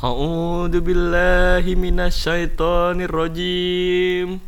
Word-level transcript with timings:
A'udzu 0.00 0.80
billahi 0.80 1.76
minasyaitonir 1.76 3.12
rajim. 3.12 4.40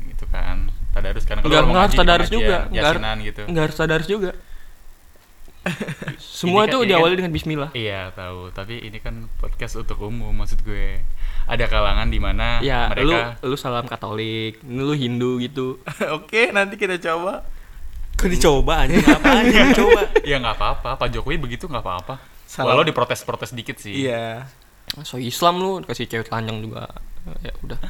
itu 0.08 0.26
kan 0.26 0.70
tadarus 0.90 1.24
kan 1.24 1.38
Kalau 1.38 1.50
mau 1.62 1.68
enggak 1.68 1.82
harus 1.84 1.94
tadarus 1.94 2.28
juga. 2.28 2.68
Yasinan 2.70 3.20
gitu 3.20 3.42
Enggak 3.46 3.62
harus 3.68 3.76
tadarus 3.76 4.08
juga. 4.08 4.30
Semua 6.20 6.64
Ini 6.64 6.68
kan- 6.68 6.74
tuh 6.74 6.82
diawali 6.84 7.12
kan- 7.12 7.18
dengan 7.20 7.32
bismillah. 7.32 7.70
iya 7.72 8.10
tahu 8.10 8.50
tapi 8.50 8.78
ini 8.78 8.98
kan 8.98 9.26
podcast 9.36 9.74
untuk 9.76 9.96
umum 9.98 10.30
maksud 10.30 10.60
gue 10.60 11.00
ada 11.44 11.64
kalangan 11.66 12.06
di 12.06 12.18
mana 12.18 12.60
Ya, 12.60 12.88
mereka 12.88 13.36
lu 13.42 13.52
lu 13.52 13.56
salam 13.56 13.84
Katolik, 13.84 14.60
lu 14.62 14.92
Hindu 14.92 15.36
gitu. 15.38 15.80
Oke, 16.16 16.48
nanti 16.50 16.74
kita 16.74 16.96
coba. 16.98 17.44
Kok 18.14 18.28
dicoba 18.28 18.84
anjing 18.84 19.02
apa 19.02 19.28
anjing 19.42 19.74
coba. 19.74 20.00
ya 20.28 20.36
nggak 20.36 20.54
apa-apa 20.54 20.90
Pak 20.96 21.08
Jokowi 21.10 21.36
begitu 21.36 21.66
nggak 21.66 21.82
apa-apa 21.82 22.14
walau 22.56 22.80
diprotes-protes 22.80 23.50
dikit 23.50 23.76
sih 23.76 24.06
Iya. 24.06 24.46
So 25.02 25.18
Islam 25.18 25.58
lu 25.58 25.82
kasih 25.82 26.06
cewek 26.06 26.28
telanjang 26.28 26.62
juga. 26.62 26.86
Ya 27.42 27.50
udah. 27.58 27.80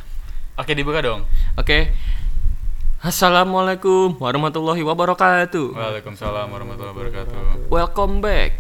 oke 0.54 0.70
dibuka 0.72 1.02
dong 1.02 1.26
Oke. 1.54 1.90
Assalamualaikum 3.04 4.16
warahmatullahi 4.16 4.80
wabarakatuh. 4.80 5.76
Waalaikumsalam 5.76 6.48
warahmatullahi 6.48 6.96
wabarakatuh 6.96 7.68
Welcome 7.68 8.24
back 8.24 8.56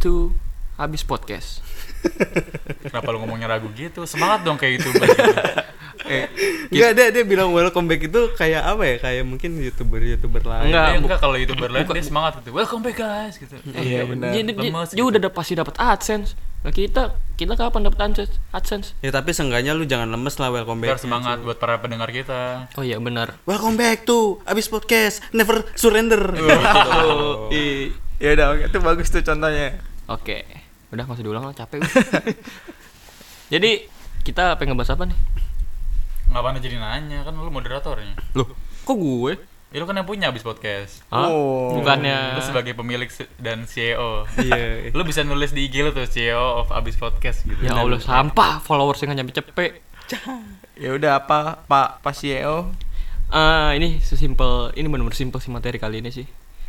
to 0.00 0.32
Habis 0.80 1.04
Podcast. 1.04 1.60
kenapa 2.88 3.12
lu 3.12 3.20
ngomongnya 3.20 3.52
ragu 3.52 3.68
gitu 3.76 4.08
semangat 4.08 4.48
dong 4.48 4.56
kayak 4.56 4.80
youtuber 4.80 5.04
gitu. 5.12 5.28
Eh, 6.06 6.24
enggak 6.68 6.90
dia 6.92 7.06
dia 7.10 7.24
bilang 7.24 7.50
welcome 7.50 7.84
back 7.84 7.98
itu 8.00 8.30
kayak 8.32 8.62
apa 8.62 8.82
ya? 8.84 8.96
Kayak 9.00 9.24
mungkin 9.24 9.58
youtuber-youtuber 9.58 10.38
lain. 10.40 10.70
Enggak, 10.70 10.86
Eh, 10.86 10.94
bu- 10.94 11.02
enggak 11.04 11.18
kalau 11.18 11.36
youtuber 11.36 11.68
lain 11.68 11.82
dia 11.84 12.00
semangat 12.00 12.38
gitu 12.38 12.50
welcome 12.52 12.80
back 12.80 12.96
guys 12.96 13.34
gitu 13.34 13.58
Iya, 13.68 14.02
benar. 14.04 14.30
Dia, 14.30 14.40
dia, 14.40 14.54
Lemes 14.56 14.88
dia 14.88 14.96
gitu. 14.96 15.10
udah 15.10 15.20
pasti 15.28 15.52
dapat 15.52 15.74
AdSense. 15.76 16.38
Nah, 16.58 16.70
kita 16.70 17.02
kita 17.34 17.52
kapan 17.52 17.80
dapat 17.84 17.98
AdSense? 18.00 18.32
AdSense? 18.50 18.86
Ya 18.98 19.10
tapi 19.10 19.30
seenggaknya 19.30 19.72
lu 19.72 19.82
jangan 19.82 20.06
lemes 20.08 20.34
lah 20.36 20.48
welcome 20.48 20.78
biar 20.78 20.94
back. 20.94 21.02
semangat 21.02 21.38
buat 21.40 21.56
para 21.56 21.76
pendengar 21.76 22.08
kita 22.08 22.70
Oh 22.72 22.82
iya 22.82 22.96
benar. 22.96 23.34
Welcome 23.42 23.74
back 23.74 24.02
to 24.04 24.38
Abis 24.42 24.66
Podcast 24.66 25.26
Never 25.30 25.66
Surrender. 25.74 26.22
Oh, 26.32 27.50
i- 27.50 27.90
Ya 28.16 28.32
udah, 28.32 28.46
oke. 28.50 28.62
itu 28.64 28.78
bagus 28.80 29.08
tuh 29.08 29.20
contohnya. 29.20 29.76
Oke. 30.06 30.46
Udah 30.88 31.02
nggak 31.02 31.14
usah 31.14 31.26
diulang 31.26 31.44
lah, 31.44 31.52
capek. 31.52 31.84
Jadi 33.52 33.84
kita 34.22 34.56
pengen 34.56 34.72
ngebahas 34.72 34.96
apa 34.96 35.04
nih? 35.04 35.18
Ngapain 36.36 36.60
jadi 36.60 36.76
nanya 36.76 37.24
kan 37.24 37.32
lu 37.32 37.48
moderatornya 37.48 38.12
Loh, 38.36 38.52
kok 38.84 38.96
gue? 38.96 39.34
ya 39.66 39.82
lu 39.82 39.86
kan 39.88 39.98
yang 39.98 40.06
punya 40.06 40.30
abis 40.30 40.46
podcast 40.46 41.02
Hah? 41.10 41.26
Oh. 41.26 41.74
Bukannya 41.74 42.38
lu 42.38 42.40
sebagai 42.40 42.72
pemilik 42.72 43.10
dan 43.36 43.66
CEO 43.66 44.24
Iya. 44.38 44.94
lu 44.94 45.02
bisa 45.02 45.26
nulis 45.26 45.50
di 45.50 45.66
IG 45.66 45.82
lu 45.82 45.90
tuh 45.90 46.06
CEO 46.06 46.62
of 46.62 46.70
abis 46.70 46.94
podcast 46.94 47.42
gitu 47.42 47.66
Ya 47.66 47.74
Allah, 47.74 47.98
sampah 47.98 48.62
followersnya 48.62 49.10
nggak 49.10 49.18
nyampe 49.18 49.34
cepet. 49.34 49.72
Ya 50.76 50.92
udah 50.92 51.24
apa 51.24 51.64
Pak 51.64 52.04
Pak 52.04 52.12
CEO? 52.12 52.68
Ah, 53.32 53.72
ini 53.72 53.98
sesimpel, 54.04 54.76
ini 54.76 54.86
benar-benar 54.86 55.16
simpel 55.16 55.40
sih 55.40 55.48
materi 55.48 55.80
kali 55.80 56.04
ini 56.04 56.12
sih. 56.12 56.28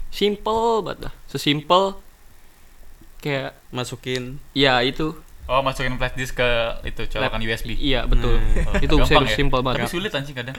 Simple 0.09 0.79
banget 0.81 1.11
dah. 1.11 1.13
Sesimpel 1.27 1.99
kayak 3.19 3.52
Masukin 3.69 4.39
ya 4.55 4.79
itu. 4.81 5.13
Oh 5.47 5.59
masukin 5.59 5.95
flash 5.95 6.13
disk 6.13 6.35
ke 6.35 6.49
itu 6.83 7.07
colokan 7.07 7.39
USB 7.39 7.73
Iya, 7.73 8.03
betul. 8.03 8.35
Oh, 8.37 8.73
itu 8.77 8.93
gampang 8.93 9.07
serius 9.23 9.31
ya? 9.31 9.37
simple 9.37 9.59
tapi 9.59 9.67
banget. 9.77 9.89
sulit 9.89 10.11
anjing 10.11 10.33
kadang 10.33 10.57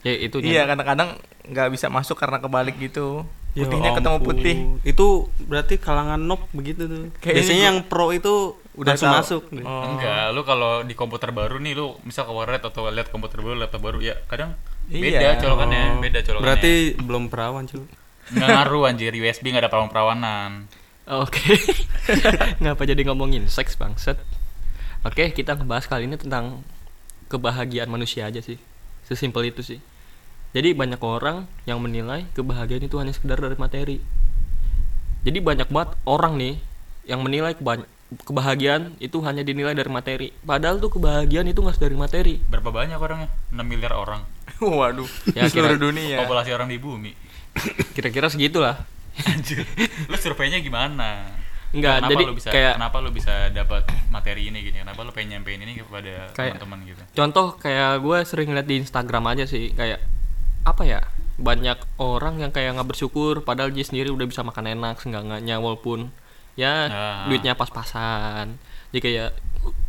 Ya 0.00 0.12
itu 0.16 0.36
Iya, 0.40 0.62
kadang-kadang 0.64 1.14
nggak 1.44 1.68
bisa 1.70 1.86
masuk 1.86 2.16
karena 2.16 2.36
kebalik 2.36 2.74
gitu. 2.76 3.22
Ya 3.52 3.62
Putihnya 3.62 3.92
ketemu 3.92 4.16
ampun. 4.16 4.26
putih. 4.28 4.56
Itu 4.82 5.06
berarti 5.40 5.76
kalangan 5.76 6.18
noob 6.18 6.42
begitu 6.50 6.82
tuh. 6.84 7.04
Kayaknya 7.16 7.36
Biasanya 7.36 7.54
gua- 7.56 7.68
yang 7.68 7.78
pro 7.84 8.06
itu 8.10 8.34
Udah 8.72 8.88
langsung 8.90 9.08
tahu. 9.08 9.18
masuk. 9.20 9.42
Oh. 9.60 9.84
enggak 9.86 10.24
lu 10.30 10.42
kalau 10.42 10.82
di 10.82 10.94
komputer 10.94 11.30
baru 11.30 11.54
nih 11.56 11.76
lu 11.76 11.94
misal 12.02 12.24
ke 12.24 12.32
warnet 12.32 12.58
atau 12.60 12.88
lihat 12.88 13.08
komputer 13.08 13.38
baru 13.38 13.54
laptop 13.56 13.78
baru 13.80 14.00
ya 14.00 14.18
kadang 14.24 14.58
Iya. 14.88 15.02
beda 15.12 15.28
colokannya 15.38 15.82
Oh, 15.88 16.00
beda 16.00 16.18
colokannya 16.20 16.46
Berarti 16.48 16.72
belum 16.98 17.24
perawan 17.28 17.64
cuy. 17.64 17.84
nggak 18.32 18.48
ngaruh 18.48 18.82
anjir 18.84 19.12
USB 19.12 19.44
nggak 19.46 19.62
ada 19.62 19.70
perawan 19.70 20.18
Oke. 21.04 21.58
Ngapa 22.62 22.82
jadi 22.84 23.02
ngomongin 23.02 23.46
seks 23.46 23.74
bangsat? 23.74 24.18
Oke, 25.02 25.30
kita 25.30 25.54
ngebahas 25.54 25.84
kali 25.84 26.06
ini 26.06 26.14
tentang 26.14 26.62
kebahagiaan 27.26 27.90
manusia 27.90 28.24
aja 28.24 28.38
sih. 28.38 28.58
Sesimpel 29.02 29.50
itu 29.50 29.60
sih. 29.60 29.82
Jadi 30.52 30.72
banyak 30.72 31.00
orang 31.00 31.48
yang 31.64 31.80
menilai 31.80 32.28
kebahagiaan 32.30 32.84
itu 32.84 32.96
hanya 32.96 33.10
sekedar 33.10 33.36
dari 33.36 33.56
materi. 33.56 33.98
Jadi 35.22 35.38
banyak 35.38 35.66
banget 35.66 35.96
orang 36.04 36.36
nih 36.36 36.54
yang 37.02 37.18
menilai 37.18 37.56
keba- 37.56 37.88
kebahagiaan 38.22 38.94
itu 38.98 39.18
hanya 39.22 39.42
dinilai 39.42 39.72
dari 39.72 39.88
materi. 39.88 40.28
Padahal 40.38 40.78
tuh 40.78 40.92
kebahagiaan 40.92 41.48
itu 41.48 41.58
nggak 41.58 41.80
dari 41.80 41.96
materi. 41.96 42.34
berapa 42.44 42.68
banyak 42.68 42.94
orangnya 42.94 43.28
6 43.48 43.58
miliar 43.64 43.92
orang 43.92 44.22
Waduh. 44.60 45.08
Ya, 45.32 45.48
seluruh 45.48 45.74
kira- 45.74 45.82
dunia. 45.82 46.16
populasi 46.22 46.52
orang 46.52 46.68
di 46.68 46.78
bumi 46.78 47.10
Kira-kira 47.96 48.28
segitulah. 48.28 48.86
Anjir. 49.22 49.64
lu 50.06 50.16
surveinya 50.16 50.58
gimana? 50.58 51.28
Enggak, 51.72 52.04
kenapa 52.04 52.12
jadi 52.12 52.24
lu 52.24 52.34
bisa 52.36 52.48
kayak 52.48 52.74
kenapa 52.76 52.96
lu 53.00 53.10
bisa 53.10 53.34
dapat 53.48 53.82
materi 54.08 54.42
ini 54.44 54.60
gini? 54.60 54.78
Kenapa 54.78 55.00
lu 55.00 55.10
pengen 55.10 55.40
nyampein 55.40 55.56
ini 55.58 55.72
kepada 55.74 56.28
teman-teman 56.30 56.78
gitu? 56.84 57.00
contoh 57.12 57.56
kayak 57.56 57.96
gue 57.98 58.18
sering 58.22 58.52
lihat 58.52 58.64
di 58.64 58.76
Instagram 58.78 59.24
aja 59.26 59.44
sih 59.44 59.72
kayak 59.72 60.00
apa 60.62 60.82
ya? 60.84 61.00
Banyak 61.34 61.96
orang 61.96 62.38
yang 62.38 62.52
kayak 62.52 62.76
nggak 62.76 62.92
bersyukur 62.92 63.40
padahal 63.40 63.68
dia 63.68 63.82
sendiri 63.82 64.08
udah 64.08 64.24
bisa 64.24 64.40
makan 64.40 64.68
enak 64.70 65.00
seenggaknya 65.00 65.56
walaupun 65.56 66.12
ya 66.54 66.86
Ah. 66.86 67.24
duitnya 67.26 67.56
pas-pasan. 67.56 68.60
Jadi 68.92 69.00
kayak 69.00 69.30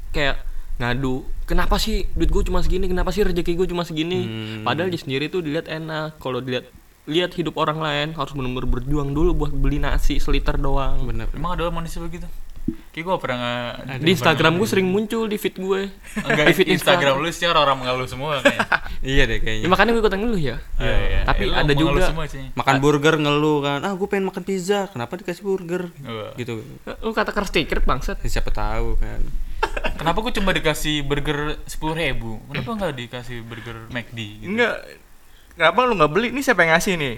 kayak 0.09 0.39
ngadu 0.73 1.21
kenapa 1.43 1.75
sih 1.75 2.07
duit 2.15 2.31
gue 2.31 2.43
cuma 2.43 2.63
segini? 2.63 2.87
Kenapa 2.87 3.11
sih 3.11 3.21
rezeki 3.21 3.53
gue 3.53 3.67
cuma 3.67 3.83
segini? 3.83 4.23
Hmm. 4.23 4.63
padahal 4.63 4.87
dia 4.87 4.97
sendiri 4.97 5.27
tuh 5.27 5.43
dilihat 5.43 5.67
enak. 5.67 6.15
Kalau 6.17 6.39
dilihat 6.39 6.71
lihat 7.03 7.35
hidup 7.35 7.55
orang 7.55 7.79
lain 7.79 8.07
harus 8.15 8.31
benar-benar 8.31 8.67
berjuang 8.69 9.11
dulu 9.11 9.35
buat 9.35 9.51
beli 9.51 9.77
nasi 9.77 10.17
seliter 10.17 10.55
doang 10.55 11.03
Bener. 11.03 11.27
emang 11.31 11.59
ada 11.59 11.67
manusia 11.67 11.99
begitu 11.99 12.23
kayak 12.95 13.03
gue 13.03 13.15
pernah 13.19 13.75
di 13.99 14.15
Instagram 14.15 14.55
gue 14.55 14.63
sering 14.63 14.87
muncul 14.87 15.27
di 15.27 15.35
feed 15.35 15.59
gue 15.59 15.91
enggak 16.23 16.45
di 16.47 16.55
feed 16.55 16.69
Instagram 16.71 17.19
lu 17.19 17.27
sih 17.27 17.43
orang 17.43 17.75
mengeluh 17.75 18.07
semua 18.07 18.39
kayaknya 18.39 18.67
Iya 19.03 19.27
deh 19.27 19.35
Ya, 19.35 19.43
kayaknya. 19.43 19.67
makanya 19.67 19.91
gue 19.91 19.99
ikutan 19.99 20.19
ngeluh 20.23 20.39
ya. 20.39 20.57
Iya, 20.79 20.95
iya. 20.95 21.21
Tapi 21.27 21.43
ada 21.51 21.73
juga 21.75 22.07
semua 22.07 22.23
sih 22.23 22.39
Makan 22.55 22.75
burger 22.79 23.19
ngeluh 23.19 23.59
kan. 23.59 23.79
Ah, 23.83 23.91
gue 23.99 24.07
pengen 24.07 24.31
makan 24.31 24.47
pizza. 24.47 24.87
Kenapa 24.87 25.19
dikasih 25.19 25.43
burger? 25.43 25.91
Wah. 26.07 26.31
Gitu. 26.39 26.63
lu 27.03 27.11
kata 27.11 27.35
keras 27.35 27.51
tiket 27.51 27.83
bangsat. 27.83 28.23
Ya, 28.23 28.39
Siapa 28.39 28.55
tahu 28.55 28.95
kan. 28.95 29.19
kenapa 29.99 30.23
gue 30.23 30.39
cuma 30.39 30.55
dikasih 30.55 31.03
burger 31.03 31.55
sepuluh 31.67 31.95
ribu 31.95 32.35
kenapa 32.47 32.69
nggak 32.79 32.93
dikasih 32.95 33.43
burger 33.43 33.91
McD 33.91 34.19
gitu? 34.39 34.47
Enggak. 34.55 34.75
Kenapa 35.53 35.79
lu 35.83 35.93
nggak 35.93 36.09
beli? 36.09 36.27
Ini 36.29 36.41
siapa 36.41 36.61
yang 36.61 36.73
ngasih 36.73 36.93
nih? 36.95 37.15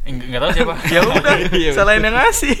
Eh, 0.00 0.10
nggak 0.10 0.26
nggak 0.26 0.40
tahu 0.40 0.52
siapa 0.54 0.74
ya 0.94 1.00
udah, 1.02 1.34
Iya, 1.60 1.70
selain 1.72 2.00
yang 2.00 2.16
ngasih. 2.16 2.56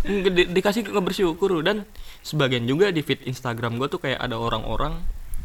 Nggak, 0.00 0.32
di- 0.32 0.48
dikasih 0.50 0.80
ke 0.82 0.96
bersyukur 0.96 1.60
dan 1.60 1.84
sebagian 2.20 2.64
juga 2.64 2.88
di 2.88 3.00
feed 3.00 3.20
Instagram 3.22 3.76
gue 3.76 3.86
tuh 3.86 3.96
kayak 3.98 4.16
ada 4.18 4.34
orang-orang 4.34 4.96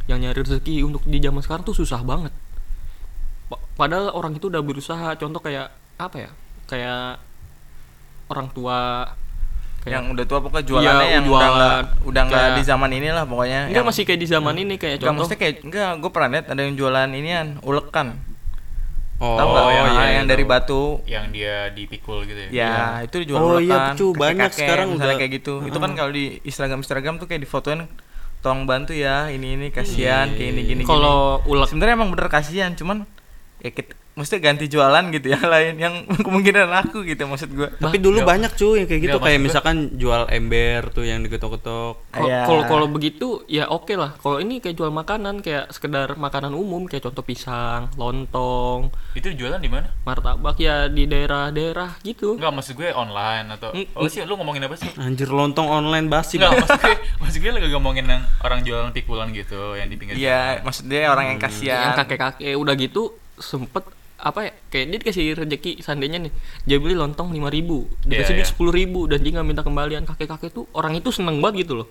yang 0.05 0.17
nyari 0.17 0.37
rezeki 0.37 0.79
untuk 0.81 1.03
di 1.03 1.19
zaman 1.19 1.39
sekarang 1.39 1.63
tuh 1.63 1.73
susah 1.73 1.99
banget. 2.01 2.31
Pa- 3.45 3.59
Padahal 3.75 4.11
orang 4.11 4.33
itu 4.33 4.47
udah 4.47 4.59
berusaha. 4.59 5.11
Contoh 5.13 5.39
kayak 5.39 5.69
apa 5.95 6.17
ya? 6.17 6.31
Kayak 6.65 7.19
orang 8.27 8.47
tua 8.49 9.05
kayak 9.81 9.93
yang 9.93 10.05
udah 10.09 10.25
tua 10.25 10.39
pokoknya 10.41 10.65
jualannya 10.65 10.97
Iya, 11.05 11.13
yang 11.13 11.25
udah 11.25 11.29
jualan. 11.29 11.53
nggak 11.53 11.79
udah 12.03 12.21
nggak 12.25 12.41
Kayak- 12.41 12.57
di 12.57 12.63
zaman 12.65 12.89
inilah 12.91 13.23
pokoknya. 13.23 13.61
enggak 13.65 13.75
yang- 13.77 13.87
masih 13.87 14.03
kayak 14.03 14.19
di 14.19 14.27
zaman 14.27 14.55
ini 14.57 14.73
kayak 14.75 14.93
Enggak, 14.93 15.03
contoh 15.05 15.15
maksudnya 15.21 15.39
kayak 15.39 15.55
enggak, 15.61 15.91
gue 15.95 16.09
pernah 16.09 16.29
lihat 16.33 16.45
ada 16.49 16.61
yang 16.61 16.75
jualan 16.75 17.09
inian, 17.13 17.47
ulekan. 17.61 18.07
Oh, 19.15 19.39
Tahu 19.39 19.47
nggak? 19.47 19.63
iya, 19.63 19.71
yang, 19.71 19.87
iya, 19.87 20.07
yang 20.13 20.27
dari 20.27 20.43
tahu. 20.43 20.51
batu. 20.51 20.83
yang 21.05 21.25
dia 21.29 21.55
dipikul 21.69 22.23
gitu 22.23 22.35
ya 22.35 22.49
Ya, 22.51 22.75
itu 23.01 23.15
dijual 23.17 23.39
Oh, 23.39 23.57
iya, 23.57 23.95
cu, 23.95 24.11
banyak 24.11 24.19
kakek-kakek, 24.45 24.59
sekarang 24.59 24.87
misalnya 24.91 25.07
udah- 25.09 25.19
kayak 25.21 25.33
gitu. 25.33 25.53
Itu 25.63 25.77
kan 25.77 25.91
kalau 25.93 26.11
di 26.11 26.25
Instagram 26.41 26.79
Instagram 26.79 27.13
tuh 27.15 27.25
kayak 27.25 27.41
difotoin 27.41 27.87
tolong 28.41 28.63
bantu 28.63 28.91
ya, 28.91 29.27
ini 29.27 29.55
ini 29.55 29.67
kasihan 29.69 30.27
kayak 30.29 30.51
ini 30.51 30.61
gini 30.61 30.71
gini. 30.75 30.83
kalau 30.83 31.17
ulek 31.43 31.65
sebenarnya 31.65 31.95
emang 31.95 32.11
bener 32.11 32.27
kasihan, 32.27 32.71
cuman 32.71 33.07
ya 33.57 33.71
kit- 33.71 33.95
mesti 34.15 34.39
ganti 34.39 34.65
jualan 34.65 35.11
gitu 35.11 35.27
yang 35.27 35.43
lain 35.53 35.75
yang 35.75 35.93
kemungkinan 36.07 36.71
aku 36.73 37.03
gitu 37.03 37.23
maksud 37.25 37.51
gua 37.51 37.67
Tapi 37.69 37.97
dulu 37.97 38.17
Nggak- 38.17 38.31
banyak 38.31 38.51
cuy 38.53 38.75
yang 38.77 38.87
kayak 38.87 39.01
gitu 39.03 39.17
kayak 39.17 39.39
misalkan 39.39 39.75
jual 39.93 40.23
ember 40.27 40.87
tuh 40.89 41.03
yang 41.03 41.19
diketok-ketok. 41.19 41.93
Kalau 42.09 42.23
Iya. 42.25 42.63
kalau 42.65 42.87
begitu 42.87 43.27
ya 43.45 43.67
oke 43.67 43.91
lah. 43.93 44.15
Kalau 44.15 44.39
ini 44.39 44.57
kayak 44.57 44.73
jual 44.73 44.87
makanan 44.89 45.39
kayak 45.39 45.67
sekedar 45.69 46.15
makanan 46.15 46.51
umum 46.51 46.85
kayak 46.85 47.03
contoh 47.03 47.21
pisang, 47.21 47.91
lontong, 47.95 48.87
Itu 49.11 49.29
jualan 49.29 49.57
di 49.57 49.67
mana? 49.67 49.91
martabak 50.01 50.55
ya 50.57 50.87
di 50.87 51.03
daerah-daerah 51.05 51.99
gitu. 52.01 52.35
Enggak, 52.35 52.53
maksud 52.53 52.73
gue 52.73 52.89
online 52.89 53.51
atau 53.51 53.69
Mm, 53.69 53.91
Oh 53.93 54.07
sih, 54.07 54.23
lu 54.23 54.33
ngomongin 54.33 54.63
apa 54.63 54.75
sih? 54.75 54.87
Anjir 54.95 55.27
lontong 55.27 55.67
online 55.67 56.07
basi. 56.07 56.37
Enggak, 56.37 56.63
maksud 56.63 56.79
gue, 56.79 56.95
maksud 57.19 57.37
gue 57.37 57.51
lagi 57.51 57.67
ngomongin 57.69 58.05
yang 58.05 58.23
orang 58.39 58.59
jualan 58.61 58.89
pikulan 58.89 59.27
gitu 59.29 59.75
yang 59.75 59.85
di 59.85 59.95
pinggir 59.95 60.15
iya 60.15 60.55
jalan. 60.55 60.63
maksud 60.63 60.83
dia 60.85 61.09
orang 61.09 61.25
yang 61.27 61.39
kasihan 61.41 61.83
Yang 61.85 61.99
kakek-kakek 61.99 62.55
udah 62.55 62.73
gitu 62.73 63.03
sempet 63.35 63.83
apa 64.25 64.39
ya 64.41 64.51
kayak 64.67 64.85
dia 64.87 64.97
dikasih 64.99 65.25
rezeki 65.37 65.71
seandainya 65.79 66.17
nih 66.19 66.33
dia 66.63 66.77
beli 66.77 66.93
lontong 66.93 67.29
lima 67.29 67.47
ribu 67.47 67.85
dikasih 68.01 68.33
Iya, 68.33 68.35
duit 68.35 68.41
iya. 68.41 68.49
sepuluh 68.49 68.73
ribu 68.73 69.05
dan 69.05 69.21
dia 69.21 69.31
nggak 69.31 69.45
minta 69.45 69.61
kembalian 69.61 70.01
kakek 70.03 70.25
kakek 70.27 70.49
tuh 70.51 70.65
orang 70.71 70.93
itu 70.93 71.09
seneng 71.09 71.37
banget 71.37 71.63
gitu 71.63 71.77
loh. 71.77 71.87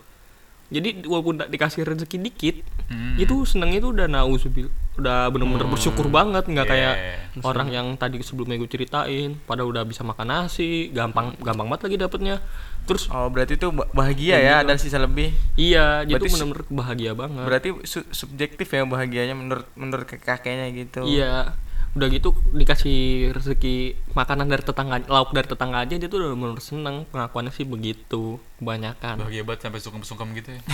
Jadi 0.67 1.05
walaupun 1.05 1.37
nggak 1.37 1.49
dikasih 1.49 1.85
rezeki 1.85 2.19
dikit 2.21 2.57
Hmm. 2.85 3.17
itu 3.17 3.33
seneng 3.45 3.73
itu 3.73 3.89
udah 3.89 4.05
nauzubil 4.05 4.69
udah 4.95 5.27
bener-bener 5.27 5.65
bersyukur 5.67 6.07
banget 6.07 6.45
nggak 6.45 6.63
Iya, 6.63 6.73
kayak 6.75 6.95
iya, 6.95 7.17
orang 7.41 7.69
yang 7.71 7.87
tadi 7.95 8.21
sebelumnya 8.21 8.55
gue 8.57 8.69
ceritain 8.69 9.41
pada 9.41 9.63
udah 9.63 9.83
bisa 9.83 10.03
makan 10.03 10.29
nasi 10.29 10.91
gampang 10.91 11.33
gampang 11.39 11.65
banget 11.67 11.83
lagi 11.83 11.97
dapetnya. 11.99 12.37
Terus 12.85 13.09
oh 13.09 13.27
berarti 13.27 13.55
itu 13.55 13.71
ba- 13.71 13.89
bahagia 13.91 14.37
ya 14.37 14.55
ada 14.61 14.77
sisa 14.77 14.99
lebih. 14.99 15.33
Iya 15.55 16.05
jadi 16.05 16.21
su- 16.23 16.37
bener-bener 16.37 16.61
bahagia 16.69 17.13
banget. 17.13 17.41
berarti 17.43 17.69
su- 17.85 18.09
subjektif 18.11 18.69
ya 18.69 18.85
bahagianya 18.85 19.33
menurut 19.33 19.65
menurut 19.73 20.05
ke 20.05 20.19
kakeknya 20.19 20.69
gitu. 20.75 21.07
Iya, 21.07 21.57
udah 21.94 22.11
gitu 22.11 22.35
dikasih 22.50 22.99
rezeki 23.31 23.76
makanan 24.12 24.46
dari 24.46 24.61
tetangga, 24.61 24.99
lauk 25.06 25.31
dari 25.31 25.46
tetangga 25.46 25.79
aja 25.81 25.94
dia 25.94 26.06
tuh 26.06 26.19
udah 26.19 26.31
bener 26.35 26.58
seneng 26.58 27.06
pengakuannya 27.06 27.50
sih 27.50 27.62
begitu 27.62 28.43
kebanyakan. 28.58 29.23
Bahagia 29.23 29.43
banget 29.43 29.61
sampai 29.62 29.79
sungkem-sungkem 29.79 30.29
gitu 30.35 30.49
ya. 30.50 30.61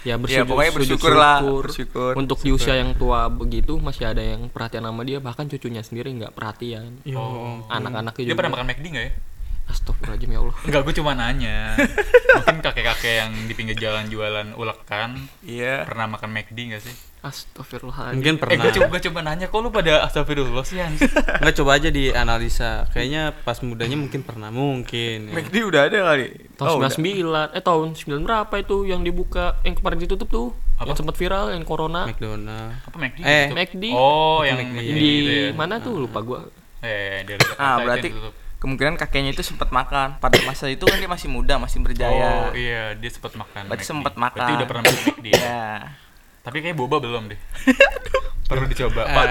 Ya 0.00 0.08
Ya, 0.08 0.16
bersujud, 0.16 0.48
pokoknya 0.48 0.70
sujud 0.70 0.80
bersyukur 0.80 1.12
lah, 1.12 1.38
syukur. 1.38 1.62
bersyukur, 1.64 2.12
Untuk 2.14 2.38
di 2.40 2.50
usia 2.50 2.72
yang 2.72 2.92
tua 2.94 3.28
begitu 3.28 3.76
masih 3.76 4.08
ada 4.08 4.20
yang 4.20 4.48
perhatian 4.48 4.80
sama 4.82 5.04
dia 5.04 5.20
bahkan 5.20 5.44
cucunya 5.44 5.80
sendiri 5.80 6.08
nggak 6.14 6.32
perhatian. 6.32 7.04
Oh. 7.12 7.60
Anak-anaknya 7.68 8.16
Dia 8.18 8.28
juga. 8.28 8.38
pernah 8.40 8.52
makan 8.54 8.66
McD 8.68 8.86
enggak 8.86 9.04
ya? 9.04 9.12
Astagfirullahaladzim 9.68 10.30
ya 10.30 10.40
Allah. 10.40 10.56
Enggak, 10.64 10.80
gue 10.82 10.94
cuma 10.96 11.12
nanya. 11.14 11.58
Mungkin 12.36 12.56
kakek-kakek 12.58 13.14
yang 13.18 13.32
di 13.44 13.52
pinggir 13.52 13.76
jalan 13.76 14.08
jualan 14.08 14.46
ulekan 14.54 15.10
iya 15.40 15.84
pernah 15.84 16.08
makan 16.08 16.30
McD 16.32 16.58
enggak 16.58 16.82
sih? 16.82 16.94
Astagfirullahaladzim. 17.20 18.16
Mungkin 18.16 18.34
Eh, 18.34 18.40
pernah. 18.40 18.60
gue 18.60 18.72
coba, 18.72 18.86
gue 18.88 19.00
coba 19.02 19.18
nanya, 19.22 19.46
kok 19.46 19.58
lu 19.58 19.68
pada 19.68 19.92
astagfirullah 20.02 20.64
sih 20.64 20.78
anjir? 20.78 21.04
Nggak 21.10 21.54
coba 21.54 21.70
aja 21.74 21.88
dianalisa. 21.88 22.70
Kayaknya 22.88 23.22
pas 23.38 23.60
mudanya 23.60 23.94
mungkin 23.94 24.20
pernah 24.20 24.48
mungkin. 24.48 25.28
ya. 25.28 25.32
McD 25.32 25.56
udah 25.62 25.80
ada 25.84 25.98
kali 26.06 26.26
Tahun 26.54 26.68
Oh, 26.70 26.76
udah. 26.78 26.90
99, 26.90 27.52
eh 27.52 27.60
tahun 27.60 27.88
9 27.92 28.22
berapa 28.22 28.54
itu 28.56 28.76
yang 28.84 29.00
dibuka 29.00 29.60
yang 29.60 29.74
kemarin 29.74 29.98
ditutup 29.98 30.26
tuh? 30.26 30.48
Apa? 30.74 30.90
Yang 30.90 30.98
sempat 30.98 31.16
viral 31.16 31.52
yang 31.52 31.62
corona. 31.62 32.08
McDonald. 32.08 32.72
Apa 32.82 32.96
McD? 32.96 33.18
Eh, 33.20 33.44
Tutup? 33.46 33.56
McD. 33.58 33.84
Oh, 33.92 34.40
yang 34.40 34.56
McD. 34.58 34.80
Di 34.80 34.96
gitu 34.96 35.30
ya? 35.30 35.48
mana 35.52 35.74
tuh 35.76 35.94
lupa 35.98 36.20
gua. 36.20 36.40
Eh, 36.80 37.20
Jakarta 37.22 37.60
ah 37.60 37.76
berarti 37.78 38.08
kemungkinan 38.56 38.96
kakeknya 38.96 39.30
itu 39.30 39.40
sempat 39.40 39.68
makan 39.68 40.16
pada 40.16 40.36
masa 40.42 40.64
itu 40.66 40.80
kan 40.82 40.96
dia 40.96 41.04
masih 41.06 41.28
muda 41.28 41.56
masih 41.56 41.80
berjaya 41.80 42.48
Oh 42.48 42.52
iya, 42.52 42.92
dia 42.92 43.08
sempat 43.08 43.32
makan. 43.34 43.68
Berarti 43.68 43.84
sempat 43.84 44.12
Berarti 44.12 44.40
makan. 44.40 44.56
udah 44.56 44.66
pernah 44.66 44.82
makan 44.82 45.02
McD. 45.06 45.26
ya? 45.30 45.64
Tapi 46.40 46.56
kayak 46.60 46.76
boba 46.76 46.96
belum 46.98 47.28
deh. 47.28 47.40
Perlu 48.48 48.66
dicoba. 48.66 49.06
Pak. 49.06 49.26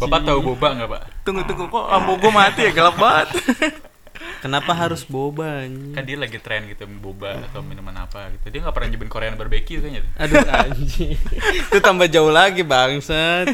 Bapak 0.00 0.20
tahu 0.24 0.38
boba 0.42 0.68
nggak 0.74 0.88
pak? 0.90 1.02
tunggu 1.22 1.42
tunggu 1.46 1.66
kok 1.66 1.84
lampu 1.86 2.12
gua 2.18 2.32
mati 2.34 2.66
ya 2.66 2.72
gelap 2.72 2.96
banget 2.96 3.28
Kenapa 4.42 4.72
harus 4.72 5.02
boba 5.02 5.62
anjing? 5.62 5.92
Kan 5.92 6.02
dia 6.02 6.16
lagi 6.16 6.38
tren 6.38 6.64
gitu 6.66 6.86
boba 6.88 7.36
atau 7.42 7.60
minuman 7.60 7.92
apa 7.98 8.30
gitu. 8.32 8.48
Dia 8.48 8.64
nggak 8.64 8.74
pernah 8.74 8.88
nyobain 8.88 9.10
Korean 9.10 9.34
barbecue 9.34 9.76
kayaknya. 9.76 10.02
tuh. 10.02 10.12
Aduh 10.22 10.38
anjing. 10.46 11.18
Itu 11.68 11.78
tambah 11.78 12.08
jauh 12.08 12.32
lagi 12.32 12.62
bangsat. 12.62 13.52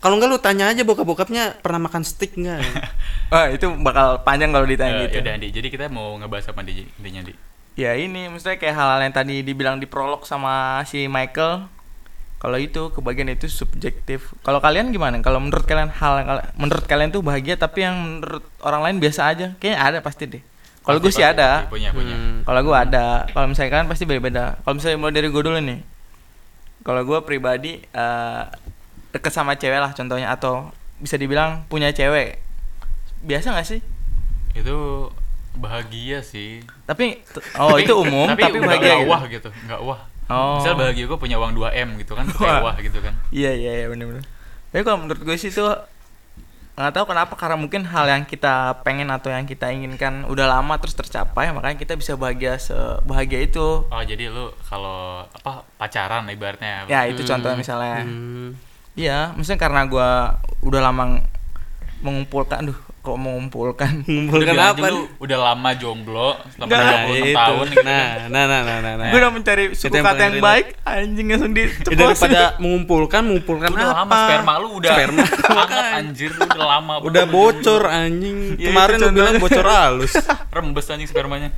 Kalau 0.00 0.16
enggak 0.16 0.30
lu 0.32 0.38
tanya 0.40 0.72
aja 0.72 0.80
bokap-bokapnya 0.80 1.60
pernah 1.60 1.80
makan 1.82 2.06
steak 2.06 2.38
enggak? 2.40 2.64
Wah 3.28 3.52
itu 3.52 3.68
bakal 3.84 4.24
panjang 4.24 4.48
kalau 4.48 4.64
ditanya 4.64 4.96
Eh, 4.96 5.00
gitu 5.06 5.20
yaudah, 5.20 5.32
Andi. 5.36 5.48
Jadi 5.52 5.68
kita 5.68 5.92
mau 5.92 6.16
ngebahas 6.16 6.48
apa 6.48 6.64
Andi? 6.64 6.88
Intinya 6.96 7.20
Andi. 7.20 7.34
Ya 7.76 7.92
ini 7.94 8.26
maksudnya 8.26 8.56
kayak 8.56 8.74
hal-hal 8.74 9.00
yang 9.02 9.12
tadi 9.12 9.44
dibilang 9.44 9.76
di 9.76 9.84
prolog 9.84 10.24
sama 10.24 10.80
si 10.84 11.04
Michael. 11.04 11.68
Kalau 12.40 12.56
itu 12.56 12.88
kebagian 12.96 13.28
itu 13.28 13.52
subjektif. 13.52 14.32
Kalau 14.40 14.64
kalian 14.64 14.88
gimana? 14.96 15.20
Kalau 15.20 15.44
menurut 15.44 15.68
kalian 15.68 15.92
hal 15.92 16.24
yang 16.24 16.28
menurut 16.56 16.88
kalian 16.88 17.12
tuh 17.12 17.20
bahagia 17.20 17.60
tapi 17.60 17.84
yang 17.84 18.00
menurut 18.00 18.40
orang 18.64 18.80
lain 18.80 18.96
biasa 18.96 19.28
aja. 19.28 19.46
Kayaknya 19.60 19.78
ada 19.78 19.98
pasti 20.00 20.24
deh. 20.24 20.42
Kalau 20.80 20.96
gue 21.04 21.12
sih 21.12 21.20
ada. 21.20 21.68
Punya, 21.68 21.92
punya. 21.92 22.16
Hmm. 22.16 22.40
Kalau 22.48 22.60
gue 22.64 22.72
ada. 22.72 23.28
Kalau 23.28 23.44
misalnya 23.44 23.70
kalian 23.76 23.88
pasti 23.92 24.04
beda-beda. 24.08 24.56
Kalau 24.64 24.74
misalnya 24.80 24.96
mulai 24.96 25.14
dari 25.20 25.28
gue 25.28 25.42
dulu 25.44 25.58
nih. 25.60 25.80
Kalau 26.80 27.02
gue 27.04 27.18
pribadi 27.28 27.84
eh 27.84 28.42
deket 29.12 29.32
sama 29.36 29.58
cewek 29.60 29.76
lah 29.82 29.92
contohnya 29.92 30.32
atau 30.32 30.72
bisa 30.96 31.20
dibilang 31.20 31.68
punya 31.68 31.92
cewek. 31.92 32.40
Biasa 33.20 33.52
gak 33.52 33.68
sih? 33.68 33.84
Itu 34.56 35.12
bahagia 35.60 36.24
sih. 36.24 36.64
Tapi 36.88 37.20
oh 37.60 37.76
itu 37.76 37.92
umum 38.08 38.32
tapi, 38.32 38.48
udah 38.48 38.60
bahagia. 38.64 38.80
nggak 38.80 38.96
gitu. 38.96 39.10
wah 39.10 39.22
gitu, 39.28 39.48
nggak 39.68 39.80
wah. 39.84 40.00
Oh. 40.30 40.62
Misal 40.62 40.78
bahagia 40.78 41.04
gue 41.04 41.18
punya 41.18 41.36
uang 41.36 41.52
2 41.52 41.74
m 41.74 41.98
gitu 41.98 42.14
kan, 42.14 42.24
Wah. 42.38 42.38
kayak 42.38 42.62
wah 42.62 42.76
gitu 42.78 42.98
kan. 43.02 43.14
Iya 43.28 43.50
iya 43.52 43.72
iya 43.82 43.86
benar-benar. 43.90 44.22
Tapi 44.70 44.82
kalau 44.86 44.98
menurut 45.02 45.20
gue 45.20 45.34
sih 45.34 45.50
itu 45.50 45.66
nggak 46.70 46.96
tahu 46.96 47.12
kenapa 47.12 47.34
karena 47.36 47.60
mungkin 47.60 47.84
hal 47.84 48.08
yang 48.08 48.24
kita 48.24 48.80
pengen 48.86 49.12
atau 49.12 49.28
yang 49.28 49.44
kita 49.44 49.68
inginkan 49.68 50.24
udah 50.24 50.48
lama 50.48 50.80
terus 50.80 50.96
tercapai 50.96 51.52
makanya 51.52 51.76
kita 51.76 51.92
bisa 51.92 52.16
bahagia 52.16 52.56
sebahagia 52.56 53.44
itu. 53.44 53.84
Oh 53.84 54.02
jadi 54.02 54.32
lu 54.32 54.48
kalau 54.64 55.26
apa 55.26 55.66
pacaran 55.76 56.24
ibaratnya? 56.30 56.88
Ya 56.88 57.04
itu 57.04 57.20
contohnya 57.20 57.58
misalnya. 57.58 58.06
Hmm. 58.06 58.56
Iya, 58.96 59.34
misalnya 59.36 59.60
karena 59.60 59.82
gue 59.86 60.08
udah 60.62 60.80
lama 60.82 61.02
ng- 61.14 61.24
mengumpulkan, 62.00 62.64
aduh 62.64 62.78
kok 63.00 63.16
mengumpulkan. 63.16 63.92
Mengumpulkan 64.04 64.52
Udah 64.52 64.68
apa? 64.70 64.86
lu 64.88 65.08
udah 65.16 65.38
lama 65.42 65.70
jomblo 65.72 66.36
selama. 66.50 66.68
36 66.68 67.16
itu. 67.24 67.32
tahun 67.34 67.66
gitu. 67.66 67.80
Nah, 67.80 68.04
nah, 68.26 68.44
nah, 68.44 68.60
nah, 68.60 68.78
nah, 68.78 68.94
nah. 68.94 69.08
gue 69.08 69.18
udah 69.18 69.32
mencari 69.32 69.64
suku 69.72 69.88
yang 69.90 70.04
kata 70.04 70.22
yang 70.22 70.36
baik, 70.38 70.66
anjing 70.82 71.26
langsung 71.26 71.52
di 71.52 71.64
Ya, 71.64 71.94
daripada 71.96 72.40
mengumpulkan, 72.56 73.20
mengumpulkan 73.22 73.68
udah 73.70 73.88
apa? 73.88 73.98
lama 73.98 74.16
sperma 74.22 74.52
lu 74.56 74.68
udah 74.76 74.92
Sperma. 74.92 75.22
hangat 75.50 75.84
anjir 75.96 76.30
lu 76.30 76.44
udah 76.44 76.66
lama 76.68 76.92
Udah 77.00 77.24
banget. 77.24 77.32
bocor 77.32 77.82
anjing. 77.84 78.38
Ya, 78.54 78.68
Kemarin 78.68 78.96
lu 78.98 79.08
bilang 79.10 79.34
bocor 79.38 79.66
halus. 79.66 80.12
rembes 80.54 80.86
anjing 80.86 81.06
spermanya 81.06 81.50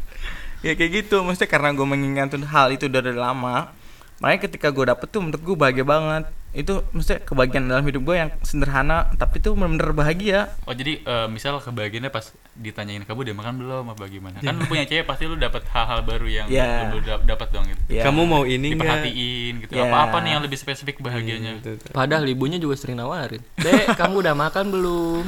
ya 0.60 0.72
kayak 0.72 1.02
gitu 1.02 1.20
maksudnya 1.20 1.50
karena 1.50 1.68
gue 1.70 1.82
menginginkan 1.82 2.38
hal 2.44 2.70
itu 2.70 2.86
udah 2.86 3.02
dari 3.02 3.18
lama 3.18 3.74
makanya 4.16 4.46
ketika 4.46 4.70
gue 4.70 4.86
dapet 4.86 5.10
tuh 5.10 5.18
menurut 5.18 5.42
gue 5.42 5.56
bahagia 5.58 5.82
banget 5.82 6.30
itu 6.52 6.84
maksudnya 6.90 7.20
kebahagiaan 7.20 7.64
dalam 7.64 7.80
hidup 7.82 8.02
gue 8.02 8.16
yang 8.18 8.30
sederhana 8.40 9.08
tapi 9.14 9.40
tuh 9.40 9.52
benar-benar 9.52 9.92
bahagia 9.94 10.52
oh 10.62 10.72
jadi 10.72 11.00
eh, 11.00 11.26
misal 11.26 11.56
kebahagiaannya 11.56 12.08
pas 12.08 12.28
ditanyain 12.52 13.00
kamu 13.02 13.24
udah 13.24 13.34
makan 13.34 13.54
belum 13.56 13.84
apa 13.86 13.98
bagaimana 13.98 14.36
kan 14.38 14.52
lu 14.52 14.64
punya 14.64 14.84
cewek 14.84 15.02
pasti 15.02 15.24
lu 15.24 15.34
dapat 15.34 15.64
hal-hal 15.66 16.00
baru 16.02 16.28
yang 16.28 16.46
Ya. 16.46 16.92
lu 16.92 17.00
dap- 17.00 17.24
dapat 17.24 17.48
dong 17.50 17.64
gitu 17.64 17.80
Ya. 17.88 18.04
Kamu 18.04 18.22
mau 18.22 18.44
ini 18.44 18.68
enggak? 18.70 18.84
diperhatiin 19.00 19.54
gitu 19.60 19.72
Ya. 19.74 19.88
apa-apa 19.88 20.20
nih 20.20 20.30
yang 20.30 20.42
lebih 20.42 20.56
spesifik 20.56 21.00
bahagianya 21.00 21.56
Padahal 21.88 22.24
ibunya 22.26 22.56
juga 22.56 22.76
sering 22.76 22.96
nawarin. 22.96 23.40
Dek, 23.56 23.96
kamu 23.96 24.20
udah 24.20 24.34
makan 24.34 24.64
belum? 24.68 25.24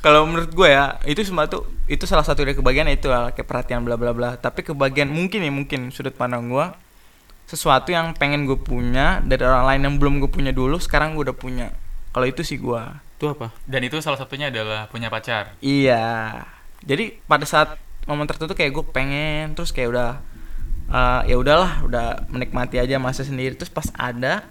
kalau 0.00 0.28
menurut 0.28 0.52
gue 0.52 0.68
ya 0.68 1.00
itu 1.04 1.24
semua 1.24 1.48
tuh 1.48 1.64
itu 1.86 2.04
salah 2.04 2.20
satu 2.20 2.44
dari 2.44 2.52
kebahagiaan 2.52 2.92
itu 2.92 3.08
lah, 3.08 3.32
kayak 3.32 3.46
perhatian 3.46 3.80
bla 3.80 3.96
bla 3.96 4.12
bla 4.12 4.36
tapi 4.36 4.60
kebahagiaan 4.60 5.08
mungkin 5.08 5.40
ya 5.40 5.48
mungkin 5.48 5.88
sudut 5.88 6.12
pandang 6.12 6.44
gue 6.46 6.66
sesuatu 7.44 7.92
yang 7.92 8.16
pengen 8.16 8.44
gue 8.44 8.56
punya 8.56 9.20
dari 9.20 9.44
orang 9.44 9.64
lain 9.68 9.80
yang 9.84 9.94
belum 10.00 10.14
gue 10.18 10.30
punya 10.32 10.50
dulu 10.50 10.80
sekarang 10.80 11.12
gue 11.14 11.28
udah 11.28 11.36
punya 11.36 11.66
kalau 12.10 12.24
itu 12.24 12.40
sih 12.40 12.56
gue 12.56 12.82
Itu 13.16 13.30
apa? 13.30 13.52
dan 13.64 13.80
itu 13.82 14.00
salah 14.00 14.16
satunya 14.16 14.48
adalah 14.48 14.86
punya 14.88 15.08
pacar 15.08 15.54
Iya. 15.60 16.44
Jadi 16.84 17.16
pada 17.24 17.48
saat 17.48 17.80
momen 18.04 18.28
tertentu 18.28 18.52
kayak 18.52 18.72
gue 18.72 18.84
pengen 18.92 19.56
terus 19.56 19.72
kayak 19.72 19.88
udah 19.92 20.10
eh, 20.88 21.20
ya 21.32 21.36
udahlah, 21.40 21.80
udah 21.84 22.06
menikmati 22.28 22.76
aja 22.76 23.00
masa 23.00 23.24
sendiri 23.24 23.56
terus 23.56 23.72
pas 23.72 23.88
ada 23.96 24.44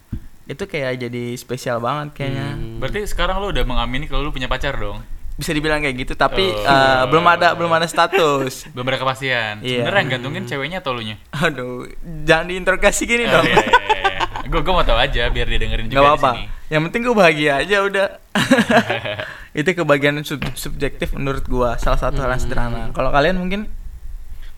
itu 0.44 0.66
kayak 0.68 1.00
jadi 1.00 1.38
spesial 1.40 1.80
banget 1.80 2.20
kayaknya. 2.20 2.58
Hmm. 2.58 2.78
berarti 2.84 3.08
sekarang 3.08 3.40
lu 3.40 3.56
udah 3.56 3.64
mengamini 3.64 4.12
kalau 4.12 4.28
lu 4.28 4.36
punya 4.36 4.52
pacar 4.52 4.76
dong 4.76 5.00
Bisa 5.34 5.50
dibilang 5.50 5.80
kayak 5.80 5.98
gitu 5.98 6.14
tapi 6.14 6.46
Oh. 6.46 6.62
eh, 6.64 7.04
belum 7.08 7.26
ada 7.26 7.52
belum 7.52 7.72
ada 7.72 7.86
status. 7.86 8.64
belum 8.74 8.86
ada 8.86 8.98
kepastian 8.98 9.54
Iya. 9.60 9.82
sebenarnya 9.82 10.00
yang 10.00 10.12
gantungin 10.12 10.44
ceweknya 10.44 10.78
atau 10.80 10.92
lu 10.92 11.02
nya 11.02 11.18
Aduh, 11.32 11.90
jangan 12.24 12.46
diinterogasi 12.48 13.04
gini 13.04 13.26
Oh, 13.26 13.34
dong. 13.34 13.46
iya, 13.46 13.58
iya, 13.58 13.80
iya. 14.00 14.20
Gue 14.44 14.60
gue 14.60 14.70
mau 14.72 14.82
tahu 14.82 14.96
aja 14.96 15.28
biar 15.28 15.46
dia 15.46 15.58
dengerin 15.58 15.88
juga 15.88 15.96
Gak 15.96 16.04
di 16.04 16.10
apa-apa. 16.12 16.32
sini. 16.32 16.46
Yang 16.68 16.82
penting 16.84 17.02
gue 17.02 17.16
bahagia 17.16 17.52
aja 17.58 17.78
udah. 17.82 18.08
itu 19.54 19.70
kebahagiaan 19.72 20.22
sub- 20.22 20.54
subjektif 20.54 21.14
menurut 21.14 21.46
gua 21.46 21.78
salah 21.78 21.98
satu 21.98 22.18
hal 22.18 22.30
yang 22.30 22.40
sederhana. 22.40 22.90
Kalau 22.92 23.10
kalian 23.10 23.38
mungkin 23.38 23.70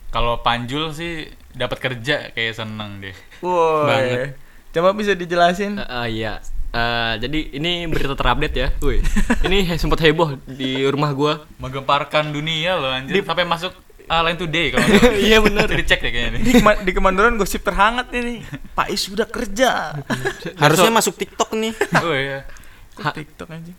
Kalau 0.07 0.39
Panjul 0.39 0.91
sih 0.91 1.27
dapat 1.51 1.75
kerja 1.77 2.31
kayak 2.31 2.53
seneng 2.53 2.99
deh. 2.99 3.11
Woi. 3.39 3.83
Banget. 3.85 4.39
Coba 4.71 4.91
bisa 4.91 5.11
dijelasin? 5.11 5.75
Eh, 5.75 5.83
eh, 5.83 6.07
iya. 6.13 6.33
Eh, 6.75 7.13
jadi 7.23 7.39
ini 7.55 7.87
berita 7.87 8.19
terupdate 8.19 8.57
ya. 8.59 8.69
Woi. 8.83 8.99
ini 9.47 9.63
he- 9.63 9.79
sempat 9.79 10.03
heboh 10.03 10.35
di 10.43 10.83
rumah 10.83 11.15
gua. 11.15 11.47
Menggemparkan 11.55 12.35
dunia 12.35 12.75
loh 12.75 12.91
anjir. 12.91 13.23
Sampai 13.23 13.47
masuk 13.47 13.71
uh, 14.05 14.21
Line 14.21 14.35
Today 14.35 14.75
kalau. 14.75 14.83
Iya, 15.25 15.39
bener. 15.39 15.71
Jadi 15.71 15.83
cek 15.87 15.99
deh 16.03 16.11
kayaknya 16.11 16.31
nih. 16.35 16.41
di, 16.43 16.51
kema- 16.59 16.81
di 16.83 16.91
kemandoran 16.91 17.39
gosip 17.39 17.63
terhangat 17.63 18.11
ini 18.11 18.43
Pak 18.75 18.91
Is 18.91 19.07
sudah 19.07 19.23
kerja 19.23 19.95
Harusnya 20.61 20.91
masuk 20.91 21.15
TikTok 21.15 21.55
nih. 21.55 21.71
Oh 21.95 22.11
iya. 22.11 22.43
Kok 22.91 23.11
TikTok 23.13 23.49
aja 23.51 23.73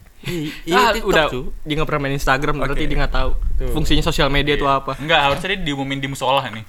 Iya, 0.66 0.74
ah, 0.74 0.90
TikTok, 0.90 1.06
udah 1.12 1.24
cu. 1.30 1.40
dia 1.62 1.74
nggak 1.78 1.86
pernah 1.86 2.02
main 2.02 2.16
Instagram 2.16 2.58
berarti 2.58 2.82
Oke. 2.82 2.90
dia 2.90 2.98
nggak 2.98 3.14
tahu 3.14 3.30
fungsinya 3.70 4.02
sosial 4.02 4.26
media 4.26 4.56
itu 4.56 4.66
apa. 4.66 4.96
Enggak, 4.98 5.20
harusnya 5.22 5.54
dia 5.54 5.60
diumumin 5.62 6.00
di 6.00 6.08
musola 6.10 6.42
nih. 6.48 6.64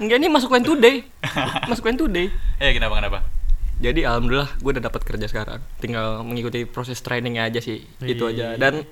Enggak 0.00 0.16
ini 0.18 0.26
masuk 0.26 0.50
Line 0.50 0.66
Today. 0.66 0.96
masuk 1.68 1.84
Line 1.86 2.00
Today. 2.00 2.26
Eh, 2.58 2.72
kenapa 2.74 2.98
kenapa? 2.98 3.18
Jadi 3.80 4.04
alhamdulillah 4.04 4.60
gue 4.60 4.70
udah 4.76 4.84
dapat 4.84 5.02
kerja 5.08 5.26
sekarang. 5.26 5.60
Tinggal 5.80 6.20
mengikuti 6.20 6.68
proses 6.68 7.00
trainingnya 7.00 7.48
aja 7.48 7.64
sih. 7.64 7.80
Itu 8.04 8.28
aja. 8.28 8.54
Dan 8.60 8.84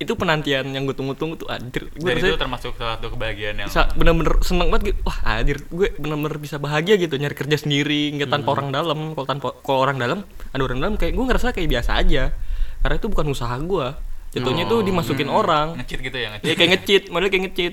itu 0.00 0.16
penantian 0.16 0.64
yang 0.72 0.88
gue 0.88 0.96
tunggu-tunggu 0.96 1.38
tuh 1.38 1.48
anjir. 1.52 1.86
Gue 1.94 2.18
itu 2.18 2.34
termasuk 2.34 2.74
salah 2.74 2.98
satu 2.98 3.14
kebahagiaan 3.14 3.62
yang 3.62 3.68
bener-bener 3.94 4.34
seneng 4.42 4.72
banget 4.72 4.90
gitu. 4.90 4.98
Wah 5.06 5.18
anjir 5.22 5.62
gue 5.68 5.94
bener-bener 5.94 6.40
bisa 6.42 6.56
bahagia 6.58 6.98
gitu 6.98 7.14
nyari 7.20 7.36
kerja 7.38 7.54
sendiri 7.60 8.10
nggak 8.18 8.34
tanpa 8.34 8.56
orang 8.58 8.74
dalam. 8.74 9.14
Kalau 9.14 9.26
tanpa 9.30 9.54
kalau 9.62 9.78
orang 9.86 10.00
dalam 10.02 10.18
ada 10.50 10.62
orang 10.64 10.78
dalam 10.82 10.94
kayak 10.98 11.14
gue 11.14 11.24
ngerasa 11.30 11.54
kayak 11.54 11.68
biasa 11.70 11.90
aja. 12.00 12.34
Karena 12.82 12.96
itu 12.98 13.06
bukan 13.12 13.26
usaha 13.30 13.54
gue. 13.60 13.86
Jatuhnya 14.34 14.64
tuh 14.66 14.80
dimasukin 14.82 15.30
orang. 15.30 15.74
ngecit 15.78 16.00
gitu 16.02 16.16
ya, 16.18 16.30
Ya 16.30 16.38
ngecit. 16.38 16.54
kayak 16.54 16.70
ngecit, 16.74 17.02
model 17.10 17.28
kayak 17.30 17.44
ngecit. 17.50 17.72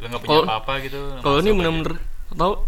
Lu 0.00 0.04
enggak 0.06 0.20
punya 0.22 0.38
apa-apa 0.48 0.72
gitu. 0.82 0.98
Kalau 1.20 1.36
ini 1.44 1.50
bener-bener 1.54 1.94
tau 2.34 2.64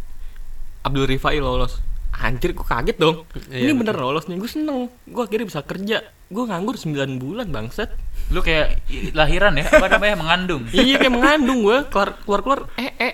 Abdul 0.85 1.07
Rifai 1.09 1.41
lolos. 1.41 1.81
Anjir 2.19 2.51
gue 2.51 2.67
kaget 2.67 2.99
dong. 2.99 3.23
Iya, 3.47 3.71
ini 3.71 3.73
bener 3.79 3.95
lolos 3.95 4.27
nih. 4.27 4.37
Gue 4.37 4.51
seneng. 4.51 4.91
Gue 5.07 5.23
akhirnya 5.23 5.47
bisa 5.47 5.63
kerja. 5.63 6.03
Gue 6.29 6.45
nganggur 6.45 6.75
9 6.75 6.93
bulan 7.17 7.49
bangsat. 7.49 7.91
lu 8.29 8.45
kayak 8.45 8.85
lahiran 9.17 9.57
ya, 9.57 9.65
apa 9.65 9.89
namanya? 9.89 10.21
mengandung. 10.21 10.61
iya 10.77 11.01
kayak 11.01 11.15
mengandung 11.17 11.65
gue 11.65 11.79
keluar 11.89 12.13
keluar 12.21 12.41
keluar 12.45 12.61
eh 12.77 12.93
eh. 13.01 13.13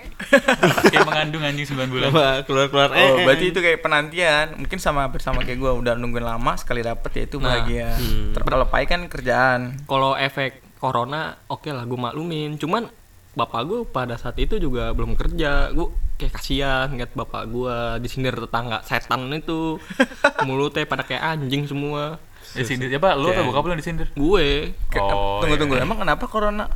kayak 0.91 1.07
mengandung 1.07 1.39
anjing 1.39 1.63
9 1.71 1.87
bulan. 1.87 2.11
Coba 2.11 2.27
keluar-keluar 2.43 2.89
eh. 2.91 2.99
Oh, 2.99 3.15
eh, 3.15 3.23
berarti 3.23 3.45
eh. 3.47 3.51
itu 3.55 3.59
kayak 3.63 3.79
penantian. 3.79 4.45
Mungkin 4.59 4.75
sama 4.75 5.07
bersama 5.07 5.47
kayak 5.47 5.55
gua 5.55 5.71
udah 5.71 5.95
nungguin 5.95 6.25
lama 6.25 6.51
sekali 6.59 6.83
dapet 6.83 7.11
ya 7.15 7.23
itu 7.31 7.37
Nah, 7.39 7.47
bahagia. 7.47 7.95
hmm. 7.95 8.35
Ter- 8.35 8.43
Kalau 8.43 8.67
pai 8.67 8.83
kan 8.83 9.07
kerjaan. 9.07 9.87
Kalau 9.87 10.19
efek 10.19 10.59
corona 10.75 11.39
oke 11.47 11.69
lah 11.71 11.87
gue 11.87 11.95
maklumin. 11.95 12.59
Cuman 12.59 12.91
bapak 13.39 13.61
gue 13.63 13.79
pada 13.87 14.19
saat 14.19 14.35
itu 14.35 14.59
juga 14.59 14.91
belum 14.91 15.15
kerja. 15.15 15.71
Gue 15.71 15.95
kayak 16.15 16.33
kasihan 16.33 16.87
ngeliat 16.87 17.11
bapak 17.11 17.43
gue 17.45 17.75
disindir 17.99 18.31
tetangga 18.33 18.79
setan 18.81 19.27
itu 19.29 19.75
mulutnya 20.47 20.83
pada 20.83 21.03
kayak 21.03 21.21
anjing 21.21 21.65
semua. 21.65 22.17
Disindir 22.51 22.87
siapa? 22.87 23.13
Lu 23.13 23.27
atau 23.27 23.43
bokap 23.43 23.63
lu 23.63 23.71
yang 23.71 23.81
disindir? 23.81 24.07
Gue 24.13 24.71
Ke- 24.87 25.01
Oh, 25.01 25.43
tunggu 25.43 25.55
iya. 25.55 25.61
tunggu. 25.61 25.75
Emang 25.75 25.97
kenapa 25.97 26.23
corona? 26.25 26.71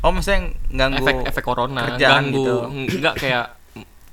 Oh, 0.00 0.10
maksudnya 0.10 0.54
ganggu 0.70 1.02
efek 1.02 1.16
efek 1.26 1.42
corona 1.42 1.80
kerjaan 1.88 2.30
ganggu 2.30 2.44
gitu. 2.46 2.56
enggak 2.94 3.14
kayak 3.16 3.46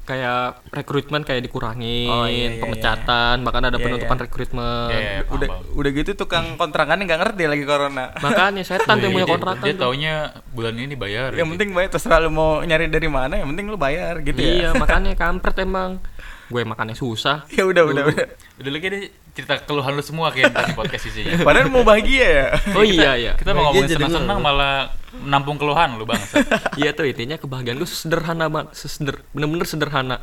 kayak 0.04 0.42
rekrutmen 0.70 1.22
kayak 1.22 1.42
dikurangin 1.42 2.08
Oh, 2.08 2.26
iya, 2.26 2.50
iya, 2.50 2.60
pemecatan 2.60 3.36
bahkan 3.42 3.64
ada 3.64 3.76
Iya, 3.76 3.84
penutupan 3.84 4.14
iya. 4.14 4.24
rekrutmen 4.24 4.88
Iya, 4.90 5.00
iya, 5.00 5.12
paham, 5.22 5.34
udah 5.34 5.48
paham. 5.50 5.78
udah 5.80 5.92
gitu 5.94 6.12
tukang 6.14 6.46
kontrakannya 6.54 7.04
nggak 7.04 7.20
ngerti 7.22 7.44
lagi 7.46 7.64
corona. 7.64 8.06
makanya 8.26 8.62
setan 8.62 8.96
tuh 8.98 9.06
yang 9.06 9.14
punya 9.14 9.24
Dia- 9.24 9.34
kontrakan 9.34 9.64
Dia 9.64 9.74
tuh. 9.74 9.82
taunya 9.82 10.14
bulan 10.50 10.76
ini 10.76 10.96
bayar. 10.96 11.32
yang 11.32 11.48
gitu. 11.48 11.54
penting 11.56 11.70
bayar 11.72 11.90
terserah 11.90 12.20
lu 12.20 12.30
mau 12.30 12.60
nyari 12.60 12.88
dari 12.88 13.08
mana, 13.08 13.34
yang 13.36 13.48
penting 13.48 13.66
lu 13.66 13.78
bayar 13.78 14.20
gitu 14.20 14.38
iya 14.38 14.70
ya. 14.70 14.70
makanya 14.76 15.16
kampret 15.16 15.56
emang 15.58 16.04
gue 16.54 16.62
makannya 16.64 16.94
susah 16.94 17.44
ya 17.56 17.66
udah 17.66 17.84
udah 17.84 18.04
udah. 18.06 18.28
Udah 18.56 18.70
lagi 18.70 18.86
deh 18.88 19.04
cerita 19.34 19.58
keluhan 19.60 19.92
lu 19.92 20.02
semua 20.02 20.30
kayak 20.30 20.54
tadi 20.54 20.72
podcast 20.72 21.10
isinya. 21.10 21.42
Padahal 21.48 21.68
mau 21.68 21.82
bahagia 21.82 22.28
ya. 22.30 22.48
oh 22.72 22.86
iya 22.86 23.12
iya 23.18 23.32
Kita 23.34 23.52
mau 23.52 23.66
ngomongin 23.66 23.90
senang-senang 23.92 24.38
malah 24.38 24.94
menampung 25.16 25.58
keluhan 25.58 25.98
lu 25.98 26.06
bang. 26.06 26.22
iya 26.80 26.94
tuh 26.94 27.04
intinya 27.04 27.36
kebahagiaan 27.36 27.76
gue 27.76 27.90
sederhana 27.90 28.46
banget 28.46 28.78
seseder 28.78 29.26
bener-bener 29.32 29.66
sederhana 29.66 30.18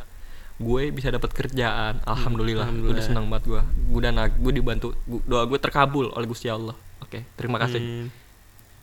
gue 0.57 0.83
bisa 0.91 1.09
dapat 1.09 1.33
kerjaan 1.33 2.05
alhamdulillah, 2.05 2.69
Alhamdulillah. 2.69 2.95
udah 2.95 3.03
senang 3.03 3.27
banget 3.27 3.45
gue 3.49 3.63
gue 3.89 4.01
dan 4.01 4.15
gue 4.31 4.53
dibantu 4.53 4.93
Gu- 5.03 5.25
doa 5.25 5.43
gue 5.43 5.57
terkabul 5.57 6.13
oleh 6.13 6.29
gusti 6.29 6.47
allah 6.47 6.77
oke 7.01 7.17
terima 7.35 7.57
kasih 7.59 7.81
Hmm. 7.81 8.07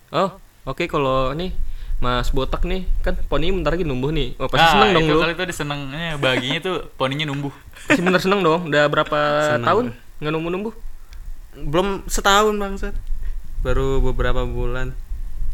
oh 0.09 0.29
oke 0.65 0.83
kalau 0.85 1.31
nih 1.31 1.53
mas 1.97 2.29
botak 2.29 2.61
nih 2.61 2.85
kan 3.01 3.17
poni 3.25 3.49
bentar 3.49 3.71
lagi 3.71 3.81
numbuh 3.81 4.09
nih 4.09 4.37
oh, 4.37 4.45
pasti 4.45 4.61
Nah, 4.61 4.71
seneng 4.71 4.89
dong 4.93 5.03
itu 5.03 5.11
lu 5.11 5.19
kali 5.19 5.33
itu 5.33 5.43
disenengnya 5.45 6.15
bahagianya 6.15 6.59
tuh 6.61 6.75
poninya 6.93 7.25
numbuh. 7.25 7.51
Pasti 7.83 7.99
bener 7.99 8.19
seneng 8.19 8.41
dong. 8.41 8.65
Udah 8.65 8.85
berapa 8.85 9.17
Seneng. 9.49 9.65
tahun 9.65 9.83
nggak 10.17 10.31
numbuh 10.31 10.51
numbuh? 10.51 10.73
Belum 11.57 11.87
setahun 12.05 12.53
bangsat. 12.53 12.93
Baru 13.59 13.99
beberapa 13.99 14.43
bulan. 14.43 14.93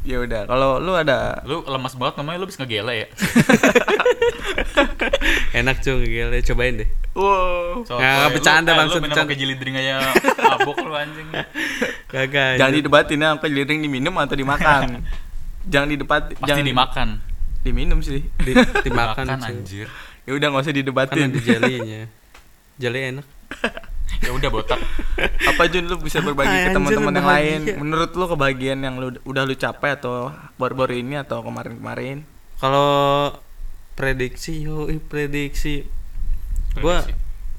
Ya 0.04 0.20
udah, 0.20 0.44
kalau 0.44 0.78
lu 0.78 0.92
ada 0.92 1.40
Lu 1.44 1.64
lemas 1.64 1.96
banget 1.96 2.20
namanya 2.20 2.38
lu 2.38 2.44
bisa 2.44 2.60
ngegele 2.60 2.92
ya. 2.92 3.08
Enak 5.56 5.80
cuy 5.80 6.04
gile 6.04 6.38
cobain 6.44 6.74
deh. 6.76 6.88
wow. 7.16 7.84
So, 7.84 7.96
Nggak, 7.96 8.14
lu- 8.20 8.32
bercanda, 8.36 8.70
Bang, 8.74 8.88
Lu 8.88 8.92
minum 8.94 9.02
bercanda. 9.08 9.24
pakai 9.24 9.36
jilidring 9.38 9.76
aja 9.78 9.92
mabok 10.50 10.76
lu 10.82 10.92
anjing. 10.92 11.28
Kagak. 12.08 12.60
Jangan 12.60 12.74
didebatin 12.74 13.18
ya, 13.18 13.28
apa 13.32 13.46
jeliring 13.48 13.80
diminum 13.80 14.14
atau 14.18 14.36
dimakan. 14.36 14.82
jangan 15.66 15.88
didebat, 15.88 16.24
Pasti 16.32 16.44
jangan 16.44 16.66
dimakan. 16.66 17.08
Diminum 17.62 18.00
sih. 18.00 18.22
Di- 18.40 18.56
dimakan 18.86 19.26
Makan 19.26 19.40
anjir. 19.42 19.88
ya 20.24 20.32
udah 20.32 20.48
nggak 20.50 20.64
usah 20.64 20.72
Kan 20.72 20.80
didebatin. 20.80 21.30
ada 21.30 21.40
jelinya. 21.40 22.02
Jeli 22.76 23.00
enak. 23.12 23.28
Ya 24.24 24.32
udah 24.32 24.48
botak. 24.48 24.80
apa 25.20 25.64
Jun 25.68 25.84
lu 25.84 26.00
bisa 26.00 26.24
berbagi 26.24 26.54
ke 26.54 26.70
teman-teman 26.72 27.12
yang 27.12 27.28
lain? 27.28 27.60
Menurut 27.76 28.14
lu 28.14 28.24
kebahagiaan 28.26 28.80
yang 28.80 28.96
lu 28.96 29.12
udah 29.26 29.44
lu 29.44 29.52
capai 29.52 30.00
atau 30.00 30.32
baru-baru 30.56 31.02
ini 31.02 31.20
atau 31.20 31.44
kemarin-kemarin? 31.44 32.24
Kalau 32.56 33.36
prediksi 34.00 34.64
yo 34.64 34.88
prediksi. 35.12 35.84
Gua 36.78 37.04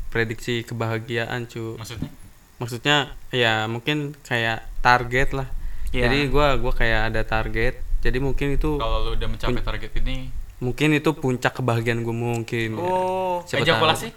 prediksi 0.08 0.64
kebahagiaan 0.64 1.44
cu. 1.44 1.76
Maksudnya? 1.76 2.10
Maksudnya 2.56 2.96
ya 3.28 3.68
mungkin 3.68 4.16
kayak 4.24 4.64
target 4.80 5.36
lah. 5.36 5.48
Iya. 5.92 6.08
Jadi 6.08 6.32
gua 6.32 6.56
gua 6.56 6.72
kayak 6.72 7.12
ada 7.12 7.28
target. 7.28 7.83
Jadi 8.04 8.18
mungkin 8.20 8.46
itu 8.52 8.76
Kalau 8.76 9.00
lu 9.02 9.10
udah 9.16 9.28
mencapai 9.28 9.62
target 9.64 9.92
ini 9.98 10.28
mungkin 10.60 10.92
itu 10.92 11.10
puncak 11.12 11.56
kebahagiaan 11.56 12.00
gue 12.00 12.14
mungkin. 12.14 12.68
ya. 12.72 12.80
Oh, 12.80 13.40
Siapa 13.44 13.64
ejakulasi? 13.64 14.08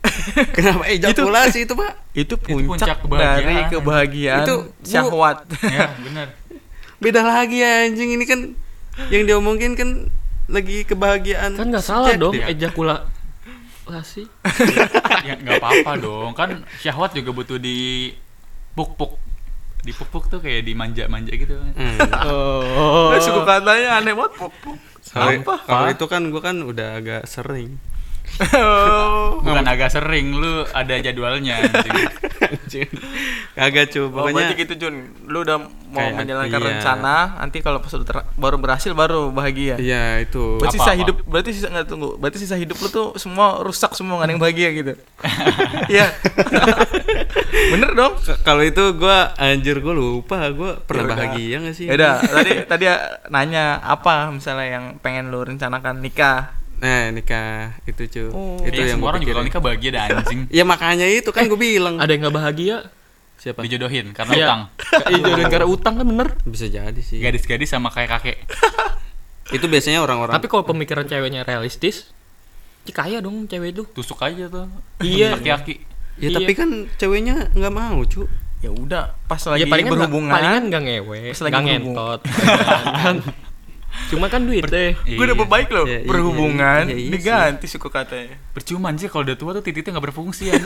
Kenapa 0.56 0.88
ejakulasi 0.88 1.68
itu, 1.68 1.74
Pak? 1.76 1.92
itu 2.16 2.34
puncak 2.36 2.66
puncak, 2.68 2.96
kebahagiaan. 3.04 3.36
dari 3.36 3.56
kebahagiaan 3.68 4.44
Itu 4.44 4.54
syahwat. 4.80 5.44
ya, 5.60 5.92
benar. 6.08 6.28
Beda 6.96 7.20
lagi 7.20 7.60
ya 7.60 7.84
anjing 7.84 8.12
ini 8.12 8.24
kan 8.24 8.40
yang 9.08 9.24
diomongin 9.24 9.76
kan 9.76 10.08
lagi 10.48 10.84
kebahagiaan. 10.84 11.56
Kan 11.56 11.68
nggak 11.68 11.84
salah 11.84 12.12
dong 12.16 12.32
subjektif. 12.32 12.52
ejakulasi. 12.64 14.22
ya 15.28 15.34
nggak 15.36 15.56
apa-apa 15.60 15.92
dong. 15.96 16.30
Kan 16.32 16.64
syahwat 16.80 17.12
juga 17.12 17.30
butuh 17.32 17.56
di 17.56 18.10
puk-puk. 18.72 19.16
Di 19.80 19.92
puk-puk 19.92 20.26
tuh 20.26 20.38
kayak 20.38 20.62
dimanja-manja 20.62 21.32
gitu. 21.32 21.56
Hmm. 21.56 21.98
Oh. 22.26 23.10
Lu 23.10 23.18
suku 23.18 23.40
katanya 23.42 23.98
aneh 23.98 24.12
banget. 24.12 24.32
Puk, 24.36 24.52
puk. 24.60 24.76
Kalau 25.10 25.32
Apa? 25.32 25.54
kalau 25.64 25.88
itu 25.88 26.04
kan 26.06 26.22
gua 26.28 26.42
kan 26.42 26.56
udah 26.60 26.88
agak 26.96 27.22
sering. 27.24 27.80
Oh. 28.54 29.42
Bukan 29.42 29.66
agak 29.66 29.90
sering, 29.90 30.32
lu 30.32 30.62
ada 30.66 30.94
jadwalnya. 30.96 31.58
Kagak 33.52 33.90
cu, 33.90 34.00
Oh, 34.00 34.08
berarti 34.08 34.30
pokoknya 34.32 34.54
gitu 34.56 34.74
Jun. 34.78 34.94
Lu 35.26 35.42
udah 35.42 35.58
mau 35.90 35.98
Kayak- 35.98 36.14
menjalankan 36.16 36.60
iya. 36.60 36.68
rencana, 36.70 37.16
nanti 37.36 37.58
kalau 37.58 37.82
pas 37.82 37.90
ter- 37.90 38.28
baru 38.34 38.56
berhasil 38.56 38.92
baru 38.94 39.28
bahagia. 39.28 39.74
iya 39.76 40.22
itu. 40.22 40.56
Berarti 40.56 40.78
Apa, 40.78 40.84
sisa 40.86 40.92
apa? 40.92 41.00
hidup, 41.02 41.16
berarti 41.26 41.50
sisa 41.50 41.68
nggak 41.68 41.86
tunggu. 41.86 42.10
Berarti 42.16 42.38
sisa 42.38 42.54
hidup 42.54 42.76
lu 42.78 42.88
tuh 42.88 43.06
semua 43.16 43.58
rusak 43.60 43.92
semua 43.92 44.14
nggak 44.16 44.24
ada 44.24 44.32
yang 44.32 44.42
bahagia 44.42 44.68
gitu. 44.72 44.92
Iya. 45.92 46.06
Dong. 48.00 48.14
Kalau 48.40 48.62
itu 48.62 48.84
gua 48.96 49.36
anjir 49.36 49.76
gua 49.78 49.92
lupa, 49.92 50.48
gua 50.50 50.80
pernah 50.80 51.04
Ya 51.04 51.06
udah. 51.06 51.16
bahagia 51.20 51.56
gak 51.60 51.74
sih? 51.76 51.84
Ya 51.84 51.94
udah, 51.94 52.12
tadi 52.40 52.52
tadi 52.64 52.84
nanya 53.28 53.64
apa 53.78 54.32
misalnya 54.32 54.66
yang 54.70 54.84
pengen 54.98 55.28
lu 55.28 55.44
rencanakan 55.44 56.00
nikah. 56.00 56.56
Nah, 56.80 57.12
nikah 57.12 57.76
itu 57.84 58.08
cu. 58.08 58.24
Oh. 58.32 58.56
itu 58.64 58.72
Iya, 58.72 58.88
yang 58.88 58.96
semua 58.96 59.04
gua 59.04 59.10
orang 59.12 59.20
juga 59.20 59.32
kalau 59.34 59.44
nikah 59.44 59.60
bahagia 59.60 59.90
dah 59.92 60.02
anjing. 60.08 60.40
Ya 60.58 60.64
makanya 60.64 61.04
itu 61.04 61.28
kan 61.28 61.44
gua 61.44 61.60
bilang. 61.60 62.00
Ada 62.00 62.10
yang 62.10 62.20
nggak 62.24 62.34
bahagia? 62.34 62.76
Siapa? 63.36 63.60
Dijodohin 63.60 64.16
karena 64.16 64.32
Iya. 64.32 64.46
utang. 64.48 64.60
Iya 65.12 65.18
jodohin 65.22 65.48
karena 65.48 65.68
utang 65.68 65.94
kan 65.96 66.06
bener. 66.06 66.28
Bisa 66.42 66.66
jadi 66.66 67.00
sih. 67.00 67.20
Gadis-gadis 67.20 67.68
sama 67.68 67.92
kayak 67.92 68.16
kakek. 68.16 68.38
Itu 69.50 69.66
biasanya 69.66 70.00
orang-orang 70.00 70.32
Tapi 70.32 70.46
kalau 70.46 70.62
pemikiran 70.62 71.04
ceweknya 71.04 71.42
realistis, 71.42 72.08
ya 72.86 72.92
kaya 72.94 73.20
dong 73.20 73.44
cewek 73.44 73.74
itu. 73.74 73.82
Tusuk 73.92 74.16
aja 74.20 74.48
tuh. 74.48 74.64
Iya. 75.00 75.36
Laki-laki. 75.36 75.84
Ya 76.20 76.28
Iya. 76.28 76.36
tapi 76.36 76.52
kan 76.52 76.68
ceweknya 76.94 77.48
nggak 77.50 77.72
mau, 77.72 77.98
cu. 78.04 78.28
Ya 78.60 78.68
udah, 78.68 79.16
pas 79.24 79.40
lagi 79.42 79.64
ya 79.64 79.66
palingan 79.66 79.88
nggak- 79.88 80.04
berhubungan. 80.04 80.32
palingan 80.32 80.62
nggak 80.68 80.82
ngewe, 80.82 81.20
Pas 81.28 81.40
lagi 81.42 81.60
ngentot. 81.62 82.20
kan. 82.94 83.16
Cuma 84.06 84.26
kan 84.28 84.40
duit 84.40 84.62
deh. 84.62 84.92
Gue 84.94 85.24
udah 85.24 85.34
Iya. 85.34 85.48
baik 85.48 85.68
loh, 85.70 85.82
Iya, 85.82 85.98
iya, 85.98 86.06
berhubungan 86.06 86.82
iya, 86.84 86.94
iya, 86.94 87.02
iya 87.02 87.10
diganti 87.10 87.66
suku 87.66 87.88
katanya. 87.88 88.36
Percuma 88.50 88.88
anjir 88.88 89.08
kalau 89.08 89.24
udah 89.24 89.34
tua 89.34 89.50
tuh 89.52 89.62
titiknya 89.62 89.96
nggak 89.96 90.06
berfungsi 90.06 90.44
ya. 90.46 90.60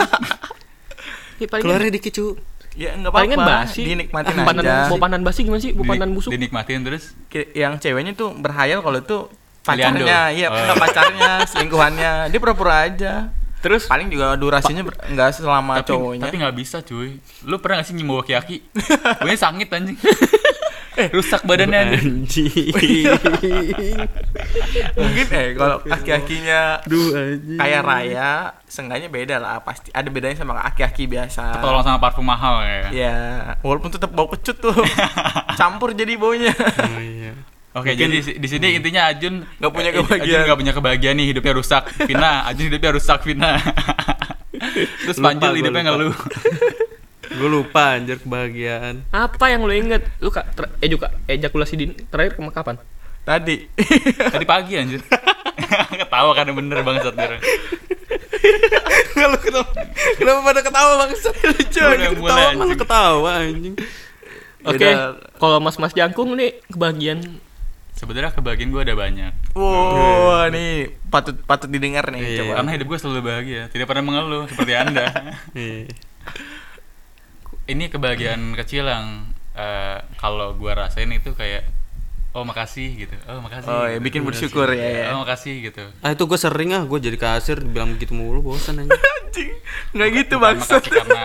sakit 1.34 1.48
paling 1.48 1.62
kan 1.62 1.66
Keluarnya 1.66 1.90
dikit 1.90 2.12
cu. 2.12 2.26
Ya 2.74 2.90
enggak 2.90 3.10
apa-apa. 3.10 3.22
palingan 3.22 3.38
basi. 3.40 3.82
Dinikmatin 3.84 4.34
Ah, 4.36 4.50
aja. 4.50 4.74
Mau 4.86 4.98
pandan 4.98 5.22
basi 5.22 5.40
gimana 5.42 5.60
sih? 5.60 5.70
Mau 5.70 5.82
Dinik- 5.84 6.10
busuk? 6.10 6.30
Dinikmatin 6.30 6.82
terus. 6.82 7.14
Yang 7.54 7.72
ceweknya 7.80 8.12
tuh 8.12 8.34
berhayal 8.34 8.82
kalau 8.82 8.98
itu 8.98 9.18
Liando. 9.64 10.02
pacarnya, 10.02 10.20
iya, 10.30 10.48
Oh. 10.48 10.76
pacarnya, 10.76 11.32
selingkuhannya. 11.44 12.12
Dia 12.28 12.38
pura-pura 12.38 12.84
aja. 12.84 13.30
Terus 13.64 13.88
Paling 13.88 14.12
juga 14.12 14.36
durasinya 14.36 14.84
enggak 15.08 15.40
selama 15.40 15.80
tapi 15.80 15.96
cowoknya. 15.96 16.22
tapi 16.28 16.34
nggak 16.36 16.56
bisa 16.60 16.84
cuy. 16.84 17.16
Lu 17.48 17.56
pernah 17.56 17.80
gak 17.80 17.88
sih 17.88 17.96
nyium 17.96 18.20
aki-aki? 18.20 18.60
Pokoknya 19.24 19.40
sangit 19.48 19.72
anjing. 19.72 19.96
Rusak 21.16 21.48
badannya 21.48 21.96
anjing. 21.96 22.70
Mungkin 25.00 25.26
eh 25.32 25.46
kalau 25.56 25.80
anjing. 25.80 26.44
kayak 27.56 27.80
raya, 27.82 28.52
seenggaknya 28.68 29.08
beda 29.08 29.40
lah 29.40 29.64
pasti. 29.64 29.88
Ada 29.96 30.12
bedanya 30.12 30.36
sama 30.36 30.60
kaki-kaki 30.68 31.08
biasa. 31.08 31.64
Tolong 31.64 31.80
sama 31.80 31.96
parfum 31.96 32.28
mahal 32.28 32.60
ya. 32.62 32.82
Ya, 32.92 33.16
walaupun 33.64 33.88
tetap 33.88 34.12
bau 34.12 34.28
kecut 34.28 34.60
tuh. 34.60 34.76
Campur 35.56 35.96
jadi 35.96 36.20
baunya. 36.20 36.52
Oh, 36.52 37.00
iya. 37.00 37.32
Oke, 37.74 37.90
jadi 37.92 38.22
di- 38.22 38.38
di 38.38 38.48
sini 38.48 38.78
intinya 38.78 39.10
Ajun 39.10 39.42
Nggak 39.58 39.72
punya 39.72 39.90
eh, 39.90 39.94
kebahagiaan. 39.96 40.22
Ajun 40.22 40.46
nggak 40.46 40.60
punya 40.62 40.72
kebahagiaan 40.72 41.16
nih, 41.18 41.26
hidupnya 41.28 41.52
rusak. 41.52 41.82
Vina, 42.06 42.32
Ajun 42.48 42.64
hidupnya 42.70 42.90
rusak, 42.94 43.18
Vina. 43.22 43.50
Terus 45.04 45.18
Lupa, 45.18 45.26
Panjul 45.28 45.50
gua 45.50 45.58
hidupnya 45.58 45.82
lupa. 45.82 45.90
ngeluh. 45.90 46.16
Gue 47.34 47.48
lupa 47.50 47.98
anjir 47.98 48.22
kebahagiaan. 48.22 49.02
apa 49.10 49.44
yang 49.50 49.66
lu 49.66 49.74
inget? 49.74 50.06
Lu 50.20 50.30
kak 50.30 50.54
ter- 50.54 50.70
eh 50.78 50.86
juga 50.86 51.10
ejakulasi 51.26 51.74
din 51.74 51.90
terakhir 52.06 52.38
kapan? 52.48 52.78
Tadi. 53.26 53.66
Tadi 54.30 54.46
pagi 54.46 54.78
anjir. 54.78 55.02
Ketawa 55.90 56.30
kan 56.30 56.46
bener 56.48 56.78
banget 56.80 57.10
saat 57.10 57.16
dia. 57.18 57.38
Kalau 59.14 59.38
kenapa, 59.40 59.72
kenapa 60.14 60.40
pada 60.44 60.60
ketawa 60.62 60.92
bangsat? 61.00 61.34
Lucu 61.42 61.80
ketawa 62.14 62.48
malah 62.54 62.76
ketawa 62.76 63.30
anjing. 63.40 63.74
Oke, 64.62 64.78
Beda. 64.78 65.18
kalau 65.34 65.58
mas-mas 65.58 65.90
jangkung 65.90 66.32
nih 66.32 66.60
kebahagiaan 66.68 67.20
Sebenarnya 67.94 68.34
kebahagiaan 68.34 68.74
gue 68.74 68.82
ada 68.82 68.94
banyak. 68.98 69.32
Wow, 69.54 70.50
nih 70.50 70.98
patut 71.08 71.38
patut 71.46 71.70
didengar 71.70 72.10
nih 72.10 72.20
Iya. 72.20 72.38
coba. 72.42 72.52
Karena 72.58 72.70
hidup 72.74 72.86
gue 72.90 72.98
selalu 72.98 73.20
bahagia, 73.22 73.62
tidak 73.70 73.86
pernah 73.86 74.04
mengeluh 74.04 74.44
seperti 74.50 74.72
Anda. 74.74 75.06
Iya. 75.54 75.86
Ini 77.64 77.84
kebahagiaan 77.88 78.52
kecil 78.58 78.84
yang 78.84 79.30
eh, 79.54 80.02
kalau 80.18 80.52
gue 80.58 80.72
rasain 80.74 81.08
itu 81.14 81.32
kayak 81.32 81.64
oh 82.34 82.42
makasih 82.42 83.06
gitu. 83.06 83.14
Oh 83.30 83.38
makasih. 83.38 83.70
Oh, 83.70 83.86
ya 83.86 83.96
gitu. 83.96 84.04
bikin 84.10 84.22
bersyukur 84.26 84.66
ya, 84.74 84.82
ya. 84.82 85.04
Oh 85.14 85.22
makasih 85.22 85.70
gitu. 85.70 85.86
Ah 86.02 86.12
itu 86.12 86.26
gue 86.26 86.36
sering 86.36 86.74
ah, 86.74 86.82
gue 86.82 86.98
jadi 86.98 87.14
kasir 87.16 87.62
bilang 87.62 87.94
begitu 87.94 88.12
mulu 88.12 88.42
bosan 88.42 88.82
anjing. 88.84 88.90
Anjing. 88.98 89.50
Nggak 89.94 90.08
gitu, 90.18 90.34
bangsat. 90.42 90.82
makasih 90.82 90.92
karena 90.98 91.22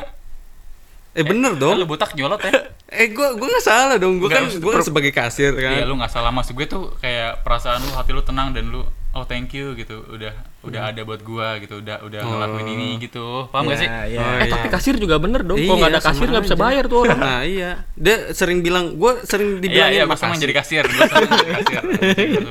Eh 1.19 1.25
bener 1.25 1.51
lu 1.51 1.59
dong. 1.59 1.83
botak 1.85 2.15
nyolot 2.15 2.39
ya. 2.39 2.51
Eh 2.91 3.07
gue 3.07 3.27
gue 3.31 3.47
nggak 3.47 3.61
salah 3.61 3.95
dong. 3.95 4.17
Gue 4.17 4.27
kan 4.27 4.47
gue 4.47 4.71
kan 4.71 4.81
sebagai 4.81 5.11
kasir 5.11 5.53
kan. 5.53 5.71
Iya 5.73 5.83
lu 5.83 5.93
nggak 5.93 6.09
salah 6.09 6.31
maksud 6.31 6.53
gue 6.53 6.65
tuh 6.65 6.95
kayak 6.97 7.43
perasaan 7.43 7.79
lu 7.79 7.91
hati 7.91 8.11
lu 8.11 8.21
tenang 8.21 8.49
dan 8.49 8.65
lu 8.67 8.81
oh 9.09 9.25
thank 9.25 9.49
you 9.51 9.73
gitu 9.73 10.05
udah 10.07 10.29
udah 10.61 10.81
ada 10.87 11.01
buat 11.01 11.21
gua 11.21 11.57
gitu 11.57 11.77
udah 11.77 11.97
udah 11.99 12.21
ngelakuin 12.21 12.61
Oh. 12.63 12.75
ini 12.75 12.87
gitu 12.99 13.25
paham 13.49 13.65
gak 13.67 13.79
sih? 13.79 13.89
Ya, 13.89 14.05
ya. 14.07 14.17
Oh, 14.17 14.33
Eh 14.35 14.37
iya. 14.39 14.51
tapi 14.51 14.67
kasir 14.69 14.95
juga 14.95 15.17
bener 15.17 15.41
dong. 15.41 15.57
Kalau 15.57 15.65
Iya, 15.67 15.79
nggak 15.79 15.91
ada 15.91 16.01
kasir 16.03 16.21
sama 16.21 16.31
nggak 16.31 16.43
bisa 16.45 16.53
aja. 16.53 16.61
bayar 16.61 16.83
tuh 16.85 16.97
orang. 16.99 17.17
Nah 17.25 17.41
iya, 17.41 17.71
dia 17.95 18.15
sering 18.31 18.59
bilang, 18.59 18.93
gue 18.95 19.11
sering 19.23 19.49
Iya 19.51 19.61
dibilangin 19.63 19.89
iya 19.91 20.03
gue 20.03 20.13
senang 20.13 20.29
makasih. 20.31 20.43
jadi 20.45 20.53
kasir 20.55 20.83
gue 20.85 21.03
senang 21.03 21.29
jadi 21.31 21.51
kasir. 21.57 22.41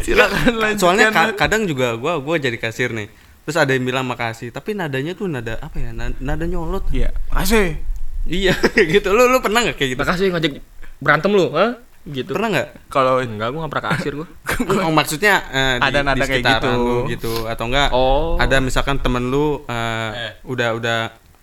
Silakan 0.00 0.54
lanjutkan. 0.56 0.78
Soalnya 0.78 1.08
ka- 1.10 1.36
kadang 1.36 1.62
juga 1.64 1.94
gue 1.94 2.12
gue 2.16 2.36
jadi 2.40 2.58
kasir 2.58 2.90
nih. 2.92 3.08
Terus 3.48 3.56
ada 3.56 3.72
yang 3.72 3.80
bilang 3.82 4.04
makasih, 4.04 4.52
tapi 4.52 4.76
nadanya 4.76 5.16
tuh 5.16 5.24
nada 5.24 5.56
apa 5.56 5.80
ya? 5.80 5.88
na- 5.90 6.12
Nada 6.20 6.44
nyolot. 6.44 6.84
Iya, 6.92 7.16
makasih. 7.28 7.80
Iya, 8.22 8.52
gitu. 8.92 9.08
Lu 9.08 9.24
lu 9.24 9.40
pernah 9.40 9.64
nggak 9.64 9.72
kayak 9.74 9.90
gitu? 9.90 10.00
Makasih 10.04 10.26
ngajak 10.28 10.52
berantem 11.00 11.32
lu, 11.32 11.48
ha? 11.50 11.80
Gitu. 12.04 12.28
Pernah 12.30 12.48
nggak? 12.50 12.68
Kalau 12.88 13.20
Enggak, 13.20 13.48
gua 13.48 13.58
nggak 13.58 13.72
pernah 13.72 13.86
kasir 13.90 14.12
gua. 14.18 14.28
oh 14.80 14.92
maksudnya 14.92 15.34
eh, 15.48 15.74
di, 15.76 15.84
Ada 15.86 15.98
nada 16.02 16.12
di 16.14 16.20
kayak 16.22 16.44
gitu. 16.44 16.68
lu 16.70 16.96
gitu 17.08 17.32
atau 17.44 17.64
enggak? 17.66 17.88
Oh. 17.90 18.36
Ada 18.36 18.60
misalkan 18.60 19.00
temen 19.00 19.24
lu 19.26 19.64
eh, 19.64 20.10
Eh. 20.12 20.32
udah 20.44 20.76
udah 20.76 20.98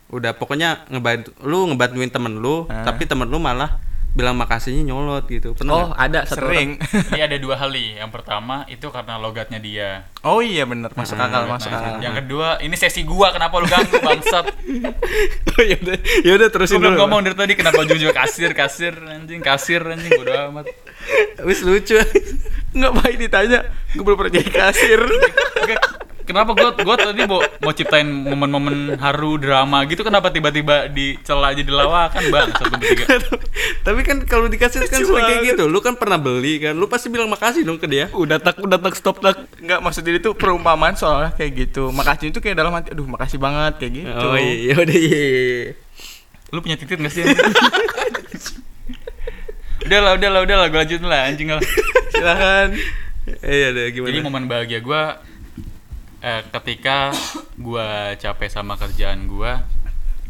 udah 0.07 0.31
pokoknya 0.31 0.85
ngebantu 0.87 1.33
lu 1.41 1.65
ngebantuin 1.67 2.09
temen 2.09 2.37
lu, 2.37 2.65
Ah. 2.65 2.85
tapi 2.85 3.03
temen 3.03 3.25
lu 3.25 3.37
malah 3.37 3.81
bilang 4.15 4.39
makasihnya 4.39 4.87
nyolot 4.87 5.27
gitu. 5.27 5.51
Pernah 5.53 5.73
Oh, 5.75 5.85
nggak? 5.91 5.99
ada 5.99 6.19
satu 6.23 6.47
sering. 6.47 6.69
Ini 7.11 7.21
ada 7.27 7.35
dua 7.35 7.59
hal 7.59 7.69
nih. 7.69 7.99
Yang 7.99 8.11
pertama 8.15 8.63
itu 8.65 8.87
karena 8.87 9.19
logatnya 9.19 9.59
dia. 9.59 10.07
oh 10.23 10.39
iya 10.39 10.63
bener, 10.63 10.89
masuk 10.95 11.19
akal, 11.19 11.45
Nah, 11.45 11.59
masuk 11.59 11.69
akal. 11.69 11.99
Yang 11.99 12.15
kedua 12.25 12.57
ini 12.57 12.73
sesi 12.73 13.03
gua 13.03 13.29
kenapa 13.29 13.59
lu 13.59 13.67
ganggu 13.67 13.99
bangsat? 13.99 14.45
ya 15.69 15.77
udah, 15.77 15.97
ya 16.23 16.31
udah 16.33 16.47
terusin 16.49 16.79
belum 16.79 16.95
dulu. 16.95 17.01
ngomong 17.05 17.19
dari 17.21 17.35
tadi 17.35 17.53
kenapa 17.53 17.83
juga 17.85 18.15
kasir 18.15 18.55
kasir 18.55 18.95
anjing 19.05 19.43
kasir 19.43 19.83
anjing 19.83 20.15
bodo 20.15 20.33
amat. 20.49 20.65
Wis 21.43 21.61
lucu. 21.61 21.99
Nggak 22.75 22.93
baik 22.97 23.15
ditanya, 23.21 23.59
gue 23.91 24.01
belum 24.01 24.17
pernah 24.17 24.33
jadi 24.33 24.49
kasir. 24.49 24.99
Kenapa 26.25 26.57
gue 26.57 26.69
gue 26.81 26.95
tadi 26.97 27.21
mau 27.29 27.39
mau 27.61 27.69
ciptain 27.69 28.05
momen-momen 28.05 28.97
haru 28.97 29.37
drama 29.37 29.85
gitu 29.85 30.01
kenapa 30.01 30.33
tiba-tiba 30.33 30.89
dicela 30.89 31.53
aja 31.53 31.61
dilawakan 31.61 32.23
bang 32.33 32.49
satu 32.57 32.73
bertiga. 32.73 33.21
Tapi 33.85 34.01
kan 34.01 34.17
kalau 34.25 34.49
dikasih 34.49 34.89
kan 34.89 35.05
sering 35.05 35.21
kayak 35.21 35.53
gitu. 35.53 35.69
Lu 35.69 35.85
kan 35.85 35.93
pernah 35.93 36.17
beli 36.17 36.57
kan. 36.57 36.73
Lu 36.73 36.89
pasti 36.89 37.13
bilang 37.13 37.29
makasih 37.29 37.61
dong 37.61 37.77
ke 37.77 37.85
dia. 37.85 38.09
Udah 38.09 38.41
tak, 38.41 38.57
udah 38.57 38.81
tak, 38.81 38.97
stop 38.97 39.21
tak. 39.21 39.45
Nggak 39.61 39.79
maksud 39.85 40.01
diri 40.01 40.17
itu 40.17 40.33
perumpamaan 40.33 40.97
soalnya 40.97 41.29
kayak 41.37 41.69
gitu. 41.69 41.93
Makasih 41.93 42.33
itu 42.33 42.41
kayak 42.41 42.57
dalam 42.57 42.73
hati, 42.73 42.89
aduh 42.97 43.05
makasih 43.05 43.37
banget 43.37 43.77
kayak 43.77 43.93
gitu. 43.93 44.25
Oh 44.25 44.33
iya, 44.33 44.73
udah 44.81 44.97
iya. 44.97 45.21
iya. 45.21 45.65
Lu 46.49 46.59
punya 46.65 46.73
titit 46.73 46.97
gak 46.97 47.13
sih? 47.13 47.21
udah 49.85 49.99
lah 50.01 50.17
udah 50.17 50.29
lah 50.33 50.41
udah 50.41 50.55
lah 50.57 50.67
gue 50.73 50.79
lanjutin 50.81 51.05
lah 51.05 51.29
anjing 51.29 51.53
lah. 51.53 51.61
Silakan. 52.17 52.67
Eh, 53.25 53.53
Iya 53.53 53.67
deh 53.73 53.85
gimana? 53.93 54.09
Jadi 54.09 54.19
momen 54.21 54.45
bahagia 54.45 54.79
gue 54.81 55.01
eh, 56.25 56.41
ketika 56.49 57.13
gue 57.55 57.89
capek 58.17 58.49
sama 58.49 58.73
kerjaan 58.75 59.29
gue, 59.29 59.53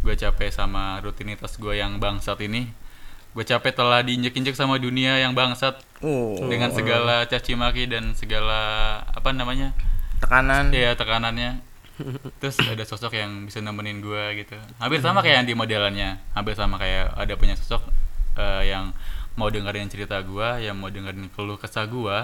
gue 0.03 0.13
capek 0.13 0.51
sama 0.51 0.99
rutinitas 0.99 1.55
gue 1.55 1.79
yang 1.79 1.97
bangsat 1.97 2.36
ini, 2.43 2.67
gue 3.31 3.43
capek 3.43 3.71
telah 3.71 4.03
diinjek-injek 4.03 4.53
sama 4.53 4.75
dunia 4.77 5.17
yang 5.17 5.31
bangsat 5.31 5.79
Oh, 6.03 6.36
dengan 6.51 6.69
segala 6.75 7.23
caci 7.25 7.55
maki 7.55 7.88
dan 7.88 8.12
segala 8.13 8.60
apa 9.10 9.31
namanya 9.31 9.71
tekanan. 10.19 10.69
ya 10.69 10.91
tekanannya. 10.93 11.63
Terus 12.43 12.60
ada 12.60 12.84
sosok 12.84 13.15
yang 13.15 13.47
bisa 13.47 13.63
nemenin 13.63 14.03
gue 14.03 14.43
gitu. 14.43 14.60
Hampir 14.77 14.99
sama 14.99 15.23
kayak 15.23 15.41
yang 15.41 15.47
di 15.47 15.55
modelannya, 15.55 16.19
hampir 16.36 16.53
sama 16.53 16.75
kayak 16.75 17.15
ada 17.15 17.34
punya 17.39 17.55
sosok 17.55 17.88
eh, 18.36 18.69
yang 18.69 18.91
mau 19.39 19.47
dengerin 19.47 19.88
cerita 19.88 20.19
gue, 20.19 20.67
yang 20.67 20.75
mau 20.75 20.91
dengerin 20.91 21.31
keluh 21.31 21.55
kesah 21.55 21.88
gue, 21.88 22.17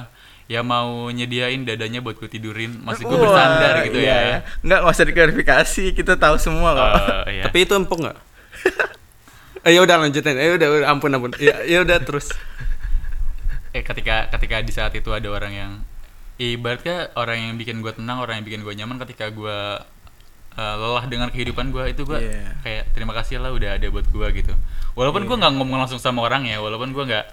yang 0.52 0.68
mau 0.68 1.08
nyediain 1.08 1.64
dadanya 1.64 2.04
buat 2.04 2.20
gue 2.20 2.28
tidurin, 2.28 2.84
masih 2.84 3.08
gue 3.08 3.16
bersandar 3.16 3.88
gitu 3.88 4.04
iya. 4.04 4.20
ya. 4.20 4.38
Nggak, 4.68 4.80
nggak 4.84 4.92
usah 4.92 5.06
diklarifikasi, 5.08 5.84
kita 5.96 6.20
tahu 6.20 6.36
semua 6.36 6.76
kok. 6.76 6.90
Eh, 6.92 7.00
iya. 7.40 7.44
Tapi 7.48 7.58
itu 7.64 7.72
empuk 7.72 8.04
nggak? 8.04 8.18
Eh 9.64 9.72
ya 9.72 9.80
udah 9.80 9.96
lanjutin. 10.02 10.36
Eh 10.36 10.52
udah, 10.60 10.68
udah 10.68 10.88
ampun 10.92 11.16
ampun. 11.16 11.32
Ya 11.40 11.64
ya 11.64 11.80
udah 11.80 12.04
terus. 12.04 12.36
eh 13.72 13.80
ketika 13.88 14.28
ketika 14.36 14.60
di 14.60 14.74
saat 14.76 14.92
itu 14.92 15.08
ada 15.16 15.32
orang 15.32 15.54
yang 15.56 15.72
ibaratnya 16.36 17.08
orang 17.16 17.38
yang 17.40 17.54
bikin 17.56 17.80
gue 17.80 17.94
tenang 17.96 18.20
orang 18.20 18.42
yang 18.42 18.46
bikin 18.46 18.62
gue 18.68 18.74
nyaman 18.76 19.00
ketika 19.08 19.32
gue 19.32 19.58
uh, 20.60 20.76
lelah 20.76 21.06
dengan 21.08 21.32
kehidupan 21.32 21.72
gue 21.72 21.94
itu 21.94 22.04
gue 22.04 22.20
Iya. 22.20 22.52
kayak 22.68 22.84
terima 22.92 23.16
kasih 23.16 23.40
lah 23.40 23.56
udah 23.56 23.80
ada 23.80 23.88
buat 23.88 24.04
gue 24.10 24.28
gitu 24.44 24.52
walaupun 24.98 25.24
gue 25.24 25.38
nggak 25.40 25.54
ngomong 25.56 25.88
langsung 25.88 26.04
sama 26.04 26.26
orang 26.26 26.44
ya 26.44 26.60
walaupun 26.60 26.92
gue 26.92 27.04
nggak 27.06 27.26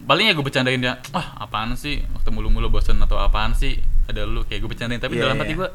paling 0.00 0.26
ya 0.26 0.32
gue 0.32 0.42
bercandain 0.42 0.76
dia 0.76 0.98
ah 1.12 1.40
apaan 1.40 1.74
sih 1.74 2.02
waktu 2.10 2.28
mulu-mulu 2.28 2.68
bosan 2.68 2.98
atau 2.98 3.16
apaan 3.16 3.52
sih 3.52 3.78
ada 4.04 4.22
lu 4.22 4.42
kayak 4.42 4.60
gue 4.60 4.70
bercandain 4.70 4.98
tapi 4.98 5.16
Iya, 5.16 5.22
dalam 5.24 5.36
iya. 5.36 5.42
hati 5.42 5.54
gue 5.54 5.68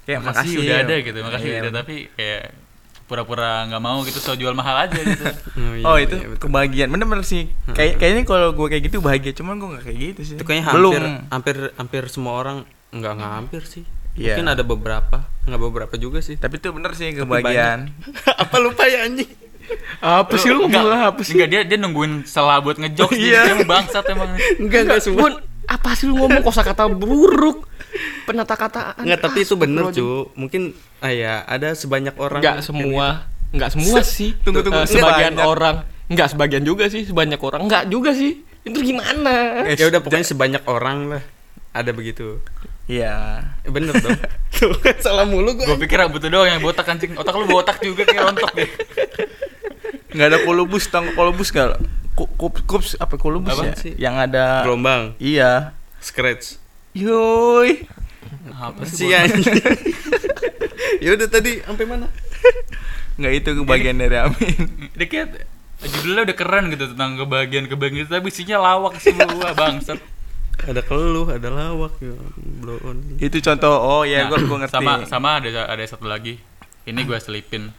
Kayak 0.00 0.20
makasih, 0.20 0.36
makasih 0.40 0.56
udah 0.58 0.72
ya. 0.72 0.82
ada 0.82 0.94
gitu 0.98 1.18
makasih 1.20 1.46
Iya, 1.46 1.58
udah 1.60 1.72
tapi 1.74 1.96
kayak 2.10 2.42
pura-pura 3.04 3.66
nggak 3.66 3.82
mau 3.82 3.98
gitu 4.02 4.18
so 4.18 4.32
jual 4.32 4.54
mahal 4.54 4.76
aja 4.80 4.94
gitu 4.94 5.24
iya, 5.76 5.82
Oh 5.82 5.96
itu 5.96 6.14
iya, 6.14 6.28
betul. 6.28 6.46
kebahagiaan 6.46 6.88
bener-bener 6.88 7.24
sih. 7.24 7.50
Kayak 7.68 7.98
kayaknya 7.98 8.22
kalau 8.22 8.52
gue 8.52 8.66
kayak 8.66 8.82
gitu 8.86 8.98
bahagia, 9.00 9.32
cuman 9.32 9.58
gue 9.58 9.68
nggak 9.68 9.84
kayak 9.84 9.98
gitu 9.98 10.20
sih. 10.22 10.34
Itu 10.36 10.44
kayaknya 10.44 10.70
belum. 10.70 10.92
hampir 10.94 11.04
hampir 11.26 11.56
hampir 11.74 12.02
semua 12.06 12.32
orang 12.36 12.56
enggak 12.90 13.18
enggak 13.18 13.32
hampir 13.34 13.62
sih. 13.64 13.82
Iya. 14.14 14.34
Mungkin 14.34 14.46
ada 14.48 14.62
beberapa, 14.62 15.18
enggak 15.42 15.60
beberapa 15.60 15.94
juga 15.96 16.18
sih. 16.20 16.36
Tapi 16.36 16.58
itu 16.58 16.70
bener 16.70 16.92
sih 16.92 17.10
kebahagiaan. 17.12 17.90
apa 18.46 18.56
lupa 18.58 18.86
ya 18.86 19.02
anjing? 19.04 19.26
Apa 19.98 20.34
sih 20.34 20.48
lu 20.48 20.64
ngomong 20.64 20.82
Enggak, 20.82 21.08
apa 21.08 21.20
sih? 21.20 21.32
Enggak 21.34 21.48
dia 21.48 21.60
dia 21.62 21.76
nungguin 21.76 22.24
salah 22.24 22.58
buat 22.58 22.76
ngejokes 22.76 23.14
Iya. 23.14 23.40
dia 23.44 23.52
emang 23.52 23.68
bangsat 23.76 24.04
emang 24.08 24.30
Enggak 24.56 24.80
enggak 24.84 25.00
semua. 25.00 25.28
Apa 25.64 25.94
sih 25.94 26.04
lu 26.04 26.16
ngomong 26.16 26.40
kosakata 26.40 26.88
buruk? 26.88 27.68
Penata 28.22 28.54
kataan. 28.54 29.00
Enggak, 29.00 29.20
tapi 29.20 29.38
itu 29.40 29.54
bener, 29.54 29.90
cu. 29.90 30.30
Mungkin 30.32 30.72
ah 30.98 31.10
ya, 31.10 31.42
ada 31.42 31.72
sebanyak 31.72 32.14
orang 32.16 32.38
Enggak 32.38 32.58
semua. 32.60 33.06
Enggak 33.50 33.70
semua 33.72 33.98
sih. 34.16 34.34
Tunggu, 34.40 34.60
tunggu. 34.60 34.82
Eh, 34.82 34.88
sebagian 34.88 35.34
Sebanyak. 35.34 35.46
orang. 35.46 35.76
Enggak 36.06 36.28
sebagian 36.28 36.62
juga 36.62 36.84
sih, 36.86 37.02
sebanyak 37.04 37.38
orang. 37.38 37.60
Enggak 37.62 37.86
juga 37.86 38.10
sih. 38.10 38.42
Itu 38.60 38.78
gimana? 38.78 39.62
Eh, 39.64 39.74
Ya 39.74 39.86
udah 39.86 40.00
pokoknya 40.00 40.26
sebanyak 40.26 40.62
orang 40.66 40.98
lah. 41.08 41.22
Ada 41.70 41.90
begitu. 41.90 42.42
Iya. 42.84 43.46
Eh, 43.62 43.70
bener 43.70 43.94
dong. 43.94 44.18
Tuh 44.52 44.74
kan 44.76 44.98
salah 44.98 45.22
mulu 45.22 45.54
gue 45.54 45.62
gua. 45.64 45.78
pikir 45.78 45.96
rambut 45.96 46.18
doang 46.20 46.44
yang 46.44 46.58
botak 46.58 46.84
anjing 46.84 47.14
otak 47.14 47.32
lu 47.32 47.46
botak 47.46 47.78
juga 47.78 48.02
kayak 48.02 48.28
rontok 48.28 48.50
deh 48.52 48.68
nggak 50.10 50.26
ada 50.26 50.38
kolobus 50.40 50.84
tang 50.86 51.06
kolobus 51.12 51.50
nggak 51.50 51.78
Ku- 52.10 52.30
kup 52.30 52.58
kups 52.64 52.96
apa 52.96 53.14
kolobus 53.14 53.52
Apa 53.52 53.64
ya 53.64 53.74
sih? 53.74 53.94
yang 53.96 54.14
ada 54.14 54.60
Gelombang, 54.62 55.14
iya 55.16 55.72
scratch. 55.98 56.58
yoi 56.92 57.86
apa 58.52 58.82
Si 58.84 59.06
sih 59.06 59.10
anjing. 59.10 59.46
ya 61.04 61.14
udah 61.14 61.28
tadi 61.28 61.60
sampai 61.60 61.86
mana? 61.86 62.06
nggak 63.14 63.32
itu 63.34 63.50
kebagian 63.54 63.96
dari 63.96 64.16
Amin 64.16 64.56
dia 64.96 65.06
kayak 65.06 65.44
judulnya 65.80 66.22
udah 66.24 66.36
keren 66.36 66.64
gitu 66.68 66.84
tentang 66.88 67.16
kebahagiaan 67.16 67.66
kebahagiaan 67.66 68.08
tapi 68.08 68.28
isinya 68.28 68.58
lawak 68.58 68.96
semua 68.96 69.52
bangsat 69.58 70.00
Ada 70.60 70.84
keluh, 70.84 71.24
ada 71.26 71.48
lawak 71.48 71.96
ya. 71.98 72.12
Blow 72.60 72.76
on. 72.82 73.00
itu 73.16 73.40
contoh 73.40 73.72
oh 73.72 74.02
ya 74.02 74.24
Nah, 74.24 74.28
gua 74.28 74.38
gua 74.42 74.58
ngerti 74.60 74.76
sama 74.76 74.92
sama 75.04 75.30
ada 75.38 75.48
ada 75.64 75.84
satu 75.84 76.04
lagi 76.04 76.36
ini 76.82 77.00
gue 77.00 77.16
selipin 77.16 77.72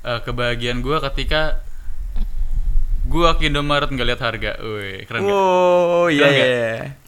Eh, 0.00 0.20
kebahagiaan 0.22 0.80
gue 0.80 0.96
ketika 1.02 1.60
gue 3.02 3.26
ke 3.34 3.50
Indomaret 3.50 3.84
nggak 3.86 4.06
lihat 4.06 4.22
harga, 4.22 4.50
woi 4.60 5.02
keren 5.02 5.20
gak? 5.20 5.28
wow 5.28 6.06
iya 6.06 6.24
Keren 6.24 6.36
iya 6.38 6.46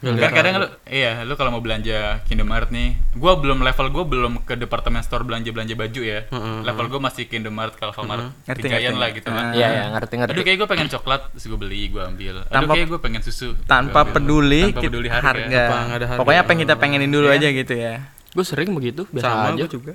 iya. 0.02 0.18
Kan 0.18 0.32
kadang 0.34 0.54
lu, 0.56 0.66
iya 0.84 1.12
lu 1.22 1.36
kalau 1.36 1.50
mau 1.50 1.60
belanja 1.60 1.96
ke 2.22 2.32
Indomaret 2.32 2.68
nih, 2.68 2.96
gue 3.12 3.32
belum 3.34 3.60
level 3.60 3.86
gue 3.88 4.04
belum 4.06 4.32
ke 4.42 4.56
departemen 4.56 4.98
store 5.00 5.22
belanja 5.22 5.48
belanja 5.48 5.72
baju 5.72 6.00
ya, 6.02 6.26
level 6.60 6.86
gue 6.88 6.98
masih 6.98 7.24
ke 7.24 7.38
Indomaret 7.38 7.72
ke 7.72 7.82
Alfamart, 7.82 8.34
Ngerti, 8.42 8.60
ke 8.60 8.68
Giant 8.68 8.82
ngerti. 8.90 8.98
lah 8.98 9.08
gitu 9.14 9.28
kan. 9.30 9.44
Iya 9.52 9.68
ya 9.68 9.84
ngerti 9.90 10.14
ngerti. 10.16 10.32
Aduh 10.32 10.42
kayak 10.42 10.58
gue 10.58 10.68
pengen 10.68 10.88
coklat, 10.90 11.20
terus 11.30 11.44
gue 11.46 11.58
beli, 11.60 11.82
gue 11.86 12.02
ambil. 12.02 12.34
Aduh 12.40 12.50
Tanpa- 12.50 12.74
kayak 12.74 12.88
gue 12.88 13.00
pengen 13.00 13.20
susu, 13.22 13.48
tanpa 13.62 14.00
peduli, 14.04 14.62
tanpa 14.66 14.74
kita- 14.74 14.84
peduli 14.84 15.08
harga, 15.08 15.28
harga. 15.30 15.60
Apa 15.62 15.76
nggak 15.78 15.96
ada 15.96 16.06
harga? 16.08 16.18
pokoknya 16.18 16.40
apa 16.40 16.50
yang 16.50 16.60
kita 16.62 16.74
pengenin 16.76 17.10
dulu 17.10 17.26
Iya. 17.26 17.36
aja 17.38 17.48
gitu 17.54 17.74
ya 17.74 17.94
Gue 18.32 18.42
sering 18.42 18.72
begitu 18.72 19.04
biasa 19.06 19.28
Sama 19.28 19.44
aja. 19.52 19.60
gua 19.60 19.70
juga. 19.70 19.94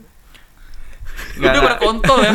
Nggak, 1.36 1.50
Udah 1.50 1.62
pada 1.64 1.78
kontol 1.80 2.18
ya. 2.20 2.32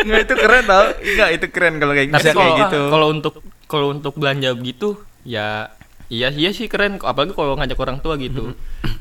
nggak 0.00 0.20
itu 0.20 0.34
keren 0.34 0.64
tau 0.64 0.84
nggak 0.92 1.30
itu 1.32 1.46
keren 1.48 1.74
kalau 1.76 1.92
kayak 1.92 2.08
Tapi 2.10 2.22
kalau 2.24 2.38
kayak 2.38 2.60
gitu 2.60 2.80
kalau 2.88 3.06
untuk 3.08 3.34
kalau 3.64 3.86
untuk 3.90 4.14
belanja 4.14 4.48
begitu 4.52 4.88
ya 5.22 5.70
iya 6.06 6.28
iya 6.30 6.50
sih 6.50 6.66
keren 6.66 6.96
apalagi 6.98 7.32
kalau 7.32 7.52
ngajak 7.54 7.76
orang 7.76 7.98
tua 7.98 8.16
gitu. 8.16 8.56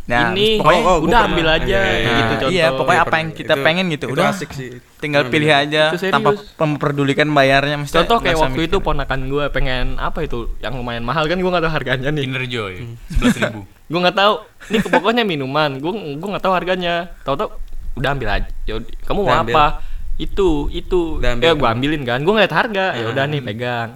Nah, 0.07 0.31
Ini 0.31 0.55
pokoknya- 0.57 0.83
Oh, 0.85 0.91
oh, 0.93 0.97
udah 1.01 1.19
pernah. 1.19 1.27
ambil 1.29 1.47
aja 1.51 1.79
iya, 1.79 1.99
gitu 1.99 2.07
Nah, 2.07 2.37
contoh. 2.37 2.49
iya 2.49 2.67
pokoknya 2.69 3.01
apa 3.01 3.15
yang 3.17 3.29
kita 3.33 3.53
itu- 3.53 3.65
pengen 3.65 3.85
gitu 3.89 4.05
itu 4.07 4.15
udah 4.15 4.27
asik 4.29 4.49
sih. 4.51 4.69
tinggal 4.97 5.21
Ambil. 5.21 5.33
pilih 5.35 5.51
aja 5.53 5.83
tanpa 6.07 6.29
memperdulikan 6.57 7.27
bayarnya 7.29 7.75
mesti 7.77 7.91
Contoh 7.93 8.17
kayak 8.17 8.39
waktu 8.39 8.55
mikir. 8.57 8.69
itu 8.69 8.77
ponakan 8.81 9.19
gue 9.25 9.45
pengen 9.49 9.85
apa 9.97 10.19
itu 10.21 10.47
yang 10.57 10.73
lumayan 10.73 11.03
mahal 11.03 11.25
kan 11.25 11.35
gue 11.35 11.45
nggak 11.45 11.59
tahu 11.61 11.73
harganya 11.73 12.07
nih. 12.09 12.23
Kinder 12.23 12.45
Joy, 12.45 12.73
sebelas 13.09 13.35
ribu. 13.37 13.61
Gue 13.87 13.99
nggak 14.01 14.17
tahu. 14.17 14.33
Ini 14.67 14.77
pokoknya 14.85 15.23
minuman. 15.23 15.71
Gue 15.77 15.91
gue 16.13 16.27
nggak 16.29 16.43
tahu 16.43 16.53
harganya. 16.53 17.07
Tahu-tahu 17.23 17.55
udah 17.97 18.09
ambil 18.11 18.27
aja. 18.31 18.49
Yaudah, 18.63 18.89
kamu 19.01 19.17
mau 19.17 19.27
Udah 19.27 19.41
ambil. 19.41 19.55
apa? 19.55 19.65
Itu 20.15 20.49
itu. 20.69 21.17
Udah 21.17 21.29
ambil. 21.33 21.43
Ya 21.43 21.51
gue 21.53 21.67
ambilin 21.67 22.01
kan. 22.01 22.19
Gue 22.19 22.33
ngeliat 22.33 22.51
harga. 22.51 22.85
Ya 22.93 23.05
udah 23.07 23.23
Hmm. 23.23 23.33
nih 23.33 23.41
pegang. 23.43 23.89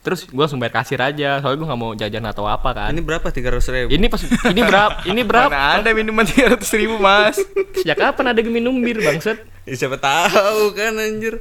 Terus 0.00 0.20
gue 0.22 0.36
langsung 0.36 0.58
bayar 0.58 0.74
kasir 0.74 0.98
aja. 0.98 1.40
Soalnya 1.40 1.56
gue 1.56 1.66
nggak 1.66 1.80
mau 1.80 1.92
jajan 1.94 2.24
atau 2.24 2.44
apa 2.44 2.70
kan. 2.70 2.90
Ini 2.90 3.00
berapa? 3.00 3.24
Tiga 3.28 3.48
ratus 3.50 3.68
ribu. 3.68 3.88
Ini 3.88 4.06
pas 4.06 4.20
ini 4.22 4.60
berapa? 4.60 4.96
Ini 5.10 5.22
berapa? 5.22 5.48
Mana 5.48 5.80
ada 5.80 5.90
minuman 5.90 6.24
tiga 6.24 6.52
ratus 6.52 6.70
ribu 6.72 6.96
mas 6.98 7.40
Sejak 7.80 7.96
kapan 7.96 8.24
ada 8.30 8.40
minum 8.42 8.76
bir 8.76 9.00
bangset? 9.00 9.40
Ya, 9.64 9.74
siapa 9.74 9.96
tahu 9.96 10.72
kan 10.72 10.92
anjir. 10.94 11.40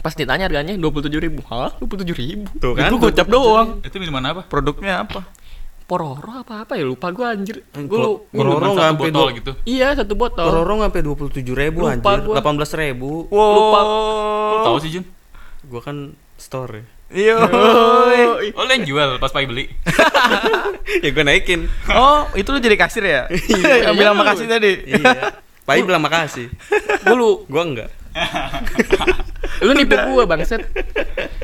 Pas 0.00 0.10
ditanya 0.12 0.48
harganya 0.48 0.74
dua 0.74 0.90
puluh 0.90 1.06
tujuh 1.06 1.20
ribu. 1.20 1.38
Hah? 1.46 1.70
Dua 1.76 1.86
puluh 1.86 2.02
tujuh 2.02 2.16
ribu? 2.16 2.50
Tuh 2.56 2.74
kan, 2.74 2.90
Itu 2.90 2.98
gocap 2.98 3.26
doang. 3.26 3.78
Itu 3.80 3.96
minuman 3.96 4.24
apa? 4.26 4.42
produknya 4.42 5.04
apa 5.04 5.22
Pororo 5.90 6.30
apa 6.38 6.62
apa 6.62 6.78
ya 6.78 6.86
lupa 6.86 7.10
gue 7.10 7.26
anjir. 7.26 7.56
Gue 7.66 7.98
lu. 7.98 8.12
Pororo 8.30 8.62
nggak 8.62 8.78
satu 8.78 8.86
sampai 8.86 9.02
botol 9.04 9.26
dua- 9.26 9.34
gitu. 9.34 9.52
Iya 9.66 9.88
satu 9.92 10.14
botol. 10.14 10.46
Pororo 10.46 10.74
sampai 10.78 11.00
dua 11.02 11.14
puluh 11.14 11.30
tujuh 11.30 11.50
ribu 11.52 11.82
Lupa 11.82 11.90
anjir. 11.90 12.18
gua. 12.22 12.34
Delapan 12.38 12.54
belas 12.54 12.70
ribu. 12.72 13.10
Lupa. 13.28 13.80
Lu 14.46 14.56
tahu 14.62 14.76
sih 14.78 14.90
Jun? 14.92 15.04
Gua 15.66 15.80
kan 15.80 15.96
store 16.36 16.70
ya. 16.72 16.84
Iya. 17.10 17.34
Oh 18.54 18.62
lu 18.62 18.70
yang 18.70 18.86
jual 18.86 19.18
pas 19.18 19.28
Pai 19.28 19.42
beli. 19.44 19.66
ya 21.02 21.10
gua 21.10 21.24
naikin. 21.26 21.66
Oh, 21.90 22.30
itu 22.32 22.46
lu 22.46 22.58
jadi 22.58 22.78
kasir 22.78 23.02
ya? 23.02 23.26
Yang 23.84 23.94
bilang 23.98 24.14
Iya, 24.14 24.20
makasih 24.22 24.46
tadi. 24.46 24.72
iya. 24.86 25.34
Pai 25.60 25.82
bilang 25.82 25.98
makasih. 26.00 26.46
Gue 27.02 27.16
lu 27.16 27.30
Gua 27.46 27.66
enggak. 27.66 27.90
lu 29.60 29.72
nipu 29.72 29.92
gue 29.94 30.24
bangset. 30.24 30.60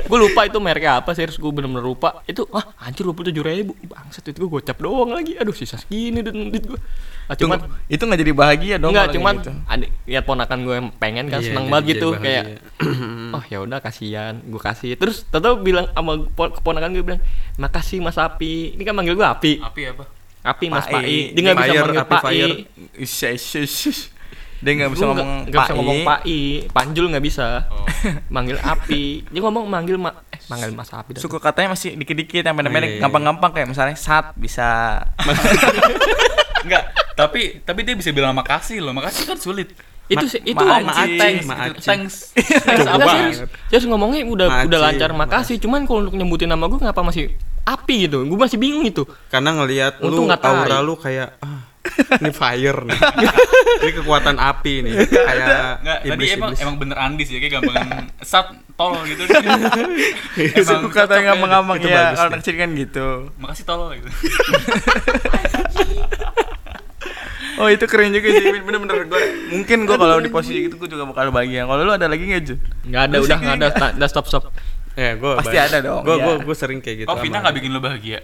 Gue 0.03 0.17
lupa 0.17 0.43
itu 0.43 0.57
mereknya 0.57 0.99
apa 0.99 1.11
serius 1.11 1.35
gue 1.35 1.47
bener-bener 1.47 1.83
lupa. 1.83 2.21
Itu 2.23 2.45
ah 2.49 2.65
anjir 2.79 3.03
dua 3.03 3.13
puluh 3.13 3.29
tujuh 3.29 3.41
ribu 3.41 3.73
bangset 3.83 4.25
itu 4.25 4.37
gue 4.39 4.49
gocap 4.51 4.77
doang 4.77 5.11
lagi. 5.11 5.35
Aduh 5.35 5.51
sisa 5.51 5.75
segini 5.75 6.19
dan 6.19 6.49
duit 6.49 6.65
gue. 6.65 6.79
Ah, 7.27 7.35
cuman 7.35 7.59
Tunggu, 7.59 7.75
itu 7.91 7.99
nggak 7.99 8.19
jadi 8.23 8.31
bahagia 8.31 8.75
dong 8.79 8.95
Enggak, 8.95 9.03
kalau 9.03 9.15
cuman 9.19 9.35
gitu. 9.35 9.51
adik 9.67 9.89
lihat 10.07 10.23
ponakan 10.23 10.59
gue 10.63 10.75
yang 10.79 10.87
pengen 10.95 11.25
kan 11.27 11.39
Iya, 11.43 11.47
seneng 11.51 11.65
banget 11.67 11.85
gitu 11.91 12.07
bahagia. 12.07 12.23
kayak 12.23 12.43
oh 13.35 13.43
ya 13.45 13.57
udah 13.59 13.79
kasihan 13.83 14.33
gue 14.39 14.61
kasih 14.63 14.95
terus 14.95 15.27
tahu 15.27 15.59
bilang 15.59 15.91
sama 15.91 16.23
po- 16.23 16.55
keponakan 16.55 16.87
gue 16.95 17.03
bilang 17.03 17.19
makasih 17.59 17.99
mas 17.99 18.15
Api 18.15 18.79
ini 18.79 18.83
kan 18.87 18.95
manggil 18.95 19.19
gue 19.19 19.27
Api 19.27 19.59
Api 19.59 19.81
apa? 19.91 20.07
Api 20.39 20.65
mas 20.71 20.87
Pai. 20.87 21.03
Pai 21.03 21.15
dia 21.35 21.41
nggak 21.43 21.55
bisa 21.59 21.71
manggil 21.75 21.99
Api 21.99 22.15
Pai 22.15 22.39
Dia 24.57 24.71
nggak 24.73 24.89
bisa 24.89 25.03
ngomong 25.05 25.29
nggak 25.45 25.59
bisa 25.59 25.73
ngomong 25.73 25.99
Pai. 26.01 26.41
Panjul 26.67 27.05
nggak 27.09 27.21
bisa 27.21 27.47
Oh. 27.67 27.85
manggil 28.33 28.57
Api 28.57 29.21
dia 29.23 29.39
ngomong 29.39 29.65
manggil 29.65 29.95
ma 29.95 30.11
eh 30.27 30.39
manggil 30.47 30.71
mas 30.71 30.89
Api 30.89 31.13
dah. 31.13 31.21
Suku 31.21 31.37
katanya 31.37 31.71
masih 31.71 31.93
dikit-dikit 31.93 32.41
yang 32.41 32.49
Oh, 32.49 32.53
iya, 32.53 32.59
pendek-pendek, 32.63 32.91
iya. 32.91 33.01
gampang-gampang 33.01 33.51
kayak 33.51 33.67
misalnya 33.67 33.93
sat 33.93 34.33
bisa. 34.33 35.01
Enggak, 36.63 36.83
tapi 37.13 37.61
tapi 37.61 37.79
dia 37.81 37.93
bisa 37.93 38.09
bilang 38.11 38.33
makasih 38.33 38.79
loh. 38.79 38.91
Makasih 38.91 39.23
kan 39.25 39.37
sulit. 39.37 39.71
itu 40.07 40.23
sih 40.25 40.39
itu 40.41 40.55
ma- 40.55 40.79
ngomong 40.79 40.87
Maacing, 40.87 41.19
thanks 41.19 41.43
Maacing. 41.43 41.83
Thanks. 41.83 42.15
Thanks. 42.31 43.37
Serius 43.67 43.85
ngomongnya 43.85 44.23
udah 44.23 44.47
udah 44.63 44.63
Makasih, 44.63 44.79
lancar 44.79 45.09
makasih 45.11 45.55
cuman 45.59 45.83
kalau 45.83 45.99
untuk 46.01 46.15
nyebutin 46.15 46.47
nama 46.47 46.63
gue 46.63 46.79
ngapa 46.79 47.03
masih 47.03 47.35
Api 47.61 48.07
gitu 48.07 48.23
gue 48.23 48.39
masih 48.39 48.55
bingung 48.55 48.87
itu 48.87 49.03
Karena 49.27 49.51
ngelihat 49.51 49.99
lu 49.99 50.31
aura 50.31 50.79
lu 50.79 50.95
kayak 50.95 51.35
ah, 51.43 51.66
ini 52.21 52.31
fire 52.31 52.79
nih. 52.87 52.99
ini 53.83 53.91
kekuatan 53.97 54.35
api 54.37 54.73
nih. 54.83 54.93
Kayak 55.07 55.81
Enggak, 55.81 55.99
tadi 56.01 56.09
iblis 56.13 56.29
emang 56.33 56.51
iblis. 56.51 56.63
emang 56.63 56.75
bener 56.81 56.97
Andis 56.97 57.27
ya 57.31 57.39
kayak 57.39 57.53
gampangan 57.59 57.87
sat 58.21 58.47
tol 58.75 58.93
gitu. 59.05 59.23
Suku 60.67 60.87
kata 60.93 61.13
yang 61.17 61.35
gampang-gampang 61.35 61.77
Itu 61.81 61.87
ya, 61.89 61.97
bagus 61.97 62.17
kalau 62.17 62.29
anak 62.29 62.39
kecil 62.43 62.55
kan 62.57 62.69
gitu. 62.75 63.07
Makasih 63.39 63.65
tol 63.65 63.81
gitu. 63.95 64.09
Oh 67.57 67.65
itu 67.73 67.89
keren 67.89 68.13
juga 68.13 68.29
sih, 68.29 68.53
bener-bener 68.61 69.09
gue. 69.09 69.21
Mungkin 69.49 69.89
gue 69.89 69.97
kalau 69.97 70.21
di 70.21 70.29
posisi 70.29 70.69
itu 70.69 70.77
gue 70.77 70.93
juga 70.93 71.09
bakal 71.09 71.33
bahagia. 71.33 71.65
Kalau 71.65 71.89
lu 71.89 71.93
ada 71.97 72.05
lagi 72.05 72.29
nggak 72.29 72.43
Ju? 72.45 72.55
nggak 72.85 73.01
ada 73.09 73.17
udah 73.17 73.37
nggak 73.41 73.55
ada 73.57 73.67
udah 73.97 74.09
stop 74.09 74.29
stop 74.29 74.53
Ya, 74.97 75.13
gua 75.13 75.37
Pasti 75.37 75.53
ada 75.53 75.77
dong, 75.77 76.01
Gua 76.01 76.17
iya. 76.17 76.25
gua 76.25 76.35
gua 76.41 76.55
sering 76.57 76.81
kayak 76.81 77.05
gitu. 77.05 77.07
Oh, 77.09 77.21
Vina 77.21 77.37
nggak 77.37 77.53
bikin 77.61 77.69
lo 77.69 77.77
bahagia? 77.77 78.17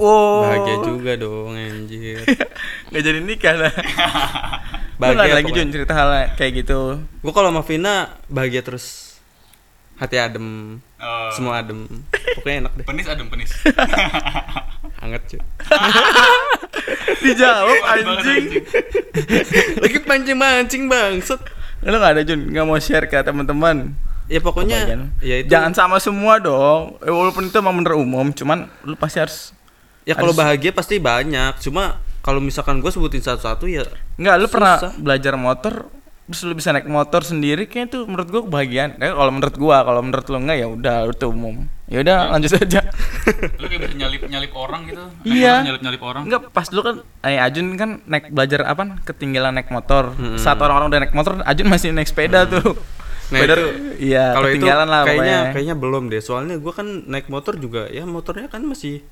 Oh. 0.00 0.40
Bahagia 0.46 0.76
juga 0.82 1.12
dong 1.16 1.52
anjir. 1.52 2.24
Nggak 2.88 3.02
jadi 3.02 3.18
nikah 3.20 3.54
lah. 3.58 3.72
Bahagia 5.00 5.34
lagi. 5.36 5.50
Jun 5.52 5.68
cerita 5.68 5.92
hal 5.92 6.32
kayak 6.34 6.64
gitu. 6.64 7.02
Gua 7.20 7.32
kalau 7.32 7.52
sama 7.52 7.62
Vina 7.62 8.16
bahagia 8.26 8.62
terus. 8.62 9.12
Hati 10.00 10.18
adem, 10.18 10.80
Oh. 10.98 11.30
semua 11.30 11.62
adem. 11.62 11.86
Pokoknya 12.38 12.66
enak 12.66 12.72
deh. 12.74 12.84
Penis 12.88 13.06
adem 13.06 13.26
penis. 13.28 13.52
Hangat 15.02 15.22
cuy. 15.28 15.38
Dijawab 17.22 17.66
Banget, 17.68 18.06
anjing. 18.06 18.44
Lagi 19.78 19.98
pancing-mancing 20.02 20.82
bangset. 20.86 21.40
Lu 21.82 21.94
nggak 21.94 22.12
ada 22.18 22.22
Jun, 22.22 22.50
nggak 22.50 22.66
mau 22.66 22.78
share 22.78 23.06
ke 23.06 23.18
teman-teman. 23.20 23.94
Ya 24.30 24.38
pokoknya 24.38 24.86
Kebagian. 24.86 25.02
ya 25.20 25.36
itu. 25.42 25.48
Jangan 25.50 25.72
sama 25.74 25.96
semua 25.98 26.38
dong. 26.38 26.96
Eh, 27.02 27.10
walaupun 27.10 27.46
itu 27.46 27.56
emang 27.58 27.74
bener 27.78 27.94
umum, 27.94 28.30
cuman 28.30 28.70
lu 28.82 28.94
pasti 28.94 29.18
harus 29.18 29.50
ya 30.02 30.14
kalau 30.14 30.32
bahagia 30.32 30.70
pasti 30.70 30.96
banyak. 30.96 31.58
Cuma 31.60 31.98
kalau 32.20 32.38
misalkan 32.38 32.78
gue 32.78 32.88
sebutin 32.88 33.18
satu-satu 33.18 33.66
ya 33.66 33.82
Enggak, 34.14 34.34
lu 34.36 34.46
pernah 34.46 34.78
belajar 34.96 35.34
motor 35.34 35.90
terus 36.22 36.48
lu 36.48 36.54
bisa 36.54 36.72
naik 36.72 36.88
motor 36.88 37.20
sendiri 37.20 37.68
kayak 37.68 37.92
itu 37.92 38.06
menurut 38.06 38.24
gua 38.24 38.40
kebahagiaan. 38.46 38.96
Eh, 38.96 39.10
kalau 39.10 39.28
menurut 39.28 39.52
gua, 39.52 39.84
kalau 39.84 40.00
menurut 40.00 40.24
lu 40.24 40.38
enggak 40.38 40.56
ya 40.56 40.66
udah 40.66 40.96
itu 41.04 41.26
umum. 41.28 41.66
Ya 41.84 42.00
udah 42.00 42.32
lanjut 42.32 42.56
saja. 42.56 42.80
Lu 43.60 43.68
kayak 43.68 43.80
bisa 43.84 43.94
nyalip 44.00 44.22
nyalip 44.24 44.52
orang 44.56 44.88
gitu. 44.88 45.02
Naik 45.02 45.28
Iya. 45.28 45.54
Nyalip 45.60 45.82
nyalip 45.84 46.00
orang. 46.00 46.22
Enggak, 46.24 46.48
pas 46.48 46.64
dulu 46.64 46.80
kan 46.80 46.94
eh 47.20 47.36
Ajun 47.36 47.66
kan 47.76 48.00
naik 48.08 48.32
belajar 48.32 48.64
apa? 48.64 48.96
Ketinggalan 49.04 49.52
naik 49.52 49.68
motor. 49.68 50.16
Hmm. 50.16 50.40
Saat 50.40 50.56
orang-orang 50.56 50.88
udah 50.88 51.00
naik 51.04 51.12
motor, 51.12 51.32
Ajun 51.44 51.68
masih 51.68 51.92
naik 51.92 52.08
sepeda 52.08 52.48
tuh. 52.48 52.80
Nah, 53.28 53.38
Sepeda 53.38 53.54
itu- 53.54 53.72
iya, 54.00 54.24
kalau 54.32 54.48
itu 54.48 54.56
ketinggalan 54.56 54.88
lah 54.88 55.00
kayaknya 55.02 55.20
pokoknya. 55.20 55.52
kayaknya 55.52 55.74
belum 55.76 56.02
deh. 56.08 56.22
Soalnya 56.22 56.56
gue 56.56 56.72
kan 56.72 56.86
naik 57.04 57.26
motor 57.28 57.54
juga 57.56 57.82
ya 57.88 58.08
motornya 58.08 58.48
kan 58.48 58.62
masih 58.64 59.04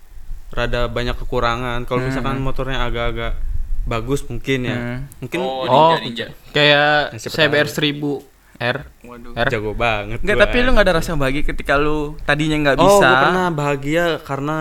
rada 0.51 0.87
banyak 0.87 1.17
kekurangan. 1.17 1.83
Kalau 1.85 2.01
misalkan 2.03 2.39
motornya 2.39 2.83
agak-agak 2.83 3.39
bagus 3.83 4.21
mungkin 4.25 4.59
ya. 4.63 4.77
Hmm. 4.77 4.99
Mungkin 5.19 5.39
Oh, 5.41 5.65
oh 5.65 5.97
ninja, 5.97 6.29
ninja. 6.29 6.51
kayak 6.51 7.01
Ya, 7.11 7.19
siapa 7.19 7.35
CBR. 7.49 7.67
1000 7.67 8.29
R 8.61 8.77
Waduh. 9.01 9.33
R 9.35 9.47
Jago 9.49 9.73
banget. 9.73 10.21
Enggak, 10.21 10.37
gua. 10.37 10.45
tapi 10.45 10.57
lu 10.61 10.71
nggak 10.71 10.85
ada 10.85 10.95
rasa 10.95 11.17
bahagia 11.17 11.43
ketika 11.43 11.75
lu 11.75 12.13
tadinya 12.21 12.61
nggak 12.61 12.77
Oh, 12.77 12.85
bisa. 12.93 13.09
gua 13.09 13.17
pernah 13.23 13.47
bahagia 13.49 14.05
karena 14.21 14.59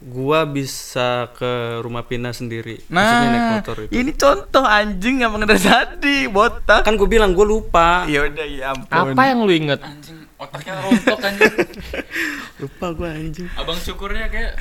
gua 0.00 0.40
bisa 0.42 1.08
ke 1.30 1.52
rumah 1.78 2.02
Pina 2.02 2.34
sendiri. 2.34 2.82
Nah, 2.88 2.98
Maksudnya 2.98 3.28
naik 3.30 3.46
motor 3.54 3.76
itu. 3.80 3.90
ini 3.92 4.10
contoh 4.12 4.64
anjing 4.66 5.16
yang 5.20 5.30
mengenai 5.30 5.62
tadi, 5.62 6.26
botak. 6.26 6.82
Kan 6.82 6.98
gue 6.98 7.06
bilang 7.06 7.30
gue 7.32 7.46
lupa. 7.46 8.02
Ya 8.06 8.26
udah 8.26 8.46
ya 8.50 8.74
ampun. 8.74 9.14
apa 9.14 9.22
yang 9.24 9.38
lu 9.40 9.52
inget 9.54 9.78
Anjing, 9.78 10.25
otaknya 10.36 10.72
rontok 10.78 11.18
anjing. 11.18 11.54
Lupa 12.60 12.86
gue 12.92 13.08
anjing. 13.08 13.48
Abang 13.54 13.76
syukurnya 13.76 14.28
kayak 14.28 14.52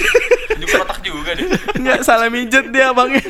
juga 0.60 0.74
otak 0.82 1.00
juga 1.00 1.30
deh. 1.32 1.48
Enggak 1.74 2.00
salah 2.02 2.28
mijet 2.28 2.68
dia 2.68 2.90
abangnya. 2.90 3.24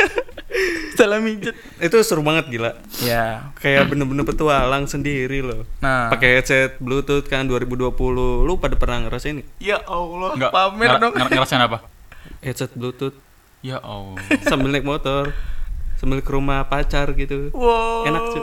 salah 0.98 1.18
mijet. 1.18 1.54
Itu 1.78 1.96
seru 2.00 2.20
banget 2.20 2.50
gila. 2.50 2.74
Ya. 3.00 3.50
Kayak 3.56 3.88
bener-bener 3.88 4.22
petualang 4.22 4.84
sendiri 4.84 5.40
loh. 5.40 5.62
Nah. 5.78 6.10
Pakai 6.10 6.38
headset 6.38 6.78
Bluetooth 6.78 7.24
kan 7.24 7.46
2020. 7.46 7.94
Lu 8.42 8.54
pada 8.56 8.74
pernah 8.74 8.98
ngerasain? 9.00 9.42
Ya 9.58 9.78
Allah, 9.80 10.34
Enggak 10.34 10.50
pamer 10.50 10.88
nger- 10.88 11.00
dong. 11.00 11.12
nger- 11.14 11.30
ngerasain 11.32 11.62
apa? 11.62 11.78
Headset 12.40 12.70
Bluetooth 12.72 13.14
Ya 13.60 13.78
Allah. 13.78 14.18
sambil 14.44 14.68
naik 14.68 14.84
motor. 14.84 15.32
Sambil 16.04 16.20
ke 16.20 16.28
rumah 16.28 16.60
pacar 16.62 17.08
gitu. 17.10 17.48
Wow. 17.50 18.04
Enak, 18.04 18.22
Cu. 18.28 18.40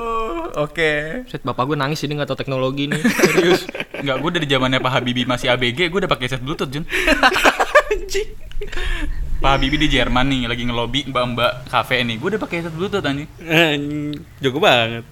Oke. 0.60 0.92
Set 1.26 1.42
bapak 1.42 1.64
gue 1.64 1.78
nangis 1.78 2.02
ini 2.02 2.14
nggak 2.14 2.26
tahu 2.26 2.40
teknologi 2.40 2.90
nih 2.90 2.98
serius 3.30 3.70
Enggak, 3.94 4.18
gue 4.18 4.30
dari 4.34 4.48
zamannya 4.48 4.80
Pak 4.80 4.92
Habibie 4.92 5.24
masih 5.24 5.48
ABG, 5.48 5.88
gue 5.88 6.00
udah 6.02 6.10
pakai 6.10 6.26
set 6.26 6.42
Bluetooth, 6.42 6.68
Jun. 6.68 6.82
Pak 9.38 9.50
Habibie 9.52 9.78
di 9.78 9.88
Jerman 9.88 10.26
nih 10.28 10.42
lagi 10.46 10.64
ngelobi 10.64 11.06
mbak-mbak 11.08 11.66
kafe 11.68 12.02
nih. 12.02 12.18
Gue 12.18 12.30
udah 12.30 12.42
pakai 12.42 12.62
set 12.62 12.74
Bluetooth 12.74 13.02
anjing. 13.02 13.30
Anjing, 13.40 14.22
Jago 14.38 14.58
banget. 14.58 15.06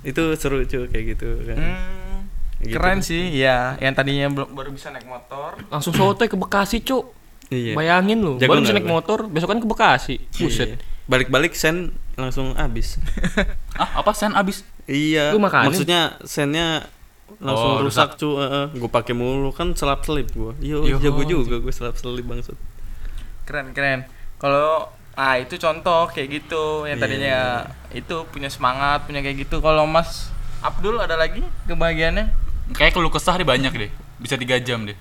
Itu 0.00 0.32
seru 0.34 0.60
cuy 0.62 0.84
kayak 0.86 1.04
gitu 1.10 1.28
kan. 1.42 1.56
Hmm, 1.56 1.96
Gitu. 2.58 2.74
Keren 2.74 2.98
sih, 3.00 3.30
ya. 3.32 3.78
Yang 3.78 3.94
tadinya 3.94 4.26
belum 4.28 4.50
baru 4.50 4.74
bisa 4.74 4.90
naik 4.90 5.06
motor. 5.06 5.62
langsung 5.68 5.94
sotoy 5.94 6.26
ke 6.26 6.34
Bekasi 6.34 6.82
cuk 6.82 7.14
Iya. 7.48 7.72
bayangin 7.72 8.18
lu 8.18 8.36
Jago 8.36 8.50
baru 8.50 8.60
bisa 8.60 8.74
naik 8.74 8.84
motor 8.84 9.24
besok 9.24 9.48
kan 9.48 9.56
ke 9.56 9.64
Bekasi 9.64 10.14
buset 10.36 10.68
Iya. 10.68 10.76
Balik-balik 11.08 11.52
sen 11.52 11.90
langsung 12.14 12.52
habis. 12.54 12.96
Ah, 13.74 14.02
apa 14.02 14.10
sen 14.10 14.34
abis? 14.34 14.66
iya. 14.84 15.30
Lu 15.30 15.38
makanin? 15.38 15.70
Maksudnya 15.70 16.18
sennya 16.22 16.82
langsung 17.38 17.78
Oh, 17.78 17.84
rusak 17.84 18.16
cu 18.16 18.40
gue 18.72 18.90
pakai 18.90 19.12
mulu 19.12 19.52
kan 19.52 19.70
selap 19.72 20.02
selip 20.02 20.32
gue 20.32 20.50
yo 20.58 20.82
Yo, 20.82 20.96
jago 20.98 21.22
juga 21.22 21.60
gue 21.60 21.70
selap 21.70 21.94
selip 21.94 22.24
bangsat 22.24 22.56
Keren, 23.44 23.70
keren. 23.70 24.02
Kalau 24.34 24.90
ah 25.12 25.34
itu 25.34 25.54
contoh 25.56 26.08
kayak 26.08 26.42
gitu 26.42 26.84
yang 26.84 26.98
Iya. 26.98 27.04
tadinya 27.04 27.38
itu 27.92 28.16
punya 28.28 28.48
semangat, 28.48 29.04
punya 29.04 29.18
kayak 29.18 29.44
gitu. 29.44 29.58
Kalau 29.58 29.84
Mas 29.84 30.26
Abdul 30.58 30.98
ada 30.98 31.14
lagi 31.14 31.40
kebahagiaannya? 31.64 32.26
Kayak 32.74 32.92
keluh 32.92 33.08
kesah 33.08 33.34
deh 33.34 33.46
banyak 33.46 33.70
deh. 33.70 33.90
Bisa 34.16 34.34
tiga 34.34 34.58
jam 34.58 34.82
deh. 34.82 34.98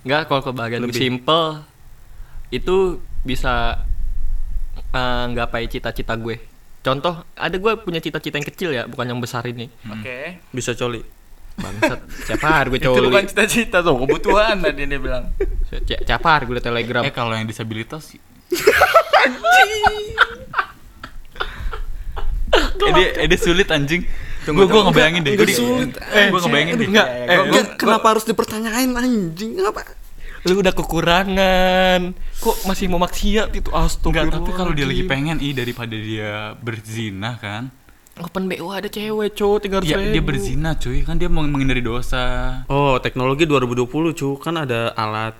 nggak 0.00 0.28
kalau 0.28 0.44
kebahagiaan 0.44 0.84
Lebih. 0.84 0.96
simple 0.96 1.64
itu 2.50 2.76
bisa 3.20 3.80
eh, 4.90 5.24
nggapai 5.28 5.66
cita-cita 5.66 6.14
gue 6.14 6.36
contoh 6.80 7.26
ada 7.34 7.52
gue 7.52 7.72
punya 7.78 7.98
cita-cita 7.98 8.34
yang 8.34 8.46
kecil 8.46 8.70
ya 8.70 8.82
bukan 8.84 9.06
yang 9.06 9.20
besar 9.20 9.44
ini 9.44 9.68
Oke. 9.86 10.40
bisa 10.50 10.72
coli 10.72 11.04
bangsat 11.54 12.00
siapa 12.26 12.46
hari 12.48 12.72
gue 12.72 12.78
Itu 12.80 12.88
bukan 12.96 13.20
coli 13.20 13.28
cita-cita 13.28 13.78
tuh, 13.80 14.00
kebutuhan 14.00 14.56
tadi 14.64 14.88
dia 14.88 14.96
bilang. 14.96 15.28
Hari 16.08 16.42
gue 16.42 16.54
liat 16.56 16.64
telegram 16.64 17.02
Eh 17.04 17.12
kalau 17.12 17.36
yang 17.36 17.44
disabilitas 17.44 18.16
Ede, 22.80 23.04
ede 23.20 23.36
sulit 23.44 23.68
anjing. 23.68 24.02
Gue 24.42 24.64
gue 24.64 24.80
ngebayangin 24.80 25.20
deh. 25.22 25.36
Gue 25.36 25.52
sulit. 25.52 25.92
gue 26.00 26.40
ngebayangin 26.40 26.74
deh. 26.74 26.88
enggak 26.88 27.06
eh, 27.06 27.20
gua- 27.20 27.28
gua- 27.28 27.44
Enggak, 27.44 27.66
kenapa 27.76 28.06
harus 28.08 28.24
dipertanyain 28.24 28.90
anjing 28.90 29.52
apa 29.60 29.84
lu 30.48 30.64
udah 30.64 30.72
kekurangan. 30.72 32.16
Kok 32.40 32.64
masih 32.64 32.88
mau 32.88 32.96
maksiat 32.96 33.52
itu? 33.52 33.68
Astaga 33.72 34.24
Enggak, 34.24 34.40
tapi 34.40 34.50
kalau 34.56 34.72
dia 34.72 34.88
lagi 34.88 35.04
pengen 35.04 35.36
ih 35.36 35.52
daripada 35.52 35.92
dia 35.92 36.56
berzina 36.56 37.36
kan. 37.36 37.68
open 38.20 38.52
BO 38.52 38.68
ada 38.68 38.84
cewek 38.84 39.32
cowok 39.32 39.58
tiga 39.64 39.80
Ya 39.80 39.96
dia 39.96 40.20
berzina 40.20 40.76
cuy, 40.76 41.00
kan 41.08 41.16
dia 41.16 41.32
mau 41.32 41.40
menghindari 41.40 41.80
dosa. 41.80 42.60
oh 42.68 43.00
teknologi 43.00 43.48
2020 43.48 43.88
cu. 44.16 44.36
Kan 44.40 44.60
ada 44.60 44.92
alat. 44.92 45.32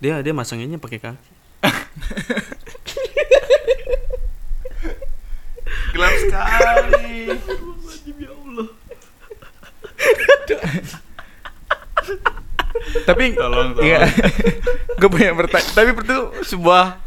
Dia 0.00 0.24
dia 0.24 0.32
masanginnya 0.32 0.80
pakai 0.80 1.00
kaki. 1.00 1.32
Gelap 5.92 6.12
sekali. 6.24 7.28
tapi 13.02 13.32
Tolong, 13.32 13.72
tolong. 13.72 13.82
iya. 13.82 14.04
Gue 15.00 15.08
punya 15.08 15.32
pertanyaan 15.32 15.72
tapi 15.72 15.90
itu 15.92 16.18
sebuah 16.46 17.00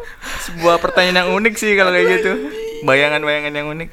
sebuah 0.43 0.75
pertanyaan 0.77 1.17
yang 1.21 1.29
unik 1.33 1.53
sih 1.55 1.71
kalau 1.73 1.89
kayak 1.89 2.19
gitu. 2.19 2.31
Bayangan-bayangan 2.83 3.51
yang 3.51 3.69
unik. 3.69 3.89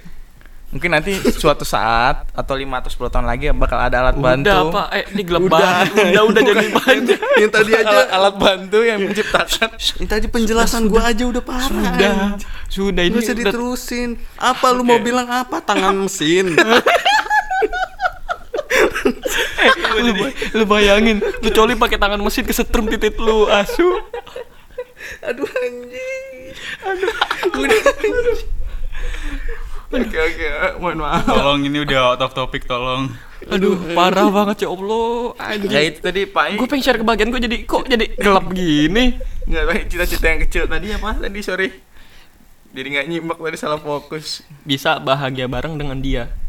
Mungkin 0.73 0.89
nanti 0.89 1.13
suatu 1.37 1.63
saat 1.63 2.25
atau 2.33 2.55
5 2.57 2.65
atau 2.65 2.89
10 2.89 3.13
tahun 3.13 3.27
lagi 3.29 3.53
bakal 3.53 3.77
ada 3.77 4.01
alat 4.01 4.17
bantu. 4.17 4.49
Udah 4.49 4.63
pak. 4.73 4.87
Eh 4.91 5.05
ini 5.13 5.23
gelap 5.23 5.45
banget. 5.47 5.87
Udah 5.93 6.23
udah 6.25 6.43
jadi 6.43 6.67
banyak 6.73 7.19
yang 7.37 7.51
tadi 7.53 7.71
aja. 7.77 7.89
alat, 7.93 8.09
alat 8.09 8.35
bantu 8.41 8.79
yang 8.81 8.99
menciptakan. 9.05 9.69
Yang 10.01 10.09
tadi 10.09 10.27
penjelasan 10.27 10.89
gua 10.89 11.13
aja 11.13 11.29
udah 11.29 11.43
parah 11.45 11.69
sudah 11.69 12.41
sudah. 12.73 13.03
Ini 13.05 13.13
Ini 13.13 13.21
bisa 13.21 13.37
udah- 13.37 13.41
diterusin. 13.45 14.09
Apa 14.35 14.73
lu 14.73 14.81
mau 14.81 14.97
bilang 14.97 15.29
apa? 15.29 15.61
Tangan 15.61 15.93
mesin. 15.95 16.57
lu, 19.99 20.13
bay- 20.17 20.37
lu 20.55 20.65
bayangin 20.67 21.17
lu 21.21 21.49
coli 21.51 21.75
pakai 21.79 21.99
tangan 21.99 22.21
mesin 22.21 22.45
kesetrum 22.45 22.87
titik 22.91 23.17
lu 23.19 23.47
asu. 23.49 23.87
Aduh 25.27 25.47
anjing. 25.47 26.55
oke 29.93 30.19
oke 30.19 30.47
mohon 30.81 30.99
maaf. 31.03 31.27
Tolong 31.27 31.61
ini 31.67 31.79
udah 31.85 32.17
out 32.17 32.23
of 32.23 32.33
topic 32.33 32.65
tolong. 32.65 33.13
aduh. 33.51 33.75
Parah 33.93 34.31
banget 34.31 34.67
ya 34.67 34.69
allah. 34.71 35.35
Anjing. 35.39 35.71
Ya 35.71 35.81
itu 35.83 35.99
tadi 35.99 36.27
pak 36.27 36.55
gue 36.55 36.67
pengen 36.71 36.83
share 36.83 36.99
kebahagiaan 37.03 37.31
gue 37.31 37.43
jadi 37.43 37.57
kok 37.67 37.85
jadi 37.87 38.07
gelap 38.19 38.47
gini? 38.55 39.19
Nggak 39.47 39.63
tahu 39.67 39.77
cita-cita 39.91 40.27
yang 40.31 40.41
kecil 40.47 40.65
tadi 40.71 40.87
apa 40.95 41.19
tadi 41.19 41.39
sorry. 41.43 41.69
Jadi 42.73 42.87
nggak 42.89 43.07
nyimak 43.11 43.39
tadi 43.39 43.57
salah 43.59 43.81
fokus. 43.83 44.47
Bisa 44.65 44.97
bahagia 45.03 45.51
bareng 45.51 45.77
dengan 45.77 45.99
dia 46.01 46.42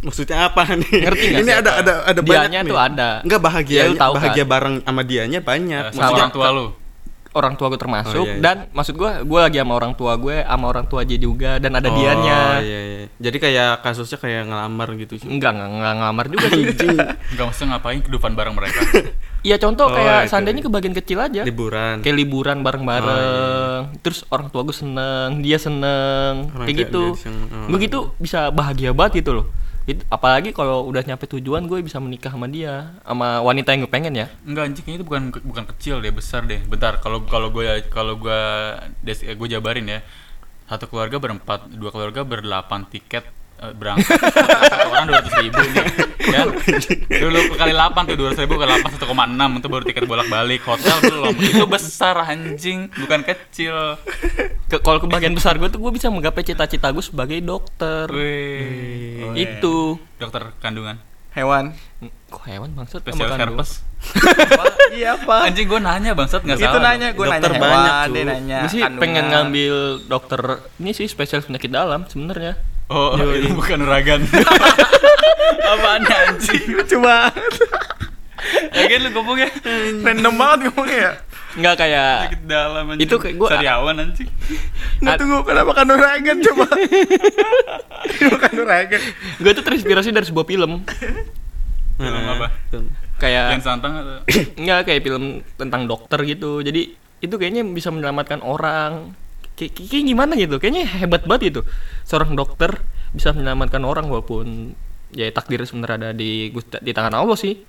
Maksudnya 0.00 0.36
apa 0.44 0.62
nih? 0.72 1.00
Ngerti 1.02 1.24
nggak 1.26 1.40
Ini 1.40 1.50
siapa? 1.50 1.60
ada 1.60 1.70
ada 1.76 1.92
ada 2.06 2.20
banyak 2.20 2.40
Dianya 2.42 2.60
nih. 2.60 2.68
tuh 2.68 2.78
ada. 2.78 3.08
Enggak 3.20 3.40
bahagia. 3.42 3.80
Ya, 3.82 3.86
tahu 3.94 4.12
bahagia 4.16 4.36
kan? 4.38 4.48
bareng 4.48 4.74
sama 4.80 5.02
dianya 5.02 5.40
banyak. 5.40 5.82
Eh, 5.82 5.90
Sama 5.90 6.00
Maksudnya- 6.00 6.16
orang 6.18 6.32
tua 6.32 6.48
lu. 6.50 6.66
orang 7.30 7.54
tua 7.54 7.70
gue 7.70 7.78
termasuk 7.78 8.10
Oh, 8.12 8.26
iya, 8.26 8.34
iya. 8.34 8.42
dan 8.42 8.56
maksud 8.72 8.98
gue 8.98 9.06
gue 9.22 9.38
lagi 9.38 9.54
sama 9.54 9.78
orang 9.78 9.94
tua 9.94 10.18
gue 10.18 10.42
sama 10.42 10.66
orang 10.66 10.82
tua 10.84 11.06
dia 11.06 11.14
juga 11.14 11.62
dan 11.62 11.78
ada 11.78 11.86
Oh, 11.86 11.94
dianya 11.94 12.58
iya, 12.58 12.80
iya. 12.82 13.04
Jadi 13.20 13.36
kayak 13.38 13.70
kasusnya 13.80 14.18
kayak 14.18 14.50
ngelamar 14.50 14.98
gitu. 14.98 15.14
Cu. 15.14 15.30
enggak 15.30 15.54
enggak 15.54 15.70
enggak 15.70 15.94
ngelamar 15.94 16.24
juga 16.26 16.46
sih 16.50 16.66
Enggak 17.30 17.44
maksudnya 17.46 17.68
ngapain 17.70 17.98
kehidupan 18.00 18.32
bareng 18.34 18.50
mereka. 18.52 18.80
iya 19.46 19.56
contoh 19.56 19.86
Oh, 19.86 19.94
kayak 19.94 20.18
itu. 20.20 20.28
seandainya 20.28 20.58
kebagian 20.60 20.90
kecil 20.92 21.18
aja 21.20 21.42
Liburan. 21.44 22.02
kayak 22.02 22.16
liburan 22.18 22.58
bareng-bareng 22.60 23.22
Oh, 23.22 23.80
terus 24.00 24.26
orang 24.26 24.50
tua 24.50 24.62
gue 24.62 24.74
seneng 24.74 25.38
dia 25.38 25.54
seneng 25.56 26.50
Orang 26.50 26.66
kayak 26.66 26.78
gitu 26.82 27.14
seneng, 27.14 27.46
oh. 27.46 27.66
gue 27.68 27.78
gitu 27.80 27.98
bisa 28.16 28.50
bahagia 28.50 28.90
banget 28.90 29.22
gitu 29.22 29.38
loh 29.38 29.46
Itu- 29.88 30.04
apalagi 30.12 30.52
kalau 30.52 30.84
udah 30.86 31.00
nyampe 31.02 31.24
tujuan 31.24 31.64
gue 31.64 31.80
bisa 31.80 31.96
menikah 31.98 32.30
sama 32.30 32.46
dia 32.46 32.94
sama 33.00 33.40
wanita 33.40 33.72
yang 33.72 33.88
gue 33.88 33.92
pengen 33.92 34.12
ya 34.12 34.26
Enggak 34.44 34.70
anjing 34.70 34.86
itu 35.00 35.04
bukan 35.04 35.32
bukan 35.32 35.64
kecil 35.72 36.04
deh, 36.04 36.12
besar 36.12 36.44
deh. 36.44 36.60
Bentar, 36.68 37.00
kalau 37.00 37.24
kalau 37.24 37.48
gue 37.48 37.64
kalau 37.88 38.14
gue 38.20 38.40
des 39.00 39.18
gue 39.24 39.48
jabarin 39.48 39.88
ya. 39.88 40.00
Satu 40.70 40.86
keluarga 40.86 41.18
berempat, 41.18 41.66
dua 41.74 41.90
keluarga 41.90 42.22
berdelapan 42.22 42.86
tiket 42.86 43.26
eh, 43.60 43.72
berangkat. 43.72 44.16
Satu 44.64 44.88
orang 44.92 45.04
dua 45.06 45.16
ratus 45.20 45.34
ribu 45.38 45.60
nih 45.60 45.72
kan 46.30 46.46
dulu 47.10 47.38
kali 47.54 47.72
delapan 47.72 48.02
tuh 48.04 48.14
dua 48.14 48.26
ratus 48.30 48.40
ribu 48.40 48.54
kali 48.54 48.68
delapan 48.70 48.90
satu 48.92 49.04
koma 49.04 49.24
enam. 49.24 49.50
Itu 49.56 49.66
baru 49.66 49.84
tiket 49.84 50.04
bolak 50.04 50.26
balik 50.26 50.62
hotel 50.64 50.96
belum. 51.02 51.34
Itu 51.36 51.64
besar 51.66 52.16
anjing. 52.18 52.88
Bukan 52.90 53.20
kecil. 53.22 54.00
Ke- 54.66 54.80
kalau 54.80 54.98
kebagian 54.98 55.32
besar 55.32 55.56
gue 55.56 55.66
tuh 55.66 55.78
gue 55.78 55.92
bisa 55.92 56.08
menggapai 56.08 56.40
cita-cita 56.40 56.88
gue 56.88 57.02
sebagai 57.02 57.38
dokter. 57.40 58.08
Wih. 58.08 59.22
Oh, 59.22 59.32
itu 59.34 59.76
dokter 60.16 60.54
kandungan. 60.58 60.96
Hewan. 61.30 61.78
Kok 62.26 62.42
hewan 62.46 62.74
bangsat? 62.74 63.02
Spesialis 63.02 63.34
kandung? 63.34 63.58
herpes. 63.58 63.70
Iya 64.90 65.14
apa? 65.14 65.46
Anjing 65.46 65.66
gue 65.66 65.78
nanya 65.78 66.10
bangsat. 66.12 66.42
Nggak 66.42 66.58
itu 66.58 66.66
salah. 66.66 66.82
nanya 66.84 67.08
gue 67.10 67.22
Dokter 67.22 67.50
nanya 67.50 67.60
banyak, 67.60 67.70
hewan 67.70 68.02
cu. 68.02 68.14
dia 68.14 68.24
nanya 68.24 68.58
gue 68.58 68.68
sih 68.68 68.80
kandungan. 68.80 69.02
pengen 69.02 69.24
ngambil 69.28 69.74
dokter 70.06 70.40
ini 70.76 70.90
sih 70.90 71.06
spesialis 71.06 71.46
penyakit 71.46 71.70
dalam 71.70 72.00
sebenarnya 72.06 72.54
oh 72.90 73.14
Yoi. 73.14 73.40
itu 73.40 73.48
bukan 73.52 73.78
uragan 73.80 74.20
apaan 75.72 76.02
anjing 76.02 76.62
coba 76.88 77.30
Lagian 78.72 79.04
lu 79.04 79.10
ngomongnya 79.12 79.52
random 80.00 80.32
banget 80.34 80.58
ngomongnya 80.66 80.98
ya 80.98 81.12
nggak 81.50 81.74
kayak 81.76 82.14
sakit 82.24 82.42
dalam 82.46 82.84
anjing 82.88 83.04
Itu 83.04 83.14
kayak 83.16 83.34
gua- 83.36 83.50
sariawan 83.52 83.96
anjing 83.96 84.28
nggak 84.98 85.14
tunggu 85.16 85.38
kenapa 85.42 85.70
kandungan 85.72 86.36
coba 86.42 86.66
bukan 88.32 88.50
Nuragan. 88.52 89.02
gue 89.36 89.52
tuh 89.52 89.62
terinspirasi 89.62 90.10
dari 90.10 90.24
sebuah 90.24 90.44
film 90.44 90.82
Film 90.82 91.20
Nah, 92.00 92.32
apa? 92.32 92.48
film. 92.66 92.88
kayak 93.20 93.44
Yang 93.52 93.62
santang 93.62 93.92
atau? 93.94 94.24
Enggak 94.56 94.88
kayak 94.88 95.04
film 95.04 95.24
tentang 95.52 95.84
dokter 95.84 96.16
gitu. 96.24 96.64
Jadi 96.64 96.96
itu 97.20 97.34
kayaknya 97.36 97.60
bisa 97.62 97.92
menyelamatkan 97.92 98.40
orang. 98.40 99.12
Kayak, 99.60 99.72
kayak 99.76 99.88
kayak 99.92 100.04
gimana 100.08 100.32
gitu? 100.34 100.56
Kayaknya 100.56 100.84
hebat 100.88 101.22
banget 101.28 101.42
gitu. 101.52 101.60
Seorang 102.08 102.32
dokter 102.32 102.80
bisa 103.12 103.36
menyelamatkan 103.36 103.84
orang 103.84 104.08
walaupun 104.08 104.72
ya 105.12 105.28
takdir 105.28 105.60
sebenarnya 105.62 105.96
ada 106.00 106.10
di 106.16 106.48
di 106.56 106.92
tangan 106.96 107.12
Allah 107.12 107.36
sih. 107.36 107.60